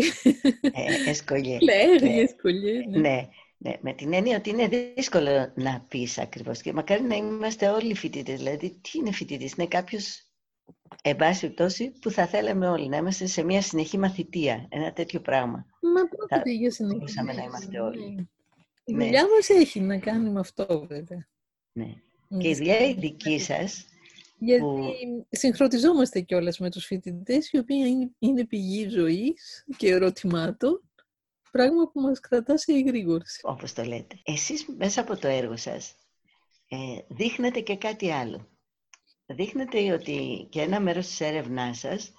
Ε, 0.61 1.09
εσκολιέ. 1.09 1.57
Κλέρ 1.57 2.01
Ναι. 2.01 2.09
ή 2.09 2.19
εσκολιέ. 2.19 2.85
ναι. 2.89 2.99
ναι, 2.99 3.27
ναι, 3.57 3.73
με 3.81 3.93
την 3.93 4.13
έννοια 4.13 4.37
ότι 4.37 4.49
είναι 4.49 4.67
δύσκολο 4.67 5.51
να 5.55 5.85
πεις 5.87 6.17
ακριβώς. 6.17 6.61
Και 6.61 6.73
μακάρι 6.73 7.01
να 7.03 7.15
είμαστε 7.15 7.67
όλοι 7.69 7.95
φοιτητές. 7.95 8.37
Δηλαδή, 8.37 8.69
τι 8.81 8.97
είναι 8.99 9.11
φοιτητής, 9.11 9.51
είναι 9.53 9.67
κάποιος, 9.67 10.27
εν 11.03 11.15
πάση 11.15 11.39
περιπτώσει, 11.39 11.91
που 12.01 12.09
θα 12.11 12.27
θέλαμε 12.27 12.67
όλοι 12.69 12.87
να 12.89 12.97
είμαστε 12.97 13.25
σε 13.25 13.43
μια 13.43 13.61
συνεχή 13.61 13.97
μαθητεία. 13.97 14.65
Ένα 14.69 14.93
τέτοιο 14.93 15.19
πράγμα. 15.21 15.65
Μα 15.81 16.07
πρόκειται 16.07 16.51
για 16.55 16.71
συνεχή. 16.71 16.95
μπορούσαμε 16.97 17.33
να 17.33 17.43
είμαστε 17.43 17.79
όλοι. 17.79 18.29
Η 18.85 18.93
Ναι. 18.93 19.03
δουλειά 19.03 19.27
μας 19.29 19.49
έχει 19.49 19.79
να 19.79 19.97
κάνει 19.97 20.29
με 20.29 20.39
αυτό 20.39 20.85
βέβαια. 20.87 21.27
Ναι. 21.71 21.93
Με 22.27 22.37
Και 22.41 22.47
η 22.47 22.49
τις 22.49 22.57
δουλειά 22.57 22.75
η 22.75 22.77
κοινωνίες 22.79 23.01
δική 23.11 23.39
σας, 23.39 23.85
Γιατί 24.37 24.61
που- 24.61 25.27
συγχρονιζόμαστε 25.29 26.19
κιόλας 26.21 26.59
με 26.59 26.69
τους 26.69 26.85
φοιτητές, 26.85 27.49
οι 27.51 27.57
οποίοι 27.57 27.83
είναι, 27.87 28.11
είναι 28.19 28.45
πηγή 28.45 28.89
ζωής 28.89 29.65
και 29.77 29.89
ερωτημάτων, 29.91 30.81
πράγμα 31.51 31.91
που 31.91 32.01
μας 32.01 32.19
κρατά 32.19 32.57
σε 32.57 32.73
εγρήγορση. 32.73 33.39
όπως 33.43 33.73
το 33.73 33.83
λέτε. 33.83 34.19
Εσείς 34.23 34.65
μέσα 34.77 35.01
από 35.01 35.17
το 35.17 35.27
έργο 35.27 35.57
σας 35.57 35.95
ε, 36.67 36.77
δείχνετε 37.07 37.59
και 37.59 37.75
κάτι 37.77 38.11
άλλο. 38.11 38.47
Δείχνετε 39.25 39.91
ότι 39.93 40.47
και 40.49 40.61
ένα 40.61 40.79
μέρος 40.79 41.07
της 41.07 41.21
έρευνάς 41.21 41.77
σας 41.79 42.11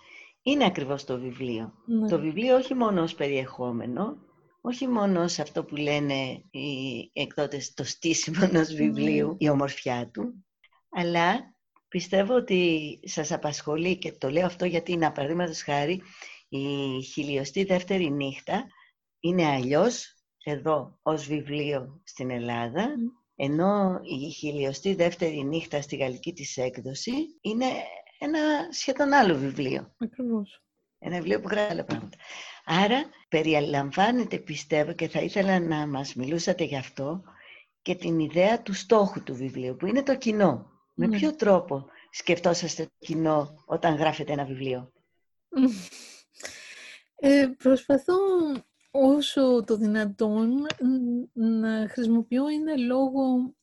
είναι 0.42 0.64
ακριβώς 0.64 1.04
το 1.04 1.18
βιβλίο. 1.18 1.74
Ναι. 1.86 2.08
Το 2.08 2.18
βιβλίο 2.20 2.56
όχι 2.56 2.74
μόνο 2.74 3.02
ως 3.02 3.14
περιεχόμενο, 3.14 4.16
όχι 4.66 4.88
μόνο 4.88 5.22
ως 5.22 5.38
αυτό 5.38 5.64
που 5.64 5.76
λένε 5.76 6.42
οι 6.50 7.10
εκδότες 7.12 7.74
το 7.74 7.84
στήσιμο 7.84 8.38
ενός 8.42 8.74
βιβλίου, 8.74 9.36
η 9.38 9.48
ομορφιά 9.48 10.10
του, 10.12 10.44
αλλά 10.90 11.54
πιστεύω 11.88 12.34
ότι 12.34 13.00
σας 13.04 13.32
απασχολεί 13.32 13.98
και 13.98 14.12
το 14.12 14.30
λέω 14.30 14.46
αυτό 14.46 14.64
γιατί 14.64 14.92
είναι 14.92 15.10
παραδείγματος 15.10 15.62
χάρη 15.62 16.02
η 16.48 17.02
χιλιοστή 17.02 17.64
δεύτερη 17.64 18.10
νύχτα 18.10 18.66
είναι 19.20 19.46
αλλιώς 19.46 20.14
εδώ 20.44 20.98
ως 21.02 21.26
βιβλίο 21.26 22.00
στην 22.04 22.30
Ελλάδα, 22.30 22.82
Μμ. 22.82 23.06
ενώ 23.36 24.00
η 24.02 24.30
χιλιοστή 24.30 24.94
δεύτερη 24.94 25.44
νύχτα 25.44 25.82
στη 25.82 25.96
γαλλική 25.96 26.32
της 26.32 26.56
έκδοση 26.56 27.12
είναι 27.40 27.66
ένα 28.18 28.38
σχεδόν 28.70 29.12
άλλο 29.12 29.34
βιβλίο. 29.34 29.94
Ακριβώς. 29.98 30.62
Ένα 30.98 31.16
βιβλίο 31.16 31.40
που 31.40 31.48
γράφει 31.48 31.72
άλλα 31.72 31.84
πράγματα. 31.84 32.16
Άρα 32.64 33.04
περιλαμβάνεται, 33.28 34.38
πιστεύω, 34.38 34.92
και 34.92 35.08
θα 35.08 35.20
ήθελα 35.20 35.60
να 35.60 35.86
μας 35.86 36.14
μιλούσατε 36.14 36.64
γι' 36.64 36.76
αυτό, 36.76 37.22
και 37.82 37.94
την 37.94 38.18
ιδέα 38.18 38.62
του 38.62 38.72
στόχου 38.74 39.22
του 39.22 39.34
βιβλίου, 39.34 39.76
που 39.76 39.86
είναι 39.86 40.02
το 40.02 40.16
κοινό. 40.16 40.72
Με 40.94 41.06
Ναι. 41.06 41.16
ποιο 41.16 41.34
τρόπο 41.34 41.86
σκεφτόσαστε 42.10 42.82
το 42.84 42.92
κοινό 42.98 43.62
όταν 43.66 43.94
γράφετε 43.94 44.32
ένα 44.32 44.44
βιβλίο; 44.44 44.92
Ε, 47.16 47.46
προσπαθώ 47.58 48.14
όσο 48.90 49.64
το 49.64 49.76
δυνατόν 49.76 50.50
ν- 50.80 51.30
να 51.32 51.88
χρησιμοποιώ 51.88 52.46
ένα 52.46 52.76
λόγο 52.76 53.54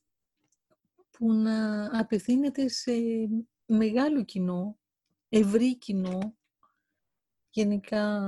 που 1.10 1.32
να 1.32 1.84
απευθύνεται 2.00 2.68
σε 2.68 2.92
μεγάλο 3.66 4.24
κοινό, 4.24 4.78
ευρύ 5.28 5.76
κοινό, 5.78 6.34
γενικά 7.52 8.22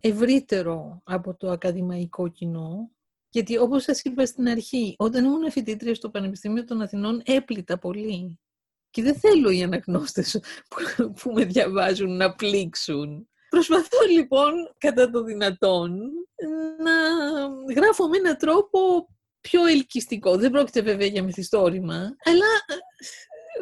ευρύτερο 0.00 1.00
από 1.04 1.36
το 1.36 1.50
ακαδημαϊκό 1.50 2.28
κοινό. 2.28 2.90
Γιατί 3.30 3.58
όπως 3.58 3.82
σας 3.82 4.02
είπα 4.02 4.26
στην 4.26 4.48
αρχή, 4.48 4.94
όταν 4.98 5.24
ήμουν 5.24 5.50
φοιτήτρια 5.50 5.94
στο 5.94 6.10
Πανεπιστήμιο 6.10 6.64
των 6.64 6.82
Αθηνών 6.82 7.22
έπλητα 7.24 7.78
πολύ. 7.78 8.40
Και 8.90 9.02
δεν 9.02 9.14
θέλω 9.14 9.50
οι 9.50 9.62
αναγνώστες 9.62 10.40
που, 10.68 11.12
που 11.12 11.32
με 11.32 11.44
διαβάζουν 11.44 12.16
να 12.16 12.34
πλήξουν. 12.34 13.28
Προσπαθώ 13.48 13.98
λοιπόν 14.12 14.52
κατά 14.78 15.10
το 15.10 15.22
δυνατόν 15.22 15.98
να 16.78 16.92
γράφω 17.74 18.08
με 18.08 18.16
έναν 18.16 18.36
τρόπο 18.36 19.08
πιο 19.40 19.66
ελκυστικό. 19.66 20.36
Δεν 20.36 20.50
πρόκειται 20.50 20.80
βέβαια 20.82 21.06
για 21.06 21.22
μυθιστόρημα, 21.22 22.16
αλλά 22.24 22.46
ε, 22.66 22.74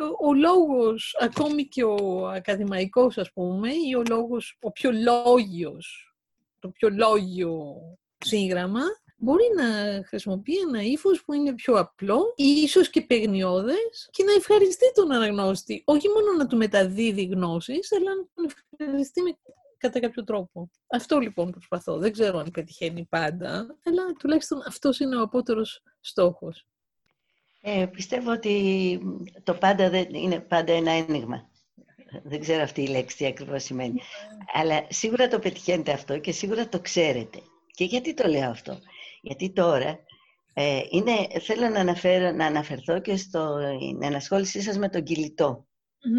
ο, 0.00 0.28
ο 0.28 0.34
λόγος, 0.34 1.16
ακόμη 1.20 1.66
και 1.66 1.84
ο 1.84 2.28
ακαδημαϊκός 2.28 3.18
ας 3.18 3.32
πούμε, 3.32 3.68
ή 3.88 3.94
ο 3.94 4.02
λόγος, 4.08 4.56
ο 4.60 4.72
πιο 4.72 4.90
λόγιος, 4.92 6.14
το 6.58 6.68
πιο 6.68 6.90
λόγιο 6.90 7.74
σύγγραμμα, 8.18 8.80
μπορεί 9.16 9.44
να 9.56 9.64
χρησιμοποιεί 10.06 10.58
ένα 10.58 10.82
ύφος 10.82 11.24
που 11.24 11.32
είναι 11.32 11.54
πιο 11.54 11.74
απλό 11.74 12.32
ή 12.36 12.44
ίσως 12.44 12.90
και 12.90 13.00
παιγνιώδες 13.00 14.08
και 14.10 14.24
να 14.24 14.32
ευχαριστεί 14.32 14.92
τον 14.94 15.12
αναγνώστη. 15.12 15.82
Όχι 15.84 16.08
μόνο 16.08 16.32
να 16.38 16.46
του 16.46 16.56
μεταδίδει 16.56 17.24
γνώσεις, 17.24 17.92
αλλά 17.92 18.10
να 18.14 18.26
τον 18.34 18.50
ευχαριστεί 18.78 19.22
με, 19.22 19.38
κατά 19.76 20.00
κάποιο 20.00 20.24
τρόπο. 20.24 20.70
Αυτό 20.86 21.18
λοιπόν 21.18 21.50
προσπαθώ. 21.50 21.98
Δεν 21.98 22.12
ξέρω 22.12 22.38
αν 22.38 22.50
πετυχαίνει 22.50 23.04
πάντα, 23.04 23.78
αλλά 23.84 24.12
τουλάχιστον 24.18 24.62
αυτός 24.66 25.00
είναι 25.00 25.16
ο 25.16 25.22
απότερος 25.22 25.82
στόχος. 26.00 26.66
Ε, 27.68 27.86
πιστεύω 27.86 28.32
ότι 28.32 28.98
το 29.42 29.54
πάντα 29.54 29.90
δεν 29.90 30.06
είναι 30.14 30.40
πάντα 30.40 30.72
ένα 30.72 30.90
ένιγμα. 30.90 31.48
Δεν 32.22 32.40
ξέρω 32.40 32.62
αυτή 32.62 32.82
η 32.82 32.86
λέξη 32.86 33.16
τι 33.16 33.26
ακριβώς 33.26 33.62
σημαίνει. 33.62 34.00
Αλλά 34.54 34.86
σίγουρα 34.88 35.28
το 35.28 35.38
πετυχαίνετε 35.38 35.92
αυτό 35.92 36.18
και 36.18 36.32
σίγουρα 36.32 36.68
το 36.68 36.80
ξέρετε. 36.80 37.38
Και 37.74 37.84
γιατί 37.84 38.14
το 38.14 38.28
λέω 38.28 38.50
αυτό; 38.50 38.78
Γιατί 39.20 39.50
τώρα 39.50 39.98
ε, 40.52 40.80
είναι, 40.90 41.12
θέλω 41.40 41.68
να, 41.68 41.80
αναφέρω, 41.80 42.30
να 42.30 42.46
αναφερθώ 42.46 43.00
και 43.00 43.16
στην 43.16 44.02
ενασχόλησή 44.02 44.60
σας 44.62 44.78
με 44.78 44.88
τον 44.88 45.02
κυλιτό. 45.02 45.66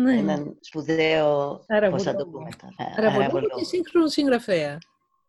Ναι, 0.03 0.17
Έναν 0.17 0.57
σπουδαίο, 0.61 1.47
πώς 1.57 1.65
θα 1.65 1.65
το 1.69 1.75
Αραβολόγο. 1.75 2.31
πούμε 2.31 2.49
τώρα, 2.61 2.91
Αραβολόγο 2.97 3.19
αραβολόγο. 3.23 3.57
και 3.59 3.63
σύγχρονο 3.65 4.07
συγγραφέα. 4.07 4.77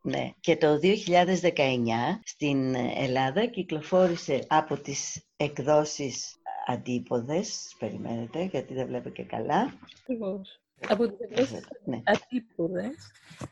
Ναι. 0.09 0.31
Και 0.41 0.57
το 0.57 0.79
2019 0.83 2.21
στην 2.25 2.75
Ελλάδα 2.75 3.47
κυκλοφόρησε 3.47 4.45
από 4.49 4.81
τις 4.81 5.25
εκδόσεις 5.37 6.37
αντίποδες, 6.67 7.75
περιμένετε 7.79 8.43
γιατί 8.43 8.75
δεν 8.75 8.87
βλέπω 8.87 9.09
και 9.09 9.23
καλά, 9.23 9.75
Ακριβώς. 10.01 10.61
Από 10.89 11.09
τις 11.09 11.19
εκδόσεις 11.21 11.69
ναι, 11.85 12.01
αντίποδες. 12.05 12.95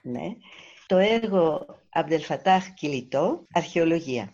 ναι. 0.03 0.27
το 0.87 0.97
έργο 0.97 1.67
Αμπδελφατάχ 1.91 2.75
Κιλιτό, 2.75 3.45
Αρχαιολογία. 3.53 4.31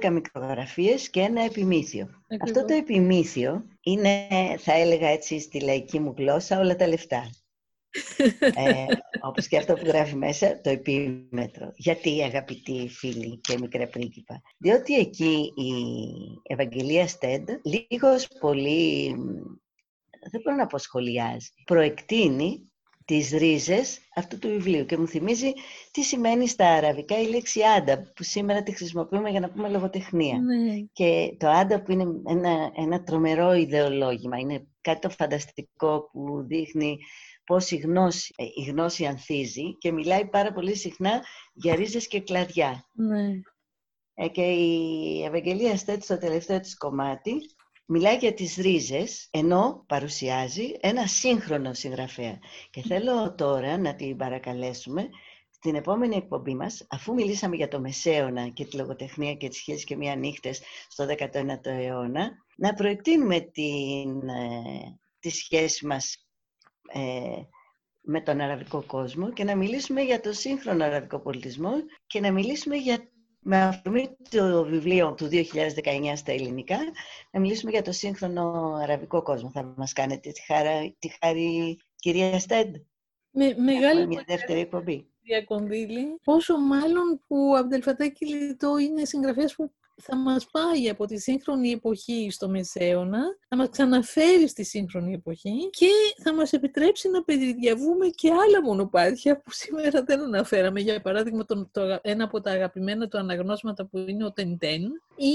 12 0.00 0.10
μικρογραφίες 0.10 1.10
και 1.10 1.20
ένα 1.20 1.42
επιμήθειο. 1.42 2.08
Αυτό 2.40 2.52
το 2.52 2.60
Ακριβώς. 2.60 2.80
επιμήθειο 2.80 3.64
είναι, 3.82 4.28
θα 4.58 4.72
έλεγα 4.72 5.08
έτσι 5.08 5.40
στη 5.40 5.60
λαϊκή 5.60 6.00
μου 6.00 6.14
γλώσσα, 6.16 6.58
όλα 6.58 6.76
τα 6.76 6.88
λεφτά. 6.88 7.30
Ε, 8.40 8.84
όπως 9.20 9.48
και 9.48 9.56
αυτό 9.56 9.74
που 9.74 9.86
γράφει 9.86 10.16
μέσα, 10.16 10.60
το 10.60 10.70
επίμετρο. 10.70 11.72
Γιατί 11.74 12.22
αγαπητοί 12.22 12.88
φίλοι 12.88 13.40
και 13.40 13.58
μικρέ 13.58 13.86
πρίγκιπα; 13.86 14.42
Διότι 14.58 14.94
εκεί 14.94 15.52
η 15.56 15.72
Ευαγγελία 16.52 17.06
Στέντ, 17.08 17.48
λίγος 17.62 18.28
πολύ, 18.40 19.14
δεν 20.30 20.40
μπορώ 20.44 20.56
να 20.56 20.66
πω 20.66 20.78
σχολιάζει, 20.78 21.48
προεκτείνει 21.64 22.72
τις 23.04 23.30
ρίζες 23.30 24.00
αυτού 24.14 24.38
του 24.38 24.48
βιβλίου 24.48 24.84
και 24.84 24.96
μου 24.96 25.08
θυμίζει 25.08 25.52
τι 25.90 26.02
σημαίνει 26.02 26.48
στα 26.48 26.68
αραβικά 26.68 27.20
η 27.20 27.26
λέξη 27.26 27.60
άντα 27.62 28.12
που 28.16 28.22
σήμερα 28.22 28.62
τη 28.62 28.72
χρησιμοποιούμε 28.72 29.30
για 29.30 29.40
να 29.40 29.50
πούμε 29.50 29.68
λογοτεχνία. 29.68 30.38
Ναι. 30.38 30.80
Και 30.92 31.36
το 31.38 31.48
άντα 31.48 31.82
που 31.82 31.92
είναι 31.92 32.04
ένα, 32.28 32.70
ένα 32.76 33.02
τρομερό 33.02 33.52
ιδεολόγημα, 33.52 34.38
είναι 34.38 34.66
κάτι 34.80 35.00
το 35.00 35.10
φανταστικό 35.10 36.10
που 36.12 36.44
δείχνει 36.46 36.98
πώς 37.52 37.70
η 37.70 37.76
γνώση, 37.76 38.34
ε, 38.36 38.44
η 38.44 38.70
γνώση 38.70 39.06
ανθίζει 39.06 39.76
και 39.78 39.92
μιλάει 39.92 40.26
πάρα 40.26 40.52
πολύ 40.52 40.76
συχνά 40.76 41.24
για 41.52 41.74
ρίζες 41.74 42.08
και 42.08 42.20
κλαδιά. 42.20 42.84
Ναι. 42.92 43.40
Ε, 44.14 44.28
και 44.28 44.42
η 44.42 45.24
Ευαγγελία 45.24 45.76
Στέτ 45.76 46.02
στο 46.02 46.18
τελευταίο 46.18 46.60
της 46.60 46.76
κομμάτι 46.76 47.32
μιλάει 47.86 48.16
για 48.16 48.34
τις 48.34 48.56
ρίζες, 48.56 49.28
ενώ 49.30 49.84
παρουσιάζει 49.88 50.76
ένα 50.80 51.06
σύγχρονο 51.06 51.72
συγγραφέα. 51.72 52.38
Και 52.70 52.82
θέλω 52.82 53.34
τώρα 53.34 53.78
να 53.78 53.94
την 53.94 54.16
παρακαλέσουμε 54.16 55.08
στην 55.50 55.74
επόμενη 55.74 56.16
εκπομπή 56.16 56.54
μας, 56.54 56.86
αφού 56.90 57.14
μιλήσαμε 57.14 57.56
για 57.56 57.68
το 57.68 57.80
Μεσαίωνα 57.80 58.48
και 58.48 58.64
τη 58.64 58.76
λογοτεχνία 58.76 59.34
και 59.34 59.48
τις 59.48 59.58
σχέσεις 59.58 59.84
και 59.84 59.96
μία 59.96 60.16
νύχτες 60.16 60.62
στο 60.88 61.04
19ο 61.04 61.66
αιώνα, 61.66 62.30
να 62.56 62.72
προεκτείνουμε 62.74 63.40
την, 63.40 64.28
ε, 64.28 64.98
τη 65.18 65.30
σχέση 65.30 65.86
μας 65.86 66.26
ε, 66.88 67.42
με 68.00 68.20
τον 68.20 68.40
αραβικό 68.40 68.82
κόσμο 68.86 69.32
και 69.32 69.44
να 69.44 69.56
μιλήσουμε 69.56 70.00
για 70.00 70.20
το 70.20 70.32
σύγχρονο 70.32 70.84
αραβικό 70.84 71.18
πολιτισμό 71.18 71.72
και 72.06 72.20
να 72.20 72.32
μιλήσουμε 72.32 72.76
για 72.76 73.12
με 73.44 73.62
αφορμή 73.62 74.16
το 74.30 74.64
βιβλίο 74.64 75.14
του 75.14 75.28
2019 75.32 76.12
στα 76.14 76.32
ελληνικά, 76.32 76.78
να 77.30 77.40
μιλήσουμε 77.40 77.70
για 77.70 77.82
το 77.82 77.92
σύγχρονο 77.92 78.74
αραβικό 78.82 79.22
κόσμο. 79.22 79.50
Θα 79.50 79.74
μας 79.76 79.92
κάνετε 79.92 80.30
τη, 80.30 80.42
χαρά, 80.42 80.94
τη 80.98 81.08
χάρη, 81.20 81.78
κυρία 81.96 82.38
Στέντ. 82.38 82.76
Με 83.30 83.54
μεγάλη 83.56 84.06
μια 84.06 84.24
δεύτερη 84.26 84.60
εκπομπή. 84.60 85.06
Κονδύλη. 85.44 86.18
Πόσο 86.24 86.58
μάλλον 86.58 87.20
που 87.26 87.36
ο 87.52 87.56
Αμπτελφατάκη 87.56 88.26
Λιτό 88.26 88.78
είναι 88.78 89.04
συγγραφέας 89.04 89.54
που 89.54 89.72
θα 90.00 90.16
μας 90.16 90.46
πάει 90.50 90.88
από 90.88 91.06
τη 91.06 91.18
σύγχρονη 91.18 91.70
εποχή 91.70 92.28
στο 92.30 92.48
Μεσαίωνα, 92.48 93.22
θα 93.48 93.56
μας 93.56 93.68
ξαναφέρει 93.68 94.48
στη 94.48 94.64
σύγχρονη 94.64 95.14
εποχή 95.14 95.70
και 95.70 95.88
θα 96.22 96.34
μας 96.34 96.52
επιτρέψει 96.52 97.08
να 97.08 97.22
περιδιαβούμε 97.22 98.06
και 98.06 98.30
άλλα 98.30 98.62
μονοπάτια 98.62 99.36
που 99.36 99.50
σήμερα 99.52 100.02
δεν 100.02 100.20
αναφέραμε. 100.20 100.80
Για 100.80 101.00
παράδειγμα, 101.00 101.44
το, 101.44 101.68
το, 101.72 101.98
ένα 102.02 102.24
από 102.24 102.40
τα 102.40 102.50
αγαπημένα 102.50 103.08
του 103.08 103.18
αναγνώσματα 103.18 103.86
που 103.86 103.98
είναι 103.98 104.24
ο 104.24 104.32
Τεντέν 104.32 104.82
ή 105.16 105.34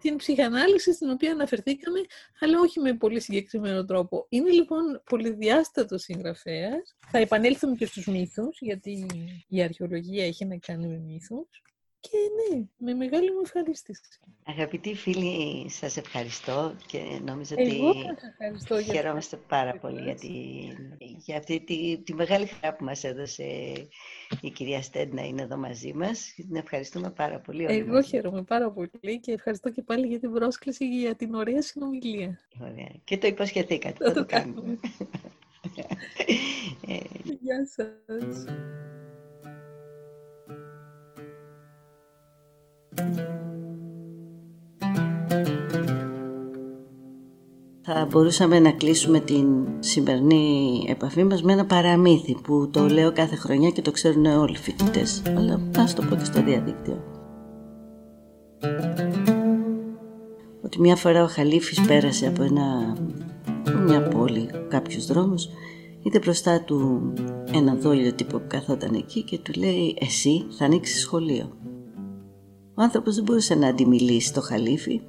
την 0.00 0.16
ψυχανάλυση 0.16 0.92
στην 0.92 1.10
οποία 1.10 1.32
αναφερθήκαμε, 1.32 2.00
αλλά 2.40 2.60
όχι 2.60 2.80
με 2.80 2.94
πολύ 2.94 3.20
συγκεκριμένο 3.20 3.84
τρόπο. 3.84 4.26
Είναι 4.28 4.50
λοιπόν 4.50 5.02
πολυδιάστατος 5.04 6.02
συγγραφέας. 6.02 6.96
Θα 7.10 7.18
επανέλθουμε 7.18 7.74
και 7.74 7.86
στους 7.86 8.06
μύθους, 8.06 8.58
γιατί 8.60 9.06
η 9.48 9.62
αρχαιολογία 9.62 10.26
έχει 10.26 10.44
να 10.44 10.56
κάνει 10.56 10.86
με 10.86 10.98
μύθους. 10.98 11.62
Και 12.10 12.18
ναι, 12.54 12.62
με 12.76 12.94
μεγάλη 12.94 13.30
μου 13.32 13.40
ευχαρίστηση. 13.44 14.02
Αγαπητοί 14.44 14.94
φίλοι, 14.94 15.70
σας 15.70 15.96
ευχαριστώ 15.96 16.74
και 16.86 17.20
νομίζω 17.24 17.54
Εγώ 17.58 17.88
ότι 17.88 17.98
σας 17.98 18.22
ευχαριστώ 18.30 18.78
για 18.78 18.94
χαιρόμαστε 18.94 19.36
πάρα 19.36 19.78
πολύ 19.78 20.02
για, 20.02 20.14
τη, 20.14 20.28
για 21.24 21.36
αυτή 21.36 21.60
τη, 21.60 21.98
τη 21.98 22.14
μεγάλη 22.14 22.46
χαρά 22.46 22.76
που 22.76 22.84
μας 22.84 23.04
έδωσε 23.04 23.44
η 24.40 24.50
κυρία 24.50 24.82
Στέντ 24.82 25.14
να 25.14 25.22
είναι 25.22 25.42
εδώ 25.42 25.56
μαζί 25.56 25.92
μας. 25.94 26.32
Την 26.36 26.56
ευχαριστούμε 26.56 27.10
πάρα 27.10 27.40
πολύ. 27.40 27.66
όλοι 27.66 27.76
Εγώ 27.78 27.92
μαζί. 27.92 28.08
χαίρομαι 28.08 28.42
πάρα 28.42 28.70
πολύ 28.70 29.20
και 29.20 29.32
ευχαριστώ 29.32 29.70
και 29.70 29.82
πάλι 29.82 30.06
για 30.06 30.18
την 30.18 30.32
πρόσκληση 30.32 30.90
και 30.90 30.96
για 30.96 31.14
την 31.14 31.34
ωραία 31.34 31.62
συνομιλία. 31.62 32.40
Ωραία. 32.60 32.92
Και 33.04 33.18
το 33.18 33.26
υποσχεθήκατε, 33.26 33.96
Θα 34.04 34.06
θα 34.06 34.12
το 34.12 34.20
το 34.20 34.26
κάνουμε. 34.26 34.78
Ε, 36.86 36.96
Γεια 37.40 37.66
σας. 37.66 38.44
Θα 47.84 48.06
μπορούσαμε 48.10 48.58
να 48.58 48.72
κλείσουμε 48.72 49.20
την 49.20 49.46
σημερινή 49.78 50.86
επαφή 50.88 51.24
μας 51.24 51.42
με 51.42 51.52
ένα 51.52 51.66
παραμύθι 51.66 52.36
που 52.42 52.68
το 52.70 52.86
λέω 52.88 53.12
κάθε 53.12 53.36
χρονιά 53.36 53.70
και 53.70 53.82
το 53.82 53.90
ξέρουν 53.90 54.26
όλοι 54.26 54.52
οι 54.52 54.56
φοιτητές. 54.56 55.22
Αλλά 55.36 55.60
ας 55.76 55.94
το 55.94 56.02
πω 56.02 56.16
και 56.16 56.24
στο 56.24 56.42
διαδίκτυο. 56.42 57.04
Ότι 60.64 60.80
μια 60.80 60.96
φορά 60.96 61.22
ο 61.22 61.26
Χαλίφης 61.26 61.80
πέρασε 61.86 62.26
από 62.26 62.42
ένα, 62.42 62.96
μια 63.84 64.08
πόλη, 64.08 64.50
κάποιους 64.68 65.06
δρόμους, 65.06 65.48
είδε 66.02 66.18
μπροστά 66.18 66.62
του 66.64 67.12
ένα 67.52 67.74
δόλιο 67.74 68.12
τύπο 68.12 68.38
που 68.38 68.46
καθόταν 68.46 68.94
εκεί 68.94 69.22
και 69.22 69.38
του 69.38 69.52
λέει 69.60 69.96
«Εσύ 70.00 70.46
θα 70.58 70.64
ανοίξεις 70.64 71.00
σχολείο». 71.00 71.52
Ο 72.74 72.82
άνθρωπος 72.82 73.14
δεν 73.14 73.24
μπορούσε 73.24 73.54
να 73.54 73.68
αντιμιλήσει 73.68 74.32
το 74.32 74.40
Χαλίφη, 74.40 75.00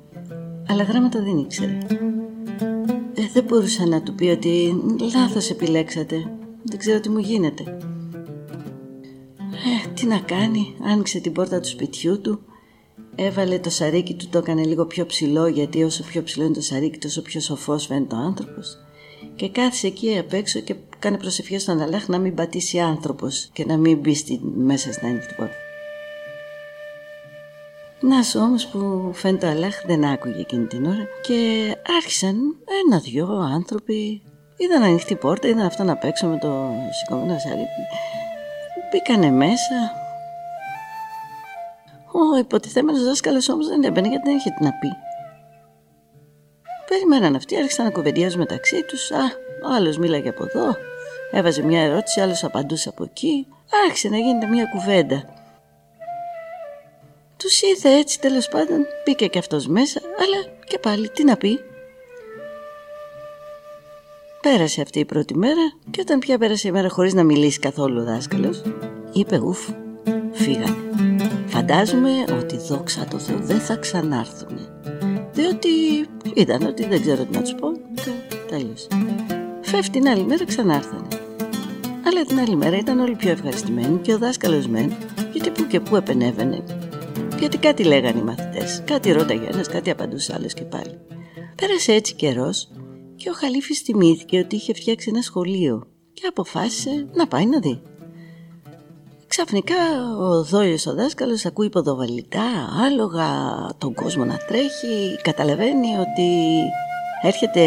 αλλά 0.67 0.83
γράμματα 0.83 1.21
δεν 1.21 1.37
ήξερε. 1.37 1.77
Ε, 3.13 3.27
δεν 3.33 3.43
μπορούσα 3.43 3.85
να 3.85 4.01
του 4.01 4.15
πει 4.15 4.25
ότι 4.25 4.75
λάθος 5.15 5.49
επιλέξατε. 5.49 6.15
Δεν 6.63 6.79
ξέρω 6.79 6.99
τι 6.99 7.09
μου 7.09 7.19
γίνεται. 7.19 7.63
Ε, 9.39 9.89
τι 9.93 10.05
να 10.05 10.19
κάνει, 10.19 10.75
άνοιξε 10.83 11.19
την 11.19 11.31
πόρτα 11.31 11.59
του 11.59 11.67
σπιτιού 11.67 12.21
του, 12.21 12.39
έβαλε 13.15 13.59
το 13.59 13.69
σαρίκι 13.69 14.13
του, 14.13 14.27
το 14.29 14.37
έκανε 14.37 14.63
λίγο 14.63 14.85
πιο 14.85 15.05
ψηλό 15.05 15.47
γιατί 15.47 15.83
όσο 15.83 16.03
πιο 16.03 16.23
ψηλό 16.23 16.45
είναι 16.45 16.53
το 16.53 16.61
σαρίκι 16.61 16.97
τόσο 16.97 17.21
πιο 17.21 17.39
σοφός 17.39 17.85
φαίνεται 17.85 18.15
ο 18.15 18.17
άνθρωπος 18.17 18.77
και 19.35 19.49
κάθισε 19.49 19.87
εκεί 19.87 20.17
απ' 20.17 20.33
έξω 20.33 20.59
και 20.59 20.75
κάνει 20.99 21.17
προσευχές 21.17 21.61
στον 21.61 21.81
Αλάχ 21.81 22.07
να 22.07 22.17
μην 22.17 22.35
πατήσει 22.35 22.79
άνθρωπος 22.79 23.49
και 23.53 23.65
να 23.65 23.77
μην 23.77 23.97
μπει 23.97 24.15
στη, 24.15 24.41
μέσα 24.55 24.91
στην 24.91 25.07
ανοιχτή 25.07 25.33
πόρτα. 25.37 25.55
Να 28.09 28.23
σου 28.23 28.39
όμως 28.39 28.67
που 28.67 29.11
φαίνεται 29.13 29.47
ο 29.47 29.49
Αλάχ 29.49 29.85
δεν 29.85 30.05
άκουγε 30.05 30.39
εκείνη 30.39 30.65
την 30.65 30.85
ώρα 30.85 31.07
και 31.21 31.71
άρχισαν 31.97 32.35
ένα-δυο 32.85 33.27
άνθρωποι. 33.53 34.21
Είδαν 34.57 34.83
ανοιχτή 34.83 35.15
πόρτα, 35.15 35.47
είδαν 35.47 35.65
αυτό 35.65 35.83
να 35.83 35.97
παίξω 35.97 36.27
με 36.27 36.37
το 36.37 36.71
σηκωμένο 36.91 37.39
σαρίκι 37.39 37.83
μπήκανε 38.93 39.29
μέσα. 39.31 39.75
Ο 42.11 42.37
υποτιθέμενος 42.37 43.03
δάσκαλος 43.03 43.49
όμως 43.49 43.67
δεν 43.67 43.83
έμπαινε 43.83 44.07
γιατί 44.07 44.27
δεν 44.27 44.37
είχε 44.37 44.49
τι 44.49 44.63
να 44.63 44.71
πει. 44.71 44.87
Περιμέναν 46.87 47.35
αυτοί, 47.35 47.57
άρχισαν 47.57 47.85
να 47.85 47.91
κουβεντιάζουν 47.91 48.39
μεταξύ 48.39 48.83
τους. 48.83 49.11
Α, 49.11 49.23
ο 49.69 49.73
άλλος 49.75 49.97
μίλαγε 49.97 50.29
από 50.29 50.43
εδώ 50.43 50.75
Έβαζε 51.31 51.63
μια 51.63 51.81
ερώτηση, 51.81 52.19
ο 52.19 52.23
άλλος 52.23 52.43
απαντούσε 52.43 52.89
από 52.89 53.03
εκεί 53.03 53.47
Άρχισε 53.85 54.09
να 54.09 54.17
γίνεται 54.17 54.45
μια 54.45 54.65
κουβέντα 54.65 55.23
τους 57.43 57.61
ήρθε 57.61 57.89
έτσι 57.89 58.19
τέλος 58.19 58.47
πάντων, 58.47 58.85
μπήκε 59.05 59.27
και 59.27 59.39
αυτός 59.39 59.67
μέσα, 59.67 60.01
αλλά 60.17 60.53
και 60.67 60.79
πάλι 60.79 61.09
τι 61.09 61.23
να 61.23 61.37
πει. 61.37 61.59
Πέρασε 64.41 64.81
αυτή 64.81 64.99
η 64.99 65.05
πρώτη 65.05 65.37
μέρα 65.37 65.73
και 65.91 66.01
όταν 66.01 66.19
πια 66.19 66.37
πέρασε 66.37 66.67
η 66.67 66.71
μέρα 66.71 66.89
χωρίς 66.89 67.13
να 67.13 67.23
μιλήσει 67.23 67.59
καθόλου 67.59 68.01
ο 68.01 68.03
δάσκαλος, 68.03 68.61
είπε 69.13 69.37
ουφ, 69.37 69.69
φύγανε. 70.31 70.75
Φαντάζομαι 71.45 72.09
ότι 72.39 72.57
δόξα 72.57 73.07
τω 73.09 73.19
Θεώ 73.19 73.37
δεν 73.41 73.59
θα 73.59 73.75
ξανάρθουν. 73.75 74.59
Διότι 75.31 75.69
είδαν 76.33 76.65
ότι 76.65 76.85
δεν 76.85 77.01
ξέρω 77.01 77.23
τι 77.23 77.37
να 77.37 77.41
τους 77.41 77.55
πω 77.55 77.71
και 77.93 78.35
τέλειωσε. 78.49 78.87
Φεύγει 79.61 79.89
την 79.89 80.07
άλλη 80.07 80.23
μέρα 80.23 80.45
ξανάρθανε. 80.45 81.07
Αλλά 82.07 82.25
την 82.25 82.39
άλλη 82.39 82.55
μέρα 82.55 82.77
ήταν 82.77 82.99
όλοι 82.99 83.15
πιο 83.15 83.31
ευχαριστημένοι 83.31 83.97
και 83.97 84.13
ο 84.13 84.17
δάσκαλος 84.17 84.67
μεν, 84.67 84.93
γιατί 85.33 85.49
που 85.49 85.67
και 85.67 85.79
που 85.79 85.95
επενέβαινε 85.95 86.63
γιατί 87.43 87.57
κάτι 87.57 87.83
λέγανε 87.83 88.19
οι 88.19 88.21
μαθητές, 88.21 88.83
κάτι 88.85 89.11
ρώταγε 89.11 89.47
ένας, 89.51 89.67
κάτι 89.67 89.89
απαντούσε 89.89 90.33
άλλος 90.35 90.53
και 90.53 90.63
πάλι. 90.63 90.99
Πέρασε 91.55 91.93
έτσι 91.93 92.13
καιρός 92.13 92.71
και 93.15 93.29
ο 93.29 93.33
Χαλίφης 93.33 93.79
θυμήθηκε 93.79 94.39
ότι 94.39 94.55
είχε 94.55 94.73
φτιάξει 94.73 95.09
ένα 95.13 95.21
σχολείο 95.21 95.87
και 96.13 96.27
αποφάσισε 96.27 97.07
να 97.13 97.27
πάει 97.27 97.45
να 97.45 97.59
δει. 97.59 97.81
Ξαφνικά 99.27 99.75
ο 100.19 100.43
δόλιος 100.43 100.85
ο 100.85 100.93
δάσκαλος 100.93 101.45
ακούει 101.45 101.69
ποδοβαλικά, 101.69 102.49
άλογα, 102.85 103.29
τον 103.77 103.93
κόσμο 103.93 104.25
να 104.25 104.37
τρέχει, 104.37 105.15
καταλαβαίνει 105.21 105.97
ότι 105.97 106.59
έρχεται 107.21 107.61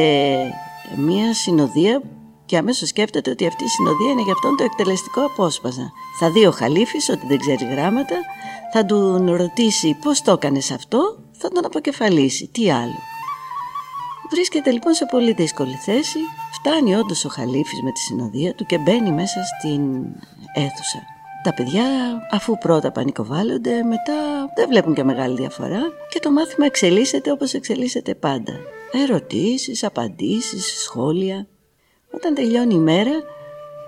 μια 0.97 1.35
συνοδεία 1.35 2.03
και 2.47 2.57
αμέσως 2.57 2.89
σκέφτεται 2.89 3.31
ότι 3.31 3.47
αυτή 3.47 3.65
η 3.65 3.69
συνοδεία 3.69 4.11
είναι 4.11 4.23
για 4.23 4.33
αυτόν 4.33 4.57
το 4.57 4.65
εκτελεστικό 4.65 5.25
απόσπασμα. 5.25 5.91
Θα 6.19 6.31
δει 6.31 6.47
ο 6.47 6.51
Χαλίφης 6.51 7.09
ότι 7.09 7.27
δεν 7.27 7.39
ξέρει 7.39 7.65
γράμματα, 7.65 8.17
θα 8.73 8.85
του 8.85 9.25
ρωτήσει 9.37 9.97
πώς 10.03 10.23
το 10.23 10.33
έκανες 10.33 10.71
αυτό, 10.71 11.19
θα 11.33 11.49
τον 11.49 11.65
αποκεφαλίσει, 11.65 12.49
τι 12.53 12.71
άλλο. 12.71 13.01
Βρίσκεται 14.31 14.71
λοιπόν 14.71 14.95
σε 14.95 15.07
πολύ 15.07 15.33
δύσκολη 15.33 15.75
θέση. 15.75 16.19
Φτάνει 16.53 16.95
όντως 16.95 17.25
ο 17.25 17.29
Χαλίφης 17.29 17.83
με 17.83 17.93
τη 17.93 18.01
συνοδεία 18.01 18.55
του 18.55 18.67
και 18.67 18.79
μπαίνει 18.79 19.13
μέσα 19.13 19.41
στην 19.45 20.05
αίθουσα. 20.55 21.03
Τα 21.43 21.55
παιδιά 21.55 21.85
αφού 22.31 22.59
πρώτα 22.59 22.93
πανικοβάλλονται 22.93 23.83
μετά 23.83 24.53
δεν 24.57 24.69
βλέπουν 24.69 24.95
και 24.95 25.05
μεγάλη 25.05 25.37
διαφορά 25.37 25.81
και 26.09 26.21
το 26.21 26.31
μάθημα 26.31 26.67
εξελίσσεται 26.67 27.31
όπως 27.31 27.55
εξελίσσεται 27.55 28.15
πάντα. 28.15 28.53
Ερωτήσεις, 28.93 29.85
απαντήσεις, 29.85 30.83
σχόλια. 30.83 31.47
Όταν 32.17 32.35
τελειώνει 32.35 32.75
η 32.75 32.79
μέρα 32.79 33.13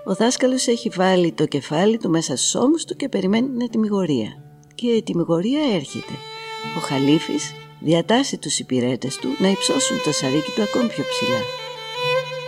ο 0.05 0.15
δάσκαλος 0.15 0.67
έχει 0.67 0.89
βάλει 0.89 1.33
το 1.33 1.47
κεφάλι 1.47 1.99
του 1.99 2.11
μέσα 2.11 2.37
στους 2.37 2.55
ώμους 2.55 2.85
του 2.85 2.95
και 2.97 3.09
περιμένει 3.09 3.49
την 3.49 3.61
ετοιμιγορία. 3.61 4.43
Και 4.75 4.87
η 4.87 4.97
ετοιμιγορία 4.97 5.61
έρχεται. 5.75 6.13
Ο 6.77 6.81
Χαλίφης 6.81 7.55
διατάσσει 7.81 8.39
τους 8.39 8.59
υπηρέτες 8.59 9.17
του 9.17 9.29
να 9.39 9.49
υψώσουν 9.49 9.97
το 10.05 10.13
σαρίκι 10.13 10.51
του 10.55 10.63
ακόμη 10.63 10.89
πιο 10.89 11.05
ψηλά 11.11 11.41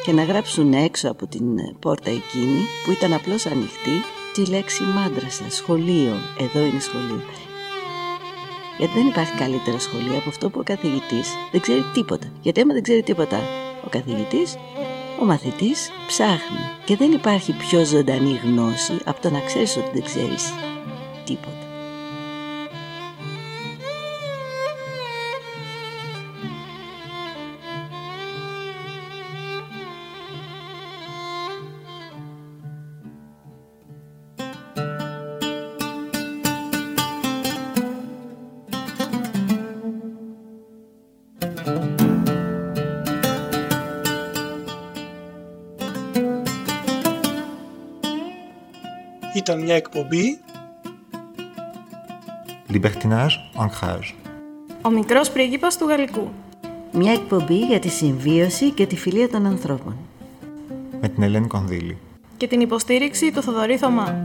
και 0.05 0.13
να 0.13 0.23
γράψουν 0.25 0.73
έξω 0.73 1.11
από 1.11 1.27
την 1.27 1.45
πόρτα 1.79 2.11
εκείνη 2.11 2.61
που 2.85 2.91
ήταν 2.91 3.13
απλώς 3.13 3.47
ανοιχτή 3.47 3.97
τη 4.35 4.51
λέξη 4.51 4.83
μάντρασα, 4.83 5.51
σχολείο, 5.51 6.15
εδώ 6.39 6.61
είναι 6.61 6.81
σχολείο. 6.81 7.23
Γιατί 8.79 8.95
δεν 8.95 9.07
υπάρχει 9.07 9.37
καλύτερο 9.37 9.79
σχολείο 9.79 10.17
από 10.17 10.29
αυτό 10.29 10.51
που 10.51 10.59
ο 10.61 10.63
καθηγητής 10.63 11.29
δεν 11.53 11.61
ξέρει 11.61 11.85
τίποτα. 11.95 12.27
Γιατί 12.41 12.61
άμα 12.61 12.73
δεν 12.73 12.83
ξέρει 12.83 13.03
τίποτα 13.03 13.41
ο 13.85 13.89
καθηγητής, 13.89 14.57
ο 15.21 15.25
μαθητής 15.25 15.91
ψάχνει 16.07 16.59
και 16.85 16.97
δεν 16.97 17.13
υπάρχει 17.13 17.53
πιο 17.53 17.85
ζωντανή 17.85 18.41
γνώση 18.45 18.99
από 19.05 19.21
το 19.21 19.31
να 19.31 19.41
ξέρεις 19.41 19.77
ότι 19.77 19.91
δεν 19.93 20.05
ξέρεις 20.05 20.53
τίποτα. 21.25 21.60
Ήταν 49.51 49.63
μια 49.63 49.75
εκπομπή 49.75 50.41
Libertinage, 52.73 53.63
ancrage. 53.65 54.15
Ο 54.83 54.91
μικρός 54.91 55.31
πρίγκιπας 55.31 55.79
του 55.79 55.87
Γαλλικού. 55.87 56.31
Μια 56.93 57.13
εκπομπή 57.13 57.59
για 57.59 57.79
τη 57.79 57.89
συμβίωση 57.89 58.71
και 58.71 58.87
τη 58.87 58.97
φιλία 58.97 59.29
των 59.29 59.47
ανθρώπων. 59.47 59.97
Με 61.01 61.09
την 61.09 61.23
Ελένη 61.23 61.47
Κονδύλη. 61.47 61.99
Και 62.37 62.47
την 62.47 62.61
υποστήριξη 62.61 63.33
του 63.33 63.43
Θοδωρή 63.43 63.77
Θωμά. 63.77 64.23